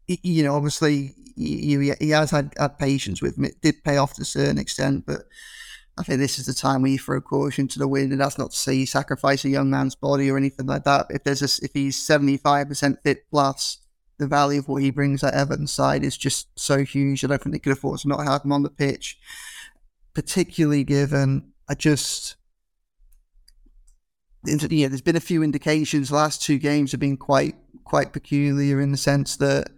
you 0.08 0.44
know, 0.44 0.56
obviously 0.56 1.14
he, 1.36 1.94
he 2.00 2.10
has 2.10 2.32
had, 2.32 2.54
had 2.58 2.78
patience 2.78 3.22
with 3.22 3.38
me. 3.38 3.50
It 3.50 3.62
did 3.62 3.84
pay 3.84 3.98
off 3.98 4.16
to 4.16 4.22
a 4.22 4.26
certain 4.26 4.58
extent, 4.58 5.06
but. 5.06 5.24
I 5.96 6.02
think 6.02 6.20
this 6.20 6.40
is 6.40 6.48
the 6.48 6.56
time 6.56 6.82
where 6.82 6.90
you 6.90 6.98
throw 6.98 7.22
caution 7.22 7.68
to 7.68 7.78
the 7.78 7.88
wind, 7.88 8.12
and 8.12 8.20
that's 8.20 8.40
not 8.40 8.50
to 8.50 8.58
say 8.58 8.74
you 8.74 8.88
sacrifice 8.88 9.46
a 9.46 9.50
young 9.50 9.70
man's 9.70 9.94
body 9.94 10.28
or 10.32 10.38
anything 10.38 10.66
like 10.66 10.86
that. 10.86 11.06
If 11.12 11.24
there's 11.24 11.44
a, 11.44 11.64
if 11.64 11.72
he's 11.72 12.02
seventy 12.02 12.36
five 12.36 12.68
percent 12.68 12.98
fit 13.04 13.30
plus, 13.30 13.78
the 14.18 14.28
value 14.28 14.60
of 14.60 14.68
what 14.68 14.82
he 14.82 14.92
brings 14.92 15.24
at 15.24 15.34
Everton 15.34 15.68
side 15.68 16.04
is 16.04 16.18
just 16.18 16.48
so 16.58 16.84
huge. 16.84 17.24
I 17.24 17.28
don't 17.28 17.42
think 17.42 17.54
they 17.54 17.60
could 17.60 17.74
afford 17.74 18.00
to 18.00 18.08
not 18.08 18.26
have 18.26 18.44
him 18.44 18.52
on 18.52 18.64
the 18.64 18.70
pitch, 18.70 19.18
particularly 20.14 20.84
given 20.84 21.52
I 21.68 21.76
just. 21.76 22.36
Yeah, 24.46 24.90
there's 24.90 25.02
been 25.02 25.16
a 25.16 25.22
few 25.22 25.42
indications. 25.42 26.10
The 26.10 26.16
last 26.16 26.42
two 26.42 26.58
games 26.58 26.92
have 26.92 27.00
been 27.00 27.18
quite 27.18 27.56
quite 27.86 28.14
peculiar 28.14 28.82
in 28.82 28.92
the 28.92 28.98
sense 28.98 29.38
that 29.38 29.70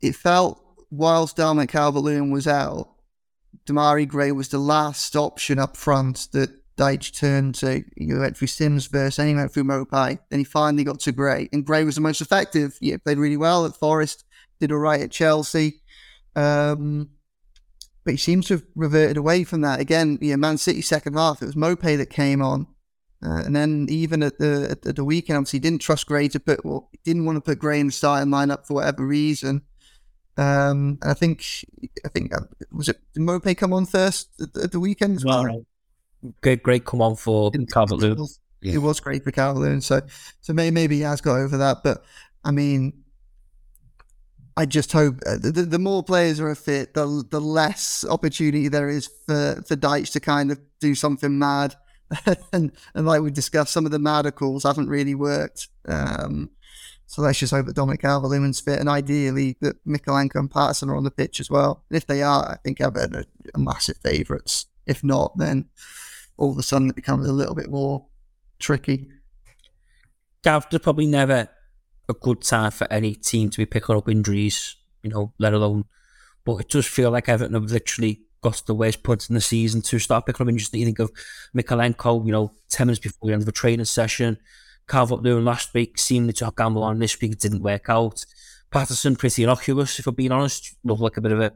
it 0.00 0.14
felt 0.14 0.62
whilst 0.90 1.36
Dominic 1.36 1.70
Calvert-Lewin 1.70 2.30
was 2.30 2.46
out, 2.46 2.88
Demarai 3.66 4.06
Gray 4.06 4.32
was 4.32 4.48
the 4.48 4.58
last 4.58 5.16
option 5.16 5.58
up 5.58 5.76
front 5.76 6.28
that 6.32 6.50
Dyche 6.80 7.12
turned 7.12 7.56
to, 7.56 7.84
he 7.96 8.14
went 8.14 8.38
through 8.38 8.48
Simms 8.48 8.86
first, 8.86 9.18
then 9.18 9.28
he 9.28 9.34
went 9.34 9.52
through 9.52 9.64
Maupay, 9.64 10.18
then 10.30 10.38
he 10.38 10.44
finally 10.44 10.82
got 10.82 10.98
to 11.00 11.12
Gray, 11.12 11.48
and 11.52 11.66
Gray 11.66 11.84
was 11.84 11.96
the 11.96 12.00
most 12.00 12.22
effective. 12.22 12.78
Yeah, 12.80 12.96
played 12.96 13.18
really 13.18 13.36
well 13.36 13.66
at 13.66 13.76
Forest, 13.76 14.24
did 14.58 14.72
all 14.72 14.78
right 14.78 15.02
at 15.02 15.10
Chelsea. 15.10 15.82
Um, 16.34 17.10
but 18.04 18.12
he 18.12 18.16
seems 18.16 18.46
to 18.46 18.54
have 18.54 18.62
reverted 18.74 19.18
away 19.18 19.44
from 19.44 19.60
that. 19.60 19.78
Again, 19.78 20.18
yeah, 20.22 20.36
Man 20.36 20.56
City 20.56 20.80
second 20.80 21.14
half, 21.14 21.42
it 21.42 21.46
was 21.46 21.54
Maupay 21.54 21.98
that 21.98 22.08
came 22.08 22.40
on. 22.40 22.66
Uh, 23.22 23.42
and 23.44 23.54
then 23.54 23.86
even 23.90 24.22
at 24.22 24.38
the 24.38 24.70
at, 24.70 24.96
the 24.96 25.04
weekend, 25.04 25.36
obviously, 25.36 25.58
he 25.58 25.60
didn't 25.60 25.82
trust 25.82 26.06
Gray 26.06 26.28
to 26.28 26.40
put, 26.40 26.64
well, 26.64 26.88
he 26.92 26.98
didn't 27.04 27.26
want 27.26 27.36
to 27.36 27.42
put 27.42 27.58
Gray 27.58 27.78
in 27.78 27.88
the 27.88 27.92
starting 27.92 28.32
lineup 28.32 28.66
for 28.66 28.72
whatever 28.72 29.06
reason. 29.06 29.60
Um, 30.38 30.98
I 31.02 31.12
think, 31.12 31.44
I 32.06 32.08
think, 32.08 32.34
uh, 32.34 32.46
was 32.72 32.88
it, 32.88 32.98
did 33.12 33.22
Maupay 33.22 33.54
come 33.54 33.74
on 33.74 33.84
first 33.84 34.30
at, 34.40 34.56
at 34.56 34.72
the 34.72 34.80
weekend 34.80 35.16
as 35.16 35.24
well? 35.26 35.42
well 35.42 35.66
great, 36.42 36.62
great 36.62 36.84
come 36.84 37.02
on 37.02 37.16
for 37.16 37.50
Calvert 37.72 37.98
Lewin. 37.98 38.26
It 38.62 38.78
was 38.78 39.00
great 39.00 39.24
for 39.24 39.30
Calvert 39.30 39.62
Lewin. 39.62 39.80
So, 39.80 40.00
so 40.40 40.52
maybe, 40.52 40.74
maybe 40.74 40.96
he 40.96 41.02
has 41.02 41.20
got 41.20 41.38
over 41.38 41.56
that. 41.58 41.78
But 41.82 42.04
I 42.44 42.50
mean, 42.50 43.04
I 44.56 44.66
just 44.66 44.92
hope 44.92 45.20
uh, 45.26 45.38
the, 45.38 45.50
the 45.50 45.78
more 45.78 46.02
players 46.02 46.40
are 46.40 46.54
fit, 46.54 46.94
the 46.94 47.24
the 47.30 47.40
less 47.40 48.04
opportunity 48.08 48.68
there 48.68 48.88
is 48.88 49.08
for 49.26 49.62
for 49.66 49.76
Dyche 49.76 50.12
to 50.12 50.20
kind 50.20 50.50
of 50.50 50.60
do 50.80 50.94
something 50.94 51.38
mad. 51.38 51.76
and 52.52 52.72
and 52.94 53.06
like 53.06 53.22
we 53.22 53.30
discussed, 53.30 53.72
some 53.72 53.86
of 53.86 53.92
the 53.92 53.98
mad 53.98 54.34
calls 54.34 54.64
haven't 54.64 54.88
really 54.88 55.14
worked. 55.14 55.68
Um, 55.86 56.50
So 57.06 57.22
let's 57.22 57.40
just 57.40 57.52
hope 57.52 57.66
that 57.66 57.74
Dominic 57.74 58.02
Calvert-Lewin's 58.02 58.60
fit, 58.60 58.78
and 58.78 58.88
ideally 58.88 59.56
that 59.60 59.84
Mykolenko 59.84 60.36
and 60.36 60.48
Patterson 60.50 60.90
are 60.90 60.96
on 60.96 61.02
the 61.02 61.10
pitch 61.10 61.40
as 61.40 61.50
well. 61.50 61.82
And 61.90 61.96
if 61.96 62.06
they 62.06 62.22
are, 62.22 62.52
I 62.52 62.56
think 62.62 62.80
Everton 62.80 63.16
are 63.16 63.60
massive 63.60 63.96
favourites. 63.96 64.66
If 64.86 65.02
not, 65.02 65.36
then 65.36 65.64
all 66.40 66.50
of 66.50 66.58
a 66.58 66.62
sudden 66.62 66.88
it 66.88 66.96
becomes 66.96 67.28
a 67.28 67.32
little 67.32 67.54
bit 67.54 67.70
more 67.70 68.06
tricky. 68.58 69.08
Gav, 70.42 70.68
there's 70.70 70.82
probably 70.82 71.06
never 71.06 71.48
a 72.08 72.14
good 72.14 72.42
time 72.42 72.70
for 72.70 72.90
any 72.90 73.14
team 73.14 73.50
to 73.50 73.58
be 73.58 73.66
picking 73.66 73.94
up 73.94 74.08
injuries, 74.08 74.76
you 75.02 75.10
know, 75.10 75.34
let 75.38 75.52
alone. 75.52 75.84
But 76.44 76.56
it 76.56 76.70
does 76.70 76.86
feel 76.86 77.10
like 77.10 77.28
Everton 77.28 77.54
have 77.54 77.70
literally 77.70 78.22
got 78.42 78.54
to 78.54 78.66
the 78.66 78.74
worst 78.74 79.02
point 79.02 79.28
in 79.28 79.34
the 79.34 79.40
season 79.42 79.82
to 79.82 79.98
start 79.98 80.24
picking 80.24 80.44
up 80.44 80.48
injuries. 80.48 80.72
You 80.72 80.86
think 80.86 80.98
of 80.98 81.12
Mykolenko, 81.54 82.24
you 82.24 82.32
know, 82.32 82.52
10 82.70 82.86
minutes 82.86 83.00
before 83.00 83.28
the 83.28 83.34
end 83.34 83.42
of 83.42 83.48
a 83.48 83.52
training 83.52 83.84
session. 83.84 84.38
Calvert 84.88 85.22
Lewin 85.22 85.44
last 85.44 85.74
week 85.74 85.98
seemed 85.98 86.34
to 86.34 86.46
have 86.46 86.56
gamble 86.56 86.82
on 86.82 86.98
this 86.98 87.20
week, 87.20 87.32
it 87.32 87.40
didn't 87.40 87.62
work 87.62 87.90
out. 87.90 88.24
Patterson, 88.70 89.14
pretty 89.14 89.42
innocuous, 89.42 89.98
if 89.98 90.06
I'm 90.06 90.14
being 90.14 90.32
honest. 90.32 90.74
Looked 90.84 91.02
like 91.02 91.16
a 91.18 91.20
bit 91.20 91.32
of 91.32 91.40
a, 91.40 91.52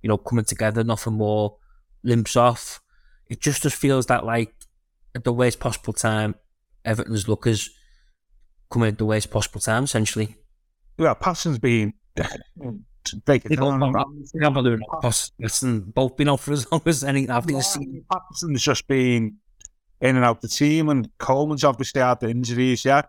you 0.00 0.08
know, 0.08 0.16
coming 0.16 0.46
together, 0.46 0.82
nothing 0.82 1.14
more 1.14 1.58
limps 2.02 2.34
off. 2.34 2.81
It 3.28 3.40
just 3.40 3.62
just 3.62 3.76
feels 3.76 4.06
that, 4.06 4.24
like, 4.24 4.54
at 5.14 5.24
the 5.24 5.32
worst 5.32 5.60
possible 5.60 5.92
time, 5.92 6.34
Everton's 6.84 7.28
lookers 7.28 7.70
coming 8.70 8.88
at 8.88 8.98
the 8.98 9.04
worst 9.04 9.30
possible 9.30 9.60
time, 9.60 9.84
essentially. 9.84 10.36
Well, 10.98 11.14
Patterson's 11.14 11.58
been. 11.58 11.94
To 13.04 13.20
take 13.26 13.44
it 13.46 13.58
Patterson 15.00 15.80
both 15.80 16.16
been 16.16 16.28
out 16.28 16.38
for 16.38 16.52
as 16.52 16.70
long 16.72 16.82
as 16.86 17.02
any 17.02 17.28
after 17.28 17.52
the 17.52 17.62
season. 17.62 18.04
Patterson's 18.10 18.62
just 18.62 18.86
been 18.86 19.38
in 20.00 20.16
and 20.16 20.24
out 20.24 20.40
the 20.40 20.48
team, 20.48 20.88
and 20.88 21.08
Coleman's 21.18 21.64
obviously 21.64 22.00
had 22.00 22.20
the 22.20 22.28
injuries. 22.28 22.84
Yeah, 22.84 23.02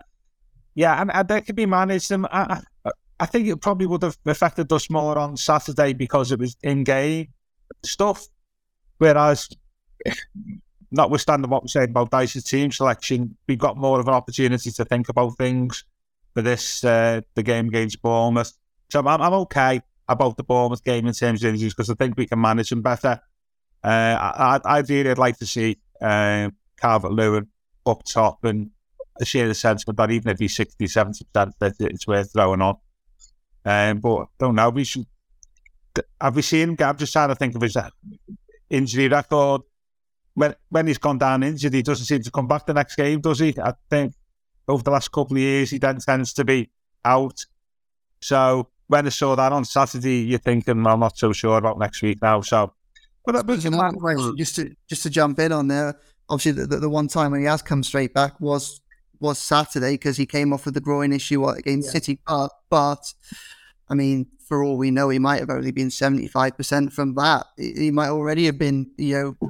yeah, 0.75 0.99
and, 0.99 1.11
and 1.13 1.27
they 1.27 1.41
could 1.41 1.55
be 1.55 1.65
managed. 1.65 2.09
Them, 2.09 2.25
I, 2.31 2.61
I, 2.85 2.91
I 3.19 3.25
think 3.25 3.47
it 3.47 3.61
probably 3.61 3.85
would 3.85 4.01
have 4.01 4.17
affected 4.25 4.71
us 4.71 4.89
more 4.89 5.17
on 5.17 5.37
Saturday 5.37 5.93
because 5.93 6.31
it 6.31 6.39
was 6.39 6.57
in 6.63 6.83
game 6.83 7.27
stuff. 7.83 8.25
Whereas, 8.97 9.49
notwithstanding 10.91 11.49
what 11.49 11.63
we're 11.63 11.67
saying 11.67 11.89
about 11.89 12.11
Dyche's 12.11 12.43
team 12.43 12.71
selection, 12.71 13.35
we 13.47 13.55
got 13.55 13.77
more 13.77 13.99
of 13.99 14.07
an 14.07 14.13
opportunity 14.13 14.71
to 14.71 14.85
think 14.85 15.09
about 15.09 15.37
things 15.37 15.83
for 16.33 16.41
this 16.41 16.83
uh, 16.83 17.21
the 17.35 17.43
game 17.43 17.67
against 17.67 18.01
Bournemouth. 18.01 18.53
So 18.89 18.99
I'm, 18.99 19.07
I'm 19.07 19.33
okay 19.33 19.81
about 20.07 20.37
the 20.37 20.43
Bournemouth 20.43 20.83
game 20.83 21.07
in 21.07 21.13
terms 21.13 21.43
of 21.43 21.53
injuries 21.53 21.73
because 21.73 21.89
I 21.89 21.95
think 21.95 22.15
we 22.17 22.27
can 22.27 22.39
manage 22.39 22.69
them 22.69 22.81
better. 22.81 23.19
Uh, 23.83 23.87
I, 24.19 24.59
I'd 24.63 24.89
really 24.89 25.13
like 25.15 25.37
to 25.39 25.45
see 25.45 25.77
uh, 26.01 26.49
Calvert 26.79 27.11
Lewin 27.11 27.47
up 27.85 28.03
top 28.03 28.43
and 28.45 28.69
share 29.23 29.47
the 29.47 29.53
sentiment 29.53 29.97
that 29.97 30.11
even 30.11 30.31
if 30.31 30.39
he's 30.39 30.55
60, 30.55 30.85
70%, 30.85 31.23
that 31.33 31.73
it's 31.79 32.07
worth 32.07 32.31
throwing 32.33 32.61
on. 32.61 32.77
Um, 33.65 33.99
but 33.99 34.27
don't 34.39 34.55
know. 34.55 34.69
We 34.69 34.83
should. 34.83 35.05
Have 36.19 36.35
we 36.35 36.41
seen? 36.41 36.75
I'm 36.79 36.97
just 36.97 37.13
trying 37.13 37.29
to 37.29 37.35
think 37.35 37.55
of 37.55 37.61
his 37.61 37.77
injury 38.69 39.07
record. 39.07 39.61
When 40.35 40.55
when 40.69 40.87
he's 40.87 40.97
gone 40.97 41.19
down 41.19 41.43
injured, 41.43 41.73
he 41.73 41.81
doesn't 41.81 42.05
seem 42.05 42.23
to 42.23 42.31
come 42.31 42.47
back 42.47 42.65
the 42.65 42.73
next 42.73 42.95
game, 42.95 43.21
does 43.21 43.39
he? 43.39 43.55
I 43.61 43.73
think 43.89 44.13
over 44.67 44.83
the 44.83 44.91
last 44.91 45.11
couple 45.11 45.37
of 45.37 45.41
years, 45.41 45.69
he 45.69 45.77
then 45.77 45.99
tends 45.99 46.33
to 46.33 46.45
be 46.45 46.71
out. 47.05 47.45
So 48.21 48.69
when 48.87 49.05
I 49.05 49.09
saw 49.09 49.35
that 49.35 49.51
on 49.51 49.65
Saturday, 49.65 50.21
you're 50.21 50.39
thinking, 50.39 50.83
well, 50.83 50.93
I'm 50.93 50.99
not 50.99 51.17
so 51.17 51.33
sure 51.33 51.57
about 51.57 51.79
next 51.79 52.01
week 52.01 52.21
now. 52.21 52.41
So, 52.41 52.73
but, 53.25 53.45
but 53.45 53.59
just 54.37 54.55
to 54.55 54.75
just 54.87 55.03
to 55.03 55.09
jump 55.09 55.39
in 55.39 55.51
on 55.51 55.67
there, 55.67 55.99
obviously 56.29 56.61
the, 56.61 56.67
the, 56.67 56.77
the, 56.81 56.89
one 56.89 57.07
time 57.07 57.31
when 57.31 57.41
he 57.41 57.47
has 57.47 57.61
come 57.61 57.83
straight 57.83 58.13
back 58.13 58.39
was 58.39 58.81
was 59.19 59.39
Saturday 59.39 59.93
because 59.93 60.17
he 60.17 60.25
came 60.25 60.51
off 60.51 60.65
with 60.65 60.73
the 60.73 60.81
groin 60.81 61.13
issue 61.13 61.47
against 61.47 61.87
yeah. 61.87 61.93
City 61.93 62.15
Park. 62.27 62.51
But 62.69 63.13
I 63.89 63.95
mean, 63.95 64.27
for 64.47 64.63
all 64.63 64.77
we 64.77 64.91
know, 64.91 65.09
he 65.09 65.19
might 65.19 65.39
have 65.39 65.49
only 65.49 65.71
been 65.71 65.91
seventy 65.91 66.27
five 66.27 66.57
percent 66.57 66.93
from 66.93 67.15
that. 67.15 67.45
He 67.57 67.91
might 67.91 68.09
already 68.09 68.45
have 68.45 68.57
been, 68.57 68.91
you 68.97 69.37
know. 69.41 69.49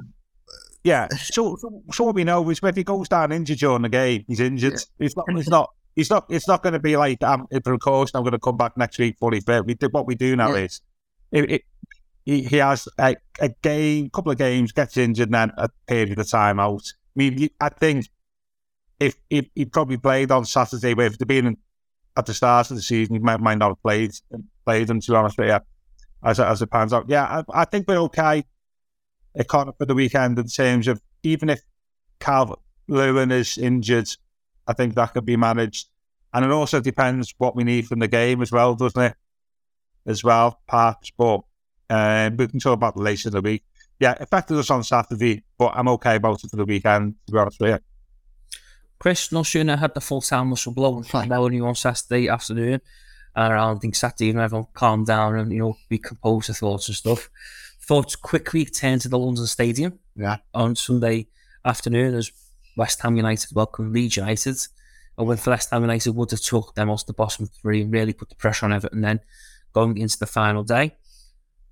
Yeah. 0.84 1.08
So, 1.16 1.56
so, 1.56 1.82
so 1.92 2.04
what 2.04 2.14
we 2.14 2.24
know 2.24 2.48
is 2.50 2.60
if 2.62 2.76
he 2.76 2.84
goes 2.84 3.08
down 3.08 3.32
injured 3.32 3.58
during 3.58 3.82
the 3.82 3.88
game, 3.88 4.24
he's 4.28 4.40
injured. 4.40 4.74
Yeah. 4.74 5.06
It's 5.06 5.16
not. 5.16 5.26
It's 5.30 5.48
not. 5.48 5.70
It's 5.96 6.10
not. 6.10 6.26
It's 6.28 6.48
not 6.48 6.62
going 6.62 6.74
to 6.74 6.78
be 6.78 6.96
like 6.96 7.22
I'm 7.22 7.40
um, 7.40 7.48
a 7.52 7.78
course. 7.78 8.10
I'm 8.14 8.22
going 8.22 8.32
to 8.32 8.38
come 8.38 8.56
back 8.56 8.76
next 8.76 8.98
week 8.98 9.16
fully 9.18 9.40
fit. 9.40 9.66
We 9.66 9.74
did 9.74 9.92
what 9.92 10.06
we 10.06 10.14
do 10.14 10.36
now 10.36 10.54
yeah. 10.54 10.64
is 10.64 10.80
it, 11.32 11.50
it, 11.50 11.62
he, 12.24 12.42
he 12.42 12.56
has 12.56 12.88
a, 12.98 13.16
a 13.40 13.48
game, 13.62 14.10
couple 14.10 14.32
of 14.32 14.38
games, 14.38 14.72
gets 14.72 14.96
injured, 14.96 15.28
and 15.28 15.34
then 15.34 15.52
a 15.56 15.68
period 15.86 16.18
of 16.18 16.28
time 16.28 16.58
out. 16.58 16.82
I 16.86 17.16
mean, 17.16 17.48
I 17.60 17.68
think 17.68 18.08
if, 19.00 19.16
if 19.28 19.46
he 19.54 19.66
probably 19.66 19.98
played 19.98 20.30
on 20.30 20.44
Saturday, 20.44 20.94
but 20.94 21.06
if 21.06 21.18
they'd 21.18 21.28
been 21.28 21.56
at 22.16 22.26
the 22.26 22.34
start 22.34 22.70
of 22.70 22.76
the 22.76 22.82
season, 22.82 23.16
he 23.16 23.18
might, 23.18 23.40
might 23.40 23.58
not 23.58 23.70
have 23.70 23.82
played 23.82 24.12
played 24.64 24.86
them. 24.86 25.00
To 25.00 25.12
be 25.12 25.16
honest 25.16 25.38
with 25.38 25.48
you, 25.48 25.58
as 26.22 26.40
as 26.40 26.62
it 26.62 26.70
pans 26.70 26.92
out, 26.92 27.08
yeah, 27.08 27.24
I, 27.24 27.62
I 27.62 27.64
think 27.64 27.86
we're 27.88 27.98
okay. 27.98 28.44
It 29.34 29.48
caught 29.48 29.68
up 29.68 29.76
for 29.78 29.86
the 29.86 29.94
weekend 29.94 30.38
in 30.38 30.46
terms 30.46 30.88
of 30.88 31.00
even 31.22 31.50
if 31.50 31.60
Calvert 32.20 32.60
Lewin 32.88 33.32
is 33.32 33.58
injured, 33.58 34.08
I 34.66 34.72
think 34.72 34.94
that 34.94 35.14
could 35.14 35.26
be 35.26 35.36
managed. 35.36 35.88
And 36.32 36.44
it 36.44 36.50
also 36.50 36.80
depends 36.80 37.34
what 37.38 37.56
we 37.56 37.64
need 37.64 37.86
from 37.86 38.00
the 38.00 38.08
game 38.08 38.42
as 38.42 38.52
well, 38.52 38.74
doesn't 38.74 39.00
it? 39.00 39.14
As 40.06 40.22
well, 40.22 40.60
perhaps. 40.66 41.10
But 41.16 41.42
um, 41.90 42.36
we 42.36 42.48
can 42.48 42.60
talk 42.60 42.74
about 42.74 42.96
the 42.96 43.02
later 43.02 43.28
in 43.28 43.34
the 43.34 43.40
week. 43.40 43.64
Yeah, 44.00 44.14
affected 44.18 44.58
us 44.58 44.70
on 44.70 44.82
Saturday, 44.82 45.44
but 45.56 45.72
I'm 45.74 45.88
okay 45.88 46.16
about 46.16 46.42
it 46.42 46.50
for 46.50 46.56
the 46.56 46.64
weekend, 46.64 47.14
to 47.26 47.32
be 47.32 47.38
honest 47.38 47.60
with 47.60 47.70
you. 47.70 47.78
Chris, 48.98 49.30
no 49.32 49.42
sooner 49.42 49.76
had 49.76 49.94
the 49.94 50.00
full 50.00 50.20
time 50.20 50.48
muscle 50.48 50.72
blow 50.72 51.02
and 51.12 51.28
now 51.28 51.44
only 51.44 51.60
on 51.60 51.74
Saturday 51.74 52.28
afternoon. 52.28 52.80
And 53.36 53.52
around, 53.52 53.76
I 53.76 53.78
think 53.80 53.94
Saturday 53.96 54.26
evening, 54.26 54.44
everyone 54.44 54.68
calmed 54.74 55.06
down 55.06 55.36
and, 55.36 55.52
you 55.52 55.58
know, 55.58 55.76
be 55.88 55.98
composed 55.98 56.48
the 56.48 56.54
thoughts 56.54 56.88
and 56.88 56.96
stuff. 56.96 57.28
Thoughts 57.86 58.16
quickly 58.16 58.64
turned 58.64 59.02
to 59.02 59.08
the 59.08 59.18
London 59.18 59.46
Stadium 59.46 59.98
yeah. 60.16 60.38
on 60.54 60.74
Sunday 60.74 61.28
afternoon 61.64 62.14
as 62.14 62.32
West 62.78 63.02
Ham 63.02 63.16
United 63.16 63.54
welcomed 63.54 63.92
Leeds 63.92 64.16
United. 64.16 64.56
And 65.18 65.28
when 65.28 65.38
West 65.46 65.70
Ham 65.70 65.82
United 65.82 66.16
would 66.16 66.30
have 66.30 66.40
took 66.40 66.74
them 66.74 66.88
off 66.88 67.04
the 67.04 67.12
bottom 67.12 67.46
three 67.46 67.82
and 67.82 67.92
really 67.92 68.14
put 68.14 68.30
the 68.30 68.36
pressure 68.36 68.64
on 68.64 68.72
Everton 68.72 69.02
then 69.02 69.20
going 69.74 69.98
into 69.98 70.18
the 70.18 70.26
final 70.26 70.64
day. 70.64 70.96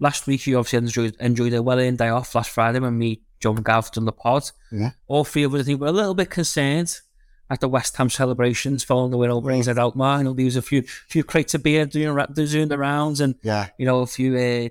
Last 0.01 0.27
week, 0.27 0.47
you 0.47 0.59
obviously 0.59 0.79
enjoyed, 0.79 1.17
enjoyed 1.19 1.55
a 1.55 1.63
well 1.63 1.79
earned 1.79 1.99
day 1.99 2.09
off 2.09 2.35
last 2.35 2.51
Friday 2.51 2.81
when 2.81 2.99
me, 2.99 3.23
John 3.41 3.57
Gav, 3.57 3.91
done 3.93 4.05
the 4.05 4.13
pod. 4.13 4.51
Yeah. 4.71 4.91
All 5.07 5.25
three 5.25 5.45
of 5.45 5.55
us, 5.55 5.63
I 5.63 5.65
think, 5.65 5.81
were 5.81 5.87
a 5.87 5.93
little 5.93 6.15
bit 6.15 6.29
concerned 6.29 7.01
at 7.49 7.61
the 7.61 7.69
West 7.69 7.97
Ham 7.97 8.11
celebrations 8.11 8.85
following 8.85 9.13
the 9.13 9.17
win 9.17 9.31
over 9.31 9.51
AZ 9.51 9.69
at 9.69 9.79
Alkmaar. 9.79 10.19
You 10.19 10.25
know, 10.25 10.33
there 10.35 10.45
was 10.45 10.57
a 10.57 10.63
few 10.63 10.83
few 10.83 11.25
crates 11.25 11.55
of 11.55 11.63
beer 11.63 11.87
doing, 11.87 12.17
doing 12.35 12.69
the 12.69 12.79
rounds 12.79 13.21
and, 13.21 13.37
yeah. 13.43 13.69
you 13.79 13.87
know, 13.87 14.01
a 14.01 14.07
few 14.07 14.37
uh, 14.37 14.69
few 14.69 14.71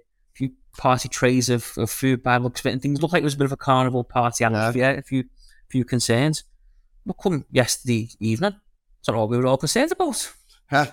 party 0.77 1.09
trays 1.09 1.49
of, 1.49 1.71
of 1.77 1.89
food 1.89 2.23
by 2.23 2.37
looks 2.37 2.61
of 2.61 2.67
it 2.67 2.73
and 2.73 2.81
things. 2.81 3.01
Looked 3.01 3.13
like 3.13 3.21
it 3.21 3.25
was 3.25 3.35
a 3.35 3.37
bit 3.37 3.45
of 3.45 3.51
a 3.51 3.57
carnival 3.57 4.03
party 4.03 4.43
atmosphere. 4.43 4.91
Yeah. 4.93 4.99
A 4.99 5.01
few, 5.01 5.25
few 5.69 5.85
concerns. 5.85 6.43
But 7.05 7.13
come 7.13 7.45
yesterday 7.51 8.09
evening, 8.19 8.51
that's 8.51 9.07
not 9.07 9.17
all 9.17 9.27
we 9.27 9.37
were 9.37 9.47
all 9.47 9.57
concerned 9.57 9.91
about. 9.91 10.31
Huh. 10.69 10.87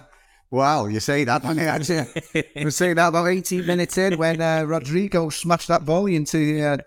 Wow, 0.50 0.86
you 0.86 0.98
say 0.98 1.24
that, 1.24 1.42
don't 1.42 1.58
you? 1.58 2.70
saying 2.70 2.94
that 2.94 3.08
about 3.08 3.26
18 3.26 3.66
minutes 3.66 3.98
in 3.98 4.16
when 4.16 4.40
uh, 4.40 4.64
Rodrigo 4.64 5.28
smashed 5.28 5.68
that 5.68 5.82
volley 5.82 6.16
into 6.16 6.62
uh, 6.64 6.78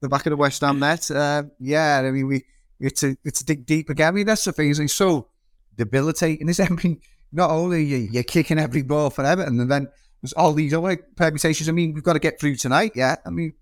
the 0.00 0.08
back 0.08 0.26
of 0.26 0.30
the 0.30 0.36
West 0.36 0.60
Ham 0.60 0.78
net. 0.78 1.10
Uh, 1.10 1.42
yeah, 1.58 2.02
I 2.04 2.10
mean, 2.12 2.28
we 2.28 2.44
it's 2.78 3.02
a 3.02 3.16
it's 3.24 3.40
a 3.40 3.44
dig 3.44 3.66
deep 3.66 3.90
again. 3.90 4.08
I 4.08 4.10
mean, 4.12 4.26
that's 4.26 4.44
the 4.44 4.52
thing. 4.52 4.70
It's 4.70 4.92
so 4.92 5.28
debilitating. 5.76 6.48
Is 6.48 6.60
I 6.60 6.68
mean, 6.68 7.00
not 7.32 7.50
only 7.50 7.84
you, 7.84 7.96
you're 8.12 8.22
kicking 8.22 8.58
every 8.58 8.82
ball 8.82 9.10
for 9.10 9.24
Everton, 9.24 9.58
and 9.58 9.70
then 9.70 9.88
there's 10.22 10.32
all 10.34 10.52
these 10.52 10.74
other 10.74 10.96
permutations. 11.16 11.68
I 11.68 11.72
mean, 11.72 11.94
we've 11.94 12.04
got 12.04 12.14
to 12.14 12.18
get 12.18 12.38
through 12.38 12.56
tonight. 12.56 12.92
Yeah, 12.94 13.16
I 13.24 13.30
mean, 13.30 13.54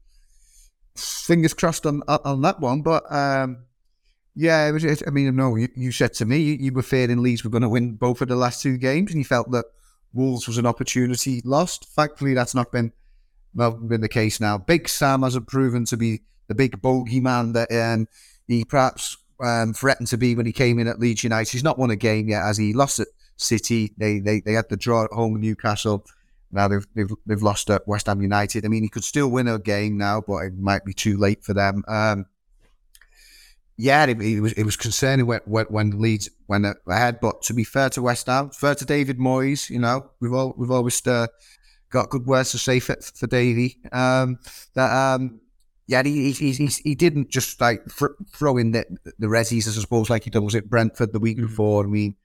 fingers 0.96 1.54
crossed 1.54 1.86
on 1.86 2.02
on 2.08 2.42
that 2.42 2.60
one. 2.60 2.82
But 2.82 3.10
um, 3.12 3.64
yeah, 4.34 4.68
it 4.68 4.72
was, 4.72 4.84
it, 4.84 5.02
I 5.06 5.10
mean, 5.10 5.34
no, 5.36 5.56
you, 5.56 5.68
you, 5.76 5.92
said 5.92 6.14
to 6.14 6.24
me 6.24 6.38
you, 6.38 6.54
you 6.54 6.72
were 6.72 6.82
fearing 6.82 7.22
Leeds 7.22 7.44
were 7.44 7.50
going 7.50 7.62
to 7.62 7.68
win 7.68 7.94
both 7.94 8.20
of 8.20 8.28
the 8.28 8.36
last 8.36 8.62
two 8.62 8.76
games, 8.76 9.10
and 9.10 9.18
you 9.18 9.24
felt 9.24 9.50
that 9.52 9.64
Wolves 10.12 10.46
was 10.46 10.58
an 10.58 10.66
opportunity 10.66 11.42
lost. 11.44 11.86
Thankfully, 11.90 12.34
that's 12.34 12.54
not 12.54 12.72
been 12.72 12.92
well 13.54 13.72
been 13.72 14.00
the 14.00 14.08
case 14.08 14.40
now. 14.40 14.58
Big 14.58 14.88
Sam 14.88 15.22
hasn't 15.22 15.48
proven 15.48 15.84
to 15.86 15.96
be 15.96 16.22
the 16.48 16.54
big 16.54 16.80
bogeyman 16.80 17.52
that 17.54 17.70
um, 17.72 18.08
he 18.46 18.64
perhaps 18.64 19.16
um, 19.44 19.74
threatened 19.74 20.08
to 20.08 20.16
be 20.16 20.34
when 20.34 20.46
he 20.46 20.52
came 20.52 20.78
in 20.78 20.88
at 20.88 20.98
Leeds 20.98 21.24
United. 21.24 21.50
He's 21.50 21.64
not 21.64 21.78
won 21.78 21.90
a 21.90 21.96
game 21.96 22.28
yet, 22.28 22.42
as 22.42 22.56
he 22.56 22.72
lost 22.72 23.00
at 23.00 23.08
City. 23.36 23.92
They 23.96 24.18
they, 24.18 24.40
they 24.40 24.54
had 24.54 24.68
the 24.68 24.76
draw 24.76 25.04
at 25.04 25.12
home 25.12 25.40
Newcastle. 25.40 26.04
Now 26.50 26.68
they've, 26.68 26.86
they've 26.94 27.10
they've 27.26 27.42
lost 27.42 27.70
at 27.70 27.86
West 27.86 28.06
Ham 28.06 28.22
United. 28.22 28.64
I 28.64 28.68
mean, 28.68 28.82
he 28.82 28.88
could 28.88 29.04
still 29.04 29.28
win 29.28 29.48
a 29.48 29.58
game 29.58 29.98
now, 29.98 30.22
but 30.26 30.44
it 30.44 30.58
might 30.58 30.84
be 30.84 30.94
too 30.94 31.16
late 31.16 31.44
for 31.44 31.54
them. 31.54 31.84
Um, 31.86 32.26
yeah, 33.76 34.04
it, 34.06 34.20
it, 34.20 34.40
was 34.40 34.52
it 34.54 34.64
was 34.64 34.76
concerning 34.76 35.26
when, 35.26 35.40
when, 35.44 35.66
when 35.66 36.00
Leeds 36.00 36.28
went 36.48 36.66
ahead. 36.86 37.20
But 37.20 37.42
to 37.42 37.54
be 37.54 37.64
fair 37.64 37.90
to 37.90 38.02
West 38.02 38.26
Ham, 38.26 38.50
fair 38.50 38.74
to 38.74 38.84
David 38.84 39.18
Moyes, 39.18 39.70
you 39.70 39.78
know, 39.78 40.10
we've 40.20 40.32
all 40.32 40.54
we've 40.56 40.70
always 40.70 41.06
uh, 41.06 41.28
got 41.90 42.10
good 42.10 42.26
words 42.26 42.50
to 42.52 42.58
say 42.58 42.80
for, 42.80 42.96
for 43.14 43.26
Davy. 43.26 43.78
Um, 43.92 44.38
that 44.74 44.90
um, 44.92 45.40
yeah, 45.86 46.02
he, 46.02 46.32
he, 46.32 46.52
he, 46.52 46.66
he 46.66 46.94
didn't 46.94 47.30
just 47.30 47.60
like 47.60 47.82
throw 47.90 48.58
in 48.58 48.72
the, 48.72 48.84
the 49.18 49.26
resis, 49.26 49.68
I 49.68 49.80
suppose, 49.80 50.10
like 50.10 50.24
he 50.24 50.30
did 50.30 50.40
was 50.40 50.54
at 50.54 50.68
Brentford 50.68 51.12
the 51.12 51.18
week 51.18 51.38
mm-hmm. 51.38 51.46
before. 51.46 51.84
I 51.84 51.86
mean, 51.86 52.16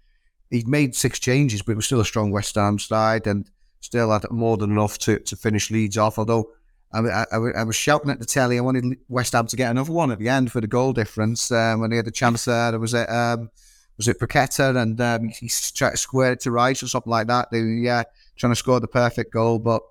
he'd 0.50 0.68
made 0.68 0.96
six 0.96 1.18
changes, 1.18 1.62
but 1.62 1.72
it 1.72 1.76
was 1.76 1.86
still 1.86 2.02
a 2.02 2.06
strong 2.06 2.32
West 2.32 2.56
Ham 2.56 2.78
side 2.78 3.26
and 3.26 3.50
still 3.84 4.12
had 4.12 4.30
more 4.32 4.58
than 4.58 4.72
enough 4.72 4.98
to, 4.98 5.20
to 5.20 5.36
finish 5.36 5.70
Leeds 5.70 5.98
off. 5.98 6.18
Although 6.18 6.52
I, 6.94 7.00
I, 7.00 7.26
I, 7.32 7.64
was 7.64 7.76
shouting 7.76 8.12
at 8.12 8.20
the 8.20 8.26
telly, 8.26 8.58
I 8.58 8.62
wanted 8.62 8.98
West 9.10 9.34
Ham 9.34 9.48
to 9.48 9.56
get 9.56 9.72
another 9.72 9.92
one 9.92 10.12
at 10.12 10.20
the 10.20 10.30
end 10.30 10.52
for 10.52 10.62
the 10.62 10.68
goal 10.68 10.94
difference. 10.94 11.52
Um, 11.52 11.82
when 11.82 11.92
he 11.92 11.98
had 11.98 12.06
the 12.06 12.12
chance 12.12 12.46
there, 12.46 12.72
there 12.72 12.80
was 12.80 12.94
it 12.94 13.10
um, 13.10 13.50
was 13.98 14.08
it 14.08 14.20
Paqueta 14.20 14.76
and 14.82 15.00
um, 15.02 15.28
he 15.28 15.50
tried 15.76 15.92
to 15.92 15.98
square 15.98 16.32
it 16.34 16.40
to 16.42 16.52
Rice 16.52 16.82
or 16.82 16.88
something 16.88 17.12
like 17.12 17.28
that. 17.28 17.52
They 17.52 17.62
yeah 17.62 18.04
trying 18.38 18.54
to 18.54 18.56
score 18.56 18.80
the 18.80 18.88
perfect 18.88 19.34
goal, 19.34 19.60
but 19.60 19.84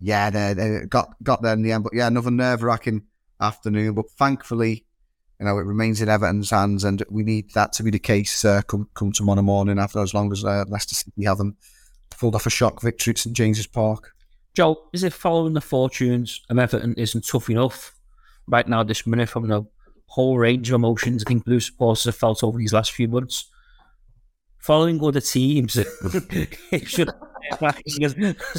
yeah, 0.00 0.30
they, 0.30 0.54
they 0.54 0.86
got 0.88 1.14
got 1.22 1.42
there 1.42 1.52
in 1.52 1.62
the 1.62 1.72
end. 1.72 1.84
But 1.84 1.94
yeah, 1.94 2.06
another 2.06 2.30
nerve 2.30 2.62
wracking 2.62 3.02
afternoon. 3.40 3.94
But 3.94 4.10
thankfully, 4.10 4.86
you 5.38 5.46
know, 5.46 5.58
it 5.58 5.66
remains 5.66 6.00
in 6.00 6.08
Everton's 6.08 6.50
hands, 6.50 6.84
and 6.84 7.02
we 7.10 7.24
need 7.24 7.50
that 7.52 7.72
to 7.74 7.82
be 7.82 7.90
the 7.90 7.98
case 7.98 8.44
uh, 8.44 8.62
come 8.62 8.88
come 8.94 9.12
tomorrow 9.12 9.42
morning. 9.42 9.78
After 9.78 10.00
as 10.00 10.14
long 10.14 10.32
as 10.32 10.44
uh, 10.44 10.64
Leicester 10.68 10.94
City 10.94 11.24
haven't 11.24 11.56
pulled 12.18 12.34
off 12.34 12.46
a 12.46 12.50
shock 12.50 12.82
victory 12.82 13.12
at 13.12 13.18
St 13.18 13.36
James's 13.36 13.66
Park. 13.66 14.12
Joe, 14.54 14.84
is 14.92 15.02
it 15.02 15.12
following 15.12 15.54
the 15.54 15.60
fortunes 15.60 16.40
of 16.48 16.58
Everton 16.58 16.94
isn't 16.96 17.26
tough 17.26 17.50
enough 17.50 17.94
right 18.46 18.66
now? 18.68 18.82
This 18.82 19.06
minute 19.06 19.28
from 19.28 19.48
the 19.48 19.66
whole 20.06 20.38
range 20.38 20.70
of 20.70 20.74
emotions 20.74 21.24
I 21.24 21.28
think 21.28 21.44
Blue 21.44 21.60
supporters 21.60 22.04
have 22.04 22.14
felt 22.14 22.44
over 22.44 22.58
these 22.58 22.72
last 22.72 22.92
few 22.92 23.08
months. 23.08 23.50
Following 24.58 25.02
other 25.04 25.20
teams, 25.20 25.76
it 25.76 26.88
should 26.88 27.10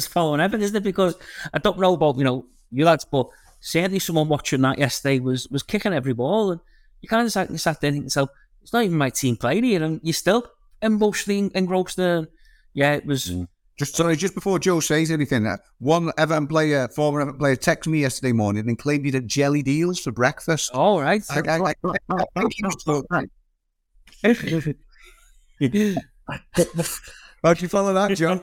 following 0.06 0.40
Everton, 0.40 0.62
isn't 0.64 0.76
it? 0.76 0.82
Because 0.82 1.16
I 1.52 1.58
don't 1.58 1.78
know 1.78 1.94
about 1.94 2.18
you 2.18 2.24
know 2.24 2.46
you 2.70 2.84
lads, 2.84 3.04
but 3.04 3.28
certainly 3.60 3.98
someone 3.98 4.28
watching 4.28 4.60
that 4.62 4.78
yesterday 4.78 5.18
was 5.18 5.48
was 5.48 5.62
kicking 5.62 5.92
every 5.92 6.12
ball, 6.12 6.52
and 6.52 6.60
you 7.00 7.08
kind 7.08 7.24
of 7.24 7.32
sat, 7.32 7.48
sat 7.58 7.80
there 7.80 7.90
thinking, 7.90 8.10
so 8.10 8.28
it's 8.62 8.72
not 8.72 8.84
even 8.84 8.98
my 8.98 9.10
team 9.10 9.36
playing 9.36 9.64
here, 9.64 9.82
and 9.82 10.00
you're 10.02 10.12
still 10.12 10.44
emotionally 10.82 11.50
engrossed 11.54 11.96
there. 11.96 12.26
Yeah, 12.76 12.92
it 12.92 13.06
was. 13.06 13.30
Mm. 13.30 13.48
Just 13.78 13.96
sorry, 13.96 14.16
just 14.16 14.34
before 14.34 14.58
Joe 14.58 14.80
says 14.80 15.10
anything, 15.10 15.46
uh, 15.46 15.56
one 15.78 16.10
Everton 16.16 16.46
player, 16.46 16.88
former 16.88 17.20
Everton 17.20 17.38
player, 17.38 17.56
texted 17.56 17.88
me 17.88 18.00
yesterday 18.00 18.32
morning 18.32 18.68
and 18.68 18.78
claimed 18.78 19.04
he 19.04 19.10
did 19.10 19.28
jelly 19.28 19.62
deals 19.62 19.98
for 19.98 20.12
breakfast. 20.12 20.70
All 20.72 21.00
right. 21.00 21.22
I, 21.30 21.40
I, 21.40 21.74
I, 21.74 21.74
How'd 27.44 27.60
you 27.60 27.68
follow 27.68 27.92
that, 27.94 28.16
John? 28.16 28.40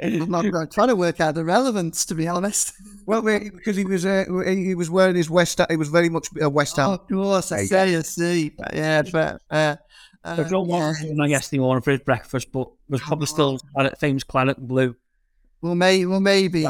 I'm 0.00 0.30
not 0.30 0.70
trying 0.72 0.88
to 0.88 0.96
work 0.96 1.20
out 1.20 1.34
the 1.34 1.44
relevance, 1.44 2.04
to 2.06 2.14
be 2.14 2.26
honest. 2.26 2.72
Well, 3.06 3.22
because 3.22 3.76
he 3.76 3.84
was 3.84 4.04
uh, 4.04 4.24
he 4.46 4.74
was 4.74 4.90
wearing 4.90 5.16
his 5.16 5.30
West, 5.30 5.60
he 5.70 5.76
was 5.76 5.88
very 5.88 6.08
much 6.08 6.28
a 6.40 6.48
West 6.48 6.76
Ham. 6.76 6.90
Oh, 6.90 6.92
of 6.94 7.08
course, 7.08 7.52
I 7.52 7.64
say, 7.64 7.96
I 7.96 8.02
see. 8.02 8.52
Yeah, 8.72 9.02
but 9.02 9.40
uh, 9.50 9.76
uh, 10.28 10.36
so 10.36 10.44
John 10.44 10.68
yeah. 10.68 11.24
I 11.24 11.28
guess 11.28 11.48
the 11.48 11.58
morning 11.58 11.82
for 11.82 11.90
his 11.90 12.00
breakfast, 12.00 12.52
but 12.52 12.68
was 12.88 13.00
probably 13.00 13.26
still 13.26 13.60
at 13.76 13.98
famous 13.98 14.24
and 14.32 14.68
blue. 14.68 14.94
Well, 15.60 15.74
maybe, 15.74 16.06
well, 16.06 16.20
maybe, 16.20 16.66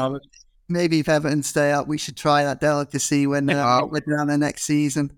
maybe 0.67 0.99
if 0.99 1.09
Everton 1.09 1.43
stay 1.43 1.71
up, 1.71 1.87
we 1.87 1.97
should 1.97 2.17
try 2.17 2.43
that 2.43 2.59
delicacy 2.59 3.27
when 3.27 3.49
uh, 3.49 3.85
we're 3.85 3.99
down 3.99 4.27
there 4.27 4.37
next 4.37 4.63
season. 4.63 5.11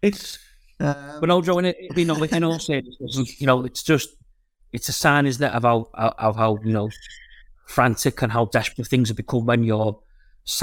It's, 0.00 0.38
um, 0.78 1.20
but 1.20 1.28
no, 1.28 1.42
Joe, 1.42 1.58
it, 1.58 1.76
you 1.94 2.06
know, 2.06 2.26
I 2.32 2.38
know, 2.38 2.56
say, 2.58 2.82
you 3.38 3.46
know, 3.46 3.64
it's 3.64 3.82
just, 3.82 4.16
it's 4.72 4.88
a 4.88 4.92
sign, 4.92 5.26
isn't 5.26 5.44
it, 5.44 5.52
of 5.52 5.62
how, 5.64 5.90
of 5.94 6.36
how 6.36 6.58
you 6.64 6.72
know, 6.72 6.88
frantic 7.66 8.22
and 8.22 8.32
how 8.32 8.46
desperate 8.46 8.86
things 8.86 9.08
have 9.08 9.16
become 9.16 9.44
when 9.44 9.62
you're 9.62 9.98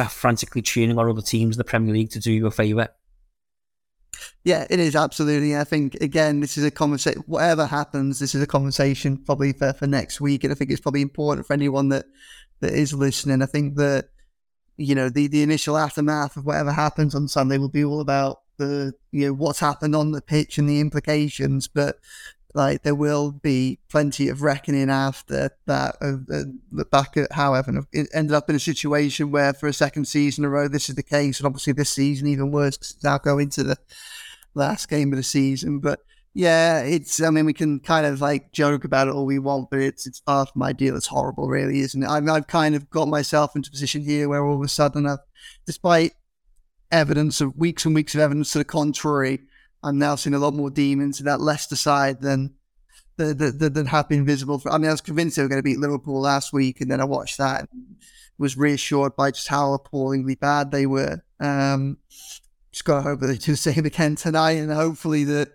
frantically 0.09 0.61
tuning 0.61 0.97
on 0.97 1.07
other 1.07 1.21
teams 1.21 1.55
in 1.55 1.57
the 1.59 1.63
Premier 1.63 1.93
League 1.93 2.09
to 2.11 2.19
do 2.19 2.31
you 2.31 2.47
a 2.47 2.51
favour. 2.51 2.89
Yeah, 4.43 4.65
it 4.69 4.79
is 4.79 4.95
absolutely. 4.95 5.55
I 5.55 5.63
think 5.63 5.95
again, 5.95 6.39
this 6.39 6.57
is 6.57 6.63
a 6.63 6.71
conversation. 6.71 7.23
Whatever 7.27 7.65
happens, 7.65 8.19
this 8.19 8.33
is 8.33 8.41
a 8.41 8.47
conversation 8.47 9.17
probably 9.17 9.53
for, 9.53 9.73
for 9.73 9.87
next 9.87 10.21
week, 10.21 10.43
and 10.43 10.51
I 10.51 10.55
think 10.55 10.71
it's 10.71 10.81
probably 10.81 11.01
important 11.01 11.45
for 11.45 11.53
anyone 11.53 11.89
that 11.89 12.05
that 12.61 12.73
is 12.73 12.93
listening. 12.93 13.41
I 13.41 13.45
think 13.45 13.75
that 13.75 14.09
you 14.77 14.95
know 14.95 15.09
the 15.09 15.27
the 15.27 15.43
initial 15.43 15.77
aftermath 15.77 16.37
of 16.37 16.45
whatever 16.45 16.71
happens 16.71 17.13
on 17.13 17.27
Sunday 17.27 17.57
will 17.57 17.69
be 17.69 17.83
all 17.83 17.99
about 17.99 18.39
the 18.57 18.93
you 19.11 19.27
know 19.27 19.33
what's 19.33 19.59
happened 19.59 19.95
on 19.95 20.11
the 20.11 20.21
pitch 20.21 20.57
and 20.57 20.69
the 20.69 20.79
implications, 20.79 21.67
but 21.67 21.97
like 22.53 22.83
there 22.83 22.95
will 22.95 23.31
be 23.31 23.79
plenty 23.89 24.29
of 24.29 24.41
reckoning 24.41 24.89
after 24.89 25.51
that. 25.65 25.95
Uh, 26.01 26.17
uh, 26.33 26.43
look 26.71 26.89
back 26.89 27.17
at 27.17 27.31
how 27.31 27.53
Evan 27.53 27.85
ended 28.13 28.33
up 28.33 28.49
in 28.49 28.55
a 28.55 28.59
situation 28.59 29.31
where, 29.31 29.53
for 29.53 29.67
a 29.67 29.73
second 29.73 30.05
season 30.05 30.43
in 30.43 30.47
a 30.47 30.51
row, 30.51 30.67
this 30.67 30.89
is 30.89 30.95
the 30.95 31.03
case, 31.03 31.39
and 31.39 31.45
obviously 31.45 31.73
this 31.73 31.89
season 31.89 32.27
even 32.27 32.51
worse 32.51 32.95
now 33.03 33.17
go 33.17 33.37
into 33.37 33.63
the 33.63 33.77
last 34.53 34.89
game 34.89 35.13
of 35.13 35.17
the 35.17 35.23
season. 35.23 35.79
But 35.79 35.99
yeah, 36.33 36.81
it's. 36.81 37.21
I 37.21 37.29
mean, 37.29 37.45
we 37.45 37.53
can 37.53 37.79
kind 37.79 38.05
of 38.05 38.21
like 38.21 38.51
joke 38.51 38.83
about 38.83 39.07
it 39.07 39.13
all 39.13 39.25
we 39.25 39.39
want, 39.39 39.69
but 39.69 39.79
it's 39.79 40.07
it's 40.07 40.19
part 40.19 40.49
of 40.49 40.55
my 40.55 40.71
deal. 40.71 40.95
It's 40.95 41.07
horrible, 41.07 41.47
really, 41.47 41.79
isn't 41.79 42.03
it? 42.03 42.09
I've, 42.09 42.27
I've 42.29 42.47
kind 42.47 42.75
of 42.75 42.89
got 42.89 43.07
myself 43.07 43.55
into 43.55 43.69
a 43.69 43.71
position 43.71 44.03
here 44.03 44.29
where 44.29 44.45
all 44.45 44.55
of 44.55 44.61
a 44.61 44.67
sudden, 44.67 45.05
I've, 45.05 45.19
despite 45.65 46.13
evidence 46.91 47.41
of 47.41 47.57
weeks 47.57 47.85
and 47.85 47.93
weeks 47.93 48.15
of 48.15 48.21
evidence 48.21 48.51
to 48.51 48.59
the 48.59 48.65
contrary 48.65 49.41
I'm 49.83 49.97
now 49.97 50.15
seeing 50.15 50.33
a 50.33 50.39
lot 50.39 50.53
more 50.53 50.69
demons 50.69 51.19
in 51.19 51.25
that 51.25 51.41
Leicester 51.41 51.75
side 51.75 52.21
than 52.21 52.55
than 53.17 53.85
have 53.87 54.07
been 54.07 54.25
visible. 54.25 54.59
For, 54.59 54.71
I 54.71 54.77
mean, 54.77 54.89
I 54.89 54.93
was 54.93 55.01
convinced 55.01 55.37
they 55.37 55.41
were 55.41 55.49
going 55.49 55.59
to 55.59 55.63
beat 55.63 55.79
Liverpool 55.79 56.21
last 56.21 56.53
week, 56.53 56.81
and 56.81 56.91
then 56.91 57.01
I 57.01 57.05
watched 57.05 57.37
that 57.39 57.67
and 57.71 57.97
was 58.37 58.57
reassured 58.57 59.15
by 59.15 59.31
just 59.31 59.47
how 59.47 59.73
appallingly 59.73 60.35
bad 60.35 60.71
they 60.71 60.85
were. 60.85 61.23
Um, 61.39 61.97
just 62.71 62.85
got 62.85 62.97
to 62.97 63.01
hope 63.01 63.19
that 63.21 63.27
they 63.27 63.37
do 63.37 63.53
the 63.53 63.57
same 63.57 63.85
again 63.85 64.15
tonight, 64.15 64.51
and 64.51 64.71
hopefully 64.71 65.23
that. 65.25 65.49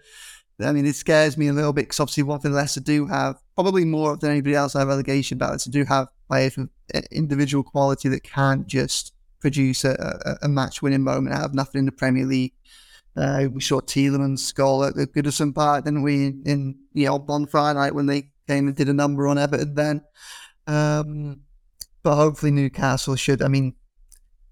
I 0.60 0.70
mean, 0.70 0.86
it 0.86 0.94
scares 0.94 1.36
me 1.36 1.48
a 1.48 1.52
little 1.52 1.72
bit 1.72 1.82
because 1.82 1.98
obviously 1.98 2.22
one 2.22 2.38
thing 2.38 2.52
Leicester 2.52 2.80
do 2.80 3.06
have, 3.06 3.36
probably 3.56 3.84
more 3.84 4.16
than 4.16 4.30
anybody 4.30 4.54
else 4.54 4.76
I 4.76 4.80
have 4.80 4.88
relegation 4.88 5.38
to 5.38 5.70
do 5.70 5.84
have 5.84 6.08
players 6.28 6.56
with 6.56 6.68
individual 7.10 7.64
quality 7.64 8.08
that 8.10 8.22
can't 8.22 8.66
just 8.68 9.12
produce 9.40 9.84
a, 9.84 10.38
a, 10.42 10.46
a 10.46 10.48
match-winning 10.48 11.02
moment 11.02 11.34
out 11.34 11.46
of 11.46 11.54
nothing 11.54 11.80
in 11.80 11.86
the 11.86 11.92
Premier 11.92 12.26
League. 12.26 12.52
Uh, 13.16 13.46
we 13.52 13.60
saw 13.60 13.80
Tielemans 13.80 14.54
goal 14.54 14.84
at 14.84 14.94
the 14.94 15.06
Goodison 15.06 15.54
Park, 15.54 15.84
didn't 15.84 16.02
we? 16.02 16.26
In 16.44 16.78
you 16.92 17.06
know 17.06 17.24
on 17.28 17.46
Friday 17.46 17.78
night 17.78 17.94
when 17.94 18.06
they 18.06 18.30
came 18.48 18.66
and 18.66 18.76
did 18.76 18.88
a 18.88 18.94
number 18.94 19.28
on 19.28 19.38
Everton. 19.38 19.74
Then, 19.74 20.02
um, 20.66 21.40
but 22.02 22.16
hopefully 22.16 22.52
Newcastle 22.52 23.16
should. 23.16 23.42
I 23.42 23.48
mean, 23.48 23.74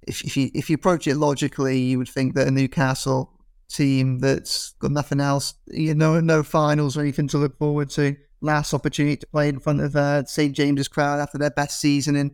if 0.06 0.22
if 0.22 0.36
you 0.36 0.50
if 0.54 0.68
you 0.68 0.74
approach 0.74 1.06
it 1.06 1.16
logically, 1.16 1.78
you 1.78 1.98
would 1.98 2.08
think 2.08 2.34
that 2.34 2.48
a 2.48 2.50
Newcastle 2.50 3.32
team 3.68 4.18
that's 4.18 4.72
got 4.80 4.90
nothing 4.90 5.20
else, 5.20 5.54
you 5.68 5.94
know, 5.94 6.20
no 6.20 6.42
finals 6.42 6.96
or 6.96 7.00
anything 7.00 7.28
to 7.28 7.38
look 7.38 7.56
forward 7.56 7.88
to. 7.90 8.16
Last 8.42 8.74
opportunity 8.74 9.16
to 9.18 9.26
play 9.28 9.48
in 9.48 9.60
front 9.60 9.80
of 9.80 9.94
uh, 9.94 10.24
St 10.24 10.54
James's 10.54 10.88
crowd 10.88 11.20
after 11.20 11.38
their 11.38 11.50
best 11.50 11.78
season 11.80 12.16
in 12.16 12.32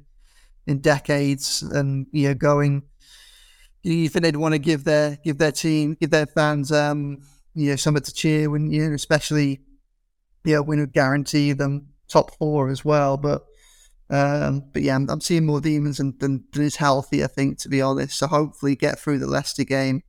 in 0.66 0.80
decades, 0.80 1.62
and 1.62 2.06
you 2.12 2.28
know 2.28 2.34
going 2.34 2.82
you 3.92 4.08
think 4.08 4.24
they'd 4.24 4.36
want 4.36 4.52
to 4.54 4.58
give 4.58 4.84
their 4.84 5.16
give 5.24 5.38
their 5.38 5.52
team, 5.52 5.96
give 6.00 6.10
their 6.10 6.26
fans, 6.26 6.72
um, 6.72 7.22
you 7.54 7.70
know, 7.70 7.76
something 7.76 8.02
to 8.02 8.12
cheer 8.12 8.50
when 8.50 8.70
you 8.70 8.92
especially, 8.92 9.60
know, 10.44 10.62
when 10.62 10.80
would 10.80 10.92
guarantee 10.92 11.52
them 11.52 11.88
top 12.08 12.36
four 12.36 12.68
as 12.68 12.84
well. 12.84 13.16
But, 13.16 13.44
um, 14.10 14.64
but 14.72 14.82
yeah, 14.82 14.96
I'm, 14.96 15.08
I'm 15.08 15.20
seeing 15.20 15.46
more 15.46 15.60
demons 15.60 15.98
than, 15.98 16.16
than, 16.18 16.44
than 16.52 16.62
is 16.64 16.76
healthy. 16.76 17.22
I 17.22 17.28
think, 17.28 17.58
to 17.60 17.68
be 17.68 17.80
honest. 17.80 18.18
So 18.18 18.26
hopefully, 18.26 18.76
get 18.76 18.98
through 18.98 19.18
the 19.18 19.26
Leicester 19.26 19.64
game. 19.64 20.02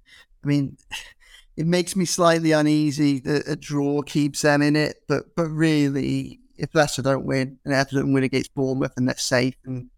I 0.43 0.47
mean, 0.47 0.78
it 1.57 1.67
makes 1.67 1.95
me 1.95 2.05
slightly 2.05 2.51
uneasy 2.51 3.19
that 3.19 3.47
a 3.47 3.55
draw 3.55 4.01
keeps 4.01 4.41
them 4.41 4.61
in 4.61 4.75
it, 4.75 4.97
but 5.07 5.36
but 5.36 5.49
really, 5.49 6.39
if 6.57 6.73
Leicester 6.73 7.03
don't 7.03 7.25
win 7.25 7.59
and 7.63 7.73
Everton 7.73 8.13
win 8.13 8.23
against 8.23 8.55
Bournemouth 8.55 8.93
and 8.97 9.07
they're 9.07 9.17
safe 9.17 9.55
and 9.65 9.89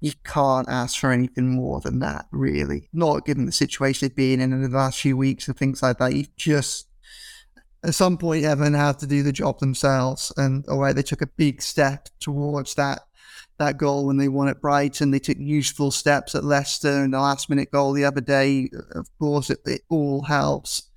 you 0.00 0.12
can't 0.24 0.68
ask 0.68 0.98
for 0.98 1.12
anything 1.12 1.50
more 1.50 1.80
than 1.80 1.98
that, 2.00 2.26
really. 2.32 2.88
Not 2.92 3.26
given 3.26 3.46
the 3.46 3.52
situation 3.52 4.08
they've 4.08 4.16
been 4.16 4.40
in 4.40 4.52
in 4.52 4.62
the 4.62 4.68
last 4.68 5.00
few 5.00 5.16
weeks 5.16 5.46
and 5.46 5.56
things 5.56 5.82
like 5.82 5.98
that. 5.98 6.14
You 6.14 6.26
just, 6.36 6.88
at 7.84 7.94
some 7.94 8.16
point, 8.16 8.44
Everton 8.44 8.74
have 8.74 8.96
to 8.98 9.06
do 9.06 9.22
the 9.22 9.32
job 9.32 9.58
themselves. 9.58 10.32
And 10.36 10.66
all 10.68 10.78
right, 10.78 10.96
they 10.96 11.02
took 11.02 11.20
a 11.20 11.26
big 11.26 11.60
step 11.60 12.08
towards 12.18 12.74
that 12.74 13.00
that 13.58 13.76
goal 13.76 14.06
when 14.06 14.16
they 14.16 14.28
won 14.28 14.48
at 14.48 14.60
Brighton. 14.60 15.10
They 15.10 15.18
took 15.18 15.36
useful 15.38 15.90
steps 15.90 16.34
at 16.34 16.44
Leicester 16.44 17.04
and 17.04 17.12
the 17.12 17.20
last 17.20 17.50
minute 17.50 17.70
goal 17.70 17.92
the 17.92 18.06
other 18.06 18.22
day. 18.22 18.70
Of 18.92 19.06
course, 19.18 19.50
it, 19.50 19.58
it 19.66 19.82
all 19.90 20.22
helps. 20.22 20.88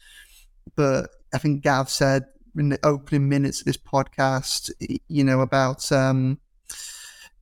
But 0.78 1.10
I 1.34 1.40
think 1.40 1.62
Gav 1.62 1.90
said 1.90 2.24
in 2.58 2.70
the 2.70 2.80
opening 2.84 3.28
minutes 3.28 3.60
of 3.60 3.66
this 3.66 3.78
podcast, 3.78 4.72
you 5.10 5.24
know, 5.26 5.42
about 5.42 5.92
um, 5.92 6.40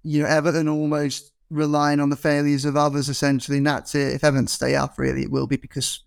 you 0.04 0.24
know, 0.24 0.28
Everton 0.28 0.68
almost 0.68 1.31
relying 1.52 2.00
on 2.00 2.10
the 2.10 2.16
failures 2.16 2.66
of 2.66 2.76
others 2.76 3.10
essentially, 3.10 3.58
and 3.58 3.68
that's 3.68 3.94
it. 3.94 4.14
If 4.14 4.24
Everton 4.24 4.48
stay 4.48 4.76
up, 4.76 4.98
really, 4.98 5.24
it 5.24 5.32
will 5.32 5.48
be 5.48 5.58
because 5.58 6.04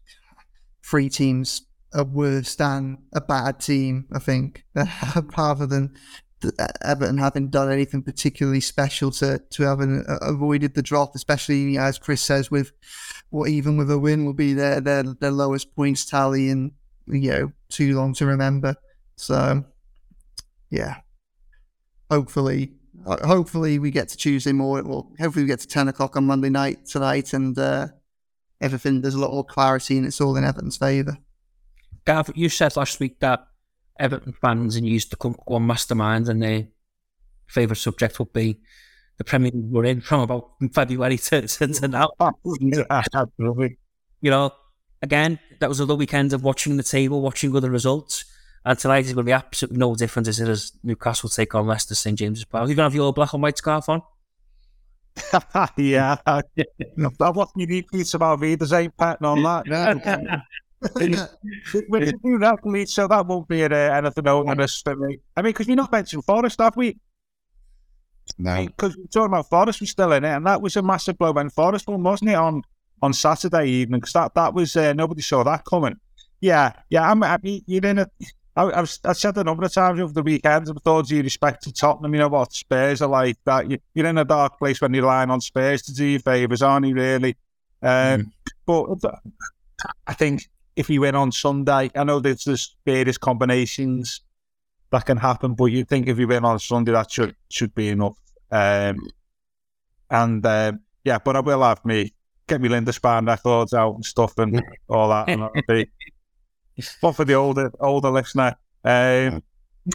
three 0.83 1.09
teams 1.09 1.67
are 1.95 2.05
worse 2.05 2.57
than 2.57 2.99
a 3.13 3.21
bad 3.21 3.61
team. 3.61 4.07
I 4.13 4.19
think 4.19 4.65
rather 5.37 5.67
than 5.67 5.95
Everton 6.83 7.19
having 7.19 7.49
done 7.49 7.71
anything 7.71 8.03
particularly 8.03 8.61
special 8.61 9.11
to 9.13 9.39
to 9.51 9.63
having 9.63 10.05
uh, 10.09 10.19
avoided 10.23 10.75
the 10.75 10.83
drop, 10.83 11.15
especially 11.15 11.79
as 11.79 11.99
Chris 11.99 12.23
says, 12.23 12.51
with 12.51 12.73
what 13.31 13.49
even 13.49 13.77
with 13.77 13.91
a 13.91 13.99
win 13.99 14.25
will 14.25 14.35
be 14.35 14.55
their 14.55 14.81
their 14.81 15.03
their 15.03 15.31
lowest 15.31 15.75
points 15.77 16.05
tally 16.05 16.49
in 16.49 16.73
you 17.07 17.31
know 17.31 17.53
too 17.69 17.97
long 17.97 18.15
to 18.15 18.27
remember. 18.27 18.75
So 19.17 19.65
yeah, 20.71 20.97
hopefully, 22.11 22.73
uh, 23.07 23.27
hopefully 23.27 23.79
we 23.79 23.91
get 23.91 24.09
to 24.11 24.17
Tuesday 24.17 24.53
morning. 24.53 24.89
Well, 24.89 25.13
hopefully 25.19 25.45
we 25.45 25.49
get 25.49 25.61
to 25.61 25.69
ten 25.69 25.89
o'clock 25.89 26.17
on 26.17 26.25
Monday 26.27 26.51
night 26.51 26.87
tonight, 26.87 27.33
and 27.33 27.59
uh, 27.59 27.89
everything 28.61 29.01
there's 29.01 29.15
a 29.15 29.21
lot 29.21 29.33
more 29.33 29.45
clarity, 29.45 29.97
and 29.97 30.07
it's 30.07 30.21
all 30.21 30.37
in 30.37 30.45
Everton's 30.45 30.77
favour. 30.77 31.19
Gav, 32.05 32.31
you 32.35 32.49
said 32.49 32.77
last 32.77 33.01
week 33.01 33.21
that 33.21 33.47
Everton 33.99 34.35
fans 34.41 34.77
and 34.77 34.87
you 34.87 34.93
used 34.93 35.11
to 35.11 35.17
come 35.17 35.37
one 35.47 35.67
mastermind, 35.67 36.29
and 36.29 36.43
their 36.43 36.69
favourite 37.47 37.79
subject 37.79 38.19
would 38.19 38.33
be 38.33 38.61
the 39.17 39.25
Premier 39.25 39.53
League 39.53 39.71
we're 39.71 39.85
in 39.85 40.01
from 40.01 40.21
about 40.21 40.51
February 40.73 41.19
to, 41.19 41.47
to, 41.47 41.67
to 41.69 41.89
now. 41.89 42.11
Absolutely. 42.91 43.79
You 44.21 44.31
know, 44.31 44.53
again, 45.03 45.39
that 45.61 45.69
was 45.69 45.81
another 45.81 45.95
weekend 45.95 46.33
of 46.33 46.43
watching 46.43 46.77
the 46.77 46.83
table, 46.83 47.21
watching 47.21 47.55
other 47.55 47.71
results. 47.71 48.25
And 48.65 48.79
tonight 48.79 49.05
is 49.05 49.13
going 49.13 49.27
to 49.27 49.29
be 49.29 49.33
absolutely 49.33 49.79
no 49.79 49.95
different 49.95 50.27
as 50.27 50.41
it 50.41 50.49
is 50.49 50.73
Newcastle 50.83 51.29
take 51.29 51.55
on 51.55 51.67
Leicester 51.67 51.95
St 51.95 52.19
James's 52.19 52.45
Park. 52.45 52.65
Are 52.65 52.67
You're 52.67 52.77
going 52.77 52.85
to 52.85 52.91
have 52.91 52.95
your 52.95 53.13
black 53.13 53.35
and 53.35 53.43
white 53.43 53.59
scarf 53.59 53.89
on? 53.89 54.03
yeah. 55.77 56.17
I 56.27 56.43
wasn't 57.19 57.57
unique 57.57 57.91
piece 57.91 58.15
about 58.15 58.41
me. 58.41 58.55
There's 58.55 58.73
ain't 58.73 58.97
pattern 58.97 59.27
on 59.27 59.43
that. 59.43 60.43
we 60.97 61.15
should 62.07 62.23
do 62.23 62.39
that, 62.39 62.59
please, 62.63 62.93
so 62.93 63.07
that 63.09 63.27
won't 63.27 63.49
be 63.49 63.65
uh, 63.65 63.69
anything 63.69 64.29
onerous 64.29 64.81
for 64.81 64.97
me. 64.97 65.19
I 65.37 65.43
mean, 65.43 65.53
because 65.53 65.67
we 65.67 65.75
not 65.75 65.93
mentioned 65.93 66.25
Forest, 66.25 66.61
have 66.61 66.77
we? 66.77 66.99
No. 68.39 68.67
Because 68.67 68.97
we're 68.97 69.07
talking 69.07 69.33
about 69.33 69.49
Forest 69.49 69.81
was 69.81 69.91
still 69.91 70.13
in 70.13 70.25
it, 70.25 70.29
and 70.29 70.47
that 70.47 70.61
was 70.61 70.77
a 70.77 70.83
massive 70.83 71.19
blow 71.19 71.33
when 71.33 71.51
Forest 71.51 71.87
won, 71.87 72.03
wasn't 72.03 72.31
it, 72.31 72.35
on, 72.35 72.63
on 73.03 73.13
Saturday 73.13 73.67
evening? 73.67 74.01
Because 74.01 74.13
that, 74.15 74.35
that 74.35 74.55
was, 74.55 74.77
uh, 74.77 74.93
nobody 74.93 75.23
saw 75.23 75.43
that 75.45 75.65
coming. 75.65 75.97
Yeah, 76.41 76.73
yeah, 76.91 77.11
I'm 77.11 77.23
happy. 77.23 77.63
You're 77.67 77.87
in 77.87 78.01
a. 78.01 78.09
I, 78.57 78.65
I've, 78.65 78.99
I've 79.05 79.17
said 79.17 79.37
a 79.37 79.45
number 79.45 79.65
of 79.65 79.73
times 79.73 80.01
over 80.01 80.13
the 80.13 80.23
weekend, 80.23 80.69
with 80.69 80.87
all 80.87 81.03
due 81.03 81.23
respect 81.23 81.63
to 81.65 81.73
Tottenham, 81.73 82.15
you 82.15 82.21
know 82.21 82.29
what, 82.29 82.53
Spurs 82.53 83.03
are 83.03 83.09
like 83.09 83.37
that. 83.45 83.71
You, 83.71 83.79
you're 83.95 84.07
in 84.07 84.19
a 84.19 84.25
dark 84.25 84.59
place 84.59 84.81
when 84.81 84.95
you're 84.95 85.03
relying 85.03 85.31
on 85.31 85.41
Spurs 85.41 85.83
to 85.83 85.95
do 85.95 86.05
you 86.05 86.19
favours, 86.19 86.63
aren't 86.63 86.87
you, 86.87 86.95
really? 86.95 87.37
Um, 87.83 87.91
mm. 88.21 88.31
But 88.67 89.15
I 90.07 90.15
think 90.15 90.49
if 90.77 90.89
you 90.89 91.01
win 91.01 91.15
on 91.15 91.33
Sunday, 91.33 91.91
I 91.95 92.05
know 92.05 92.21
there's, 92.21 92.45
there's 92.45 92.77
various 92.85 93.19
combinations 93.19 94.23
that 94.91 95.07
can 95.07 95.17
happen, 95.17 95.55
but 95.55 95.67
you 95.67 95.85
think 95.85 96.07
if 96.07 96.19
you 96.19 96.29
win 96.29 96.45
on 96.45 96.59
Sunday, 96.59 96.93
that 96.93 97.11
should 97.11 97.35
should 97.49 97.75
be 97.75 97.89
enough. 97.89 98.17
Um, 98.51 99.09
and 100.09 100.47
um, 100.47 100.81
yeah, 101.03 101.19
but 101.19 101.37
I 101.37 101.41
will 101.41 101.63
have 101.63 101.85
me 101.85 102.15
get 102.47 102.61
me 102.61 102.69
Lindisfarne 102.69 103.27
records 103.27 103.75
out 103.75 103.95
and 103.95 104.05
stuff 104.05 104.39
and 104.39 104.63
all 104.89 105.09
that. 105.09 105.29
And 105.29 105.43
that'll 105.43 105.63
be, 105.67 105.91
but 107.01 107.13
for 107.13 107.25
the 107.25 107.35
older 107.35 107.73
older 107.81 108.11
listener, 108.11 108.57
um, 108.85 109.43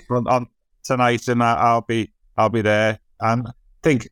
on 0.09 0.47
tonight, 0.83 1.27
and 1.27 1.43
I'll 1.43 1.81
be 1.81 2.11
I'll 2.37 2.49
be 2.49 2.61
there. 2.61 2.99
And 3.19 3.47
I 3.47 3.51
think 3.83 4.09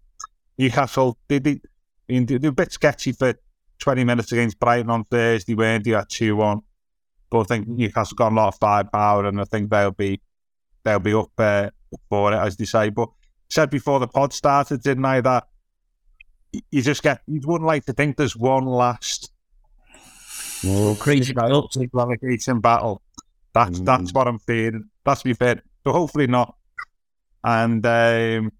Newcastle 0.58 1.18
they, 1.28 1.40
they, 1.40 1.60
they're 2.08 2.50
a 2.50 2.54
bit 2.54 2.72
sketchy 2.72 3.12
for 3.12 3.34
20 3.80 4.04
minutes 4.04 4.32
against 4.32 4.60
Brighton 4.60 4.90
on 4.90 5.06
Thursday, 5.06 5.54
weren't 5.54 5.84
they, 5.84 5.94
at 5.94 6.10
2 6.10 6.36
1. 6.36 6.62
But 7.30 7.40
I 7.42 7.44
think 7.44 7.68
Newcastle 7.68 8.16
got 8.16 8.32
a 8.32 8.36
lot 8.36 8.48
of 8.50 8.60
firepower, 8.60 9.26
and 9.26 9.40
I 9.40 9.46
think 9.46 9.70
they'll 9.70 9.92
be 9.92 10.22
they'll 10.84 11.00
be 11.00 11.14
up 11.14 11.32
uh, 11.38 11.70
for 12.10 12.34
it, 12.34 12.38
as 12.38 12.58
they 12.58 12.66
say. 12.66 12.90
But 12.90 13.10
said 13.50 13.70
before 13.70 14.00
the 14.00 14.08
pod 14.08 14.34
started, 14.34 14.82
didn't 14.82 15.06
I, 15.06 15.22
that 15.22 15.48
you 16.72 16.82
just 16.82 17.04
get, 17.04 17.22
you 17.28 17.42
wouldn't 17.44 17.68
like 17.68 17.86
to 17.86 17.94
think 17.94 18.18
there's 18.18 18.36
one 18.36 18.66
last 18.66 19.32
oh, 20.66 20.98
crazy 21.00 21.34
battle. 21.34 21.70
relegation 21.94 22.60
battle. 22.60 23.02
That's, 23.54 23.80
mm. 23.80 23.86
that's 23.86 24.14
what 24.14 24.28
I'm 24.28 24.40
feeling. 24.40 24.90
That's 25.04 25.26
me 25.26 25.34
feeling. 25.34 25.62
So 25.84 25.92
hopefully 25.94 26.28
not. 26.28 26.56
And 27.44 27.86
um, 27.86 28.52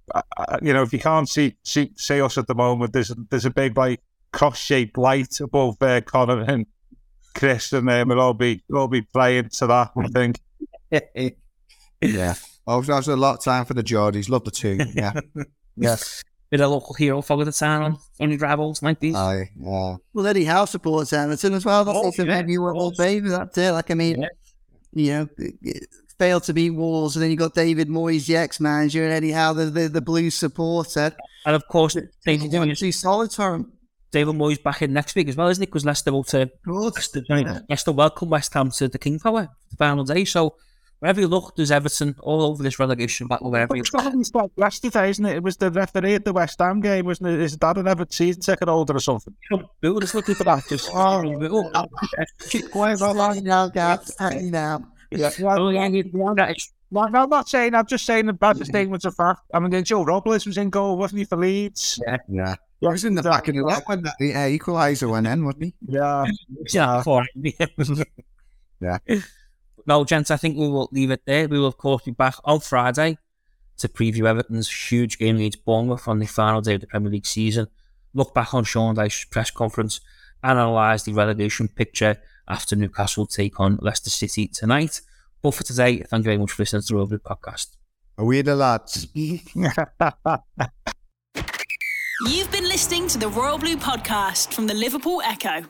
you 0.62 0.74
know, 0.74 0.84
if 0.84 0.94
you 0.94 1.00
can't 1.00 1.28
see, 1.28 1.58
see 1.64 1.92
see 1.98 2.22
us 2.22 2.38
at 2.38 2.48
the 2.48 2.56
moment, 2.56 2.94
there's 2.94 3.14
there's 3.30 3.46
a 3.46 3.50
big 3.50 3.76
like 3.76 4.02
cross-shaped 4.32 4.98
light 4.98 5.40
above 5.42 5.82
uh, 5.82 6.00
Connor 6.02 6.42
and 6.42 6.66
Chris, 7.34 7.74
and 7.74 7.90
um, 7.90 8.08
we'll 8.08 8.22
all 8.22 8.34
be 8.34 8.64
we'll 8.70 8.82
all 8.82 8.88
be 8.88 9.02
playing 9.02 9.50
to 9.50 9.68
that. 9.68 9.92
I 9.98 10.08
think. 10.08 10.40
yeah. 12.02 12.36
Oh, 12.66 12.82
there's 12.82 13.08
a 13.08 13.16
lot 13.16 13.40
of 13.40 13.44
time 13.44 13.66
for 13.66 13.74
the 13.74 13.84
Geordies. 13.84 14.30
Love 14.30 14.46
the 14.46 14.52
two. 14.52 14.78
Yeah. 14.94 15.20
yes. 15.76 16.24
Bit 16.50 16.62
of 16.62 16.72
local 16.72 16.94
hero 16.94 17.22
for 17.22 17.44
the 17.44 17.52
town 17.52 17.84
on 17.84 17.98
only 18.22 18.38
gravels 18.38 18.82
like 18.82 19.00
these. 19.02 19.16
Aye, 19.16 19.50
yeah. 19.60 19.98
Well, 20.14 20.28
Eddie 20.28 20.46
Howe 20.46 20.64
supports 20.64 21.12
Everton 21.12 21.54
as 21.54 21.66
well. 21.66 21.84
That's 21.84 21.98
oh, 21.98 22.06
also 22.06 22.24
yeah, 22.24 22.36
maybe 22.36 22.58
all 22.58 22.94
baby. 22.98 23.28
That's 23.30 23.58
it. 23.58 23.72
Like 23.72 23.92
I 23.92 23.96
mean, 23.96 24.22
yeah. 24.22 24.30
you 24.94 25.12
know, 25.12 25.74
failed 26.18 26.44
to 26.44 26.54
beat 26.54 26.70
Wolves, 26.70 27.16
and 27.16 27.24
then 27.24 27.32
you 27.32 27.38
got 27.38 27.54
David 27.54 27.90
Moyes, 27.90 28.28
the 28.28 28.38
ex-manager, 28.38 29.04
and 29.04 29.14
Eddie 29.14 29.32
Howe, 29.32 29.54
the 29.54 29.66
the, 29.66 29.90
the 29.90 30.02
Blues 30.02 30.36
supporter. 30.36 31.12
And 31.46 31.56
of 31.56 31.68
course, 31.68 31.98
they 32.26 32.38
doing 32.38 32.70
it. 32.70 32.94
solid 32.94 33.34
for 33.34 33.56
him. 33.56 33.74
David 34.12 34.36
Moyes 34.36 34.62
back 34.62 34.82
in 34.82 34.94
next 34.94 35.16
week 35.16 35.28
as 35.28 35.36
well, 35.36 35.50
isn't 35.50 35.62
it? 35.62 35.68
Because 35.68 35.86
Leicester 35.86 36.12
will 36.12 36.24
to 36.26 36.50
Leicester, 36.66 37.24
Leicester 37.70 37.92
welcome 37.92 38.30
West 38.30 38.54
Ham 38.54 38.72
to 38.72 38.88
the 38.88 38.98
King 38.98 39.20
Power 39.20 39.50
the 39.70 39.76
final 39.76 40.06
day. 40.06 40.24
So 40.24 40.56
wherever 41.00 41.20
you 41.20 41.28
look, 41.28 41.56
there's 41.56 41.72
Everton 41.72 42.16
all 42.20 42.42
over 42.42 42.64
this 42.64 42.80
relegation 42.80 43.28
battle. 43.28 43.52
Wherever 43.52 43.76
you 43.76 43.84
look. 43.92 44.14
It's 44.16 44.34
like 44.34 44.52
yesterday, 44.58 45.10
isn't 45.10 45.26
it? 45.26 45.38
It 45.38 45.44
was 45.44 45.58
the 45.58 45.72
referee 45.72 46.16
at 46.16 46.26
the 46.26 46.34
West 46.34 46.60
Ham 46.60 46.82
game, 46.82 47.06
wasn't 47.06 47.30
it? 47.30 47.40
Is 47.40 47.58
that 47.58 47.78
an 47.78 47.88
Everton 47.88 48.12
season 48.12 48.42
ticket 48.42 48.68
holder 48.68 48.96
or 48.96 49.00
something? 49.00 49.36
Boo, 49.82 50.00
just 50.00 50.16
looking 50.16 50.36
for 50.36 50.44
that. 50.46 50.68
Just 50.68 50.90
oh, 50.94 51.88
keep 52.50 52.72
quiet 52.72 53.00
about 53.02 53.36
that 53.36 53.44
now, 53.44 53.68
guys. 53.68 54.16
now. 54.20 54.84
Yeah, 55.12 55.32
well, 55.40 55.72
yeah, 55.72 55.88
yeah, 55.88 56.04
I'm 56.92 57.30
not 57.30 57.50
saying. 57.50 57.76
I'm 57.76 57.86
just 57.86 58.06
saying 58.06 58.26
the 58.26 58.34
bad 58.34 58.66
statements 58.66 59.06
of 59.06 59.16
fact. 59.16 59.42
I 59.54 59.60
mean, 59.60 59.84
Joel 59.84 60.06
Robles 60.06 60.46
was 60.46 60.58
in 60.58 60.70
goal, 60.70 60.98
wasn't 60.98 61.20
he, 61.20 61.26
for 61.26 61.38
Leeds? 61.38 62.00
Yeah, 62.06 62.18
yeah. 62.28 62.56
He 62.80 62.88
was 62.88 63.06
in 63.06 63.16
the 63.16 63.24
back 63.24 63.48
of 63.48 63.56
the 63.56 63.64
net 63.64 63.84
when 63.88 64.04
the 64.04 64.34
uh, 64.34 64.48
equaliser 64.48 65.10
went 65.10 65.28
in, 65.28 65.46
wasn't 65.46 65.64
he? 65.64 65.74
Yeah, 65.88 66.26
yeah. 66.72 67.04
yeah. 68.80 68.98
No, 69.88 70.04
gents, 70.04 70.30
I 70.30 70.36
think 70.36 70.58
we 70.58 70.68
will 70.68 70.90
leave 70.92 71.12
it 71.12 71.22
there. 71.26 71.48
We 71.48 71.58
will, 71.58 71.68
of 71.68 71.78
course, 71.78 72.04
be 72.04 72.12
back 72.12 72.36
on 72.44 72.60
Friday 72.60 73.18
to 73.78 73.88
preview 73.88 74.26
Everton's 74.26 74.70
huge 74.70 75.18
game 75.18 75.38
against 75.38 75.64
Bournemouth 75.64 76.10
on 76.10 76.20
the 76.20 76.26
final 76.26 76.60
day 76.60 76.74
of 76.76 76.82
the 76.82 76.88
Premier 76.88 77.10
League 77.10 77.26
season. 77.26 77.68
Look 78.14 78.34
back 78.34 78.54
on 78.54 78.66
Sean 78.66 78.96
Dyche's 78.96 79.24
press 79.26 79.50
conference 79.50 80.02
and 80.44 80.60
analyse 80.60 81.04
the 81.04 81.14
relegation 81.14 81.70
picture 81.70 82.18
after 82.50 82.76
Newcastle 82.76 83.26
take 83.26 83.62
on 83.62 83.80
Leicester 83.82 84.10
City 84.10 84.48
tonight. 84.48 85.00
But 85.42 85.52
for 85.52 85.64
today, 85.64 86.00
thank 86.00 86.22
you 86.22 86.26
very 86.26 86.38
much 86.38 86.52
for 86.52 86.64
listening 86.64 86.82
to 86.82 86.88
the 86.90 86.96
Royal 86.96 87.08
Blue 87.08 87.20
podcast. 87.20 87.78
Are 88.18 88.26
we 88.26 88.42
the 88.42 88.56
lads? 88.56 89.08
You've 89.14 89.46
been 92.52 92.68
listening 92.68 93.08
to 93.10 93.18
the 93.18 93.30
Royal 93.30 93.58
Blue 93.58 93.78
podcast 93.78 94.54
from 94.54 94.68
the 94.68 94.74
Liverpool 94.74 95.22
Echo. 95.24 95.66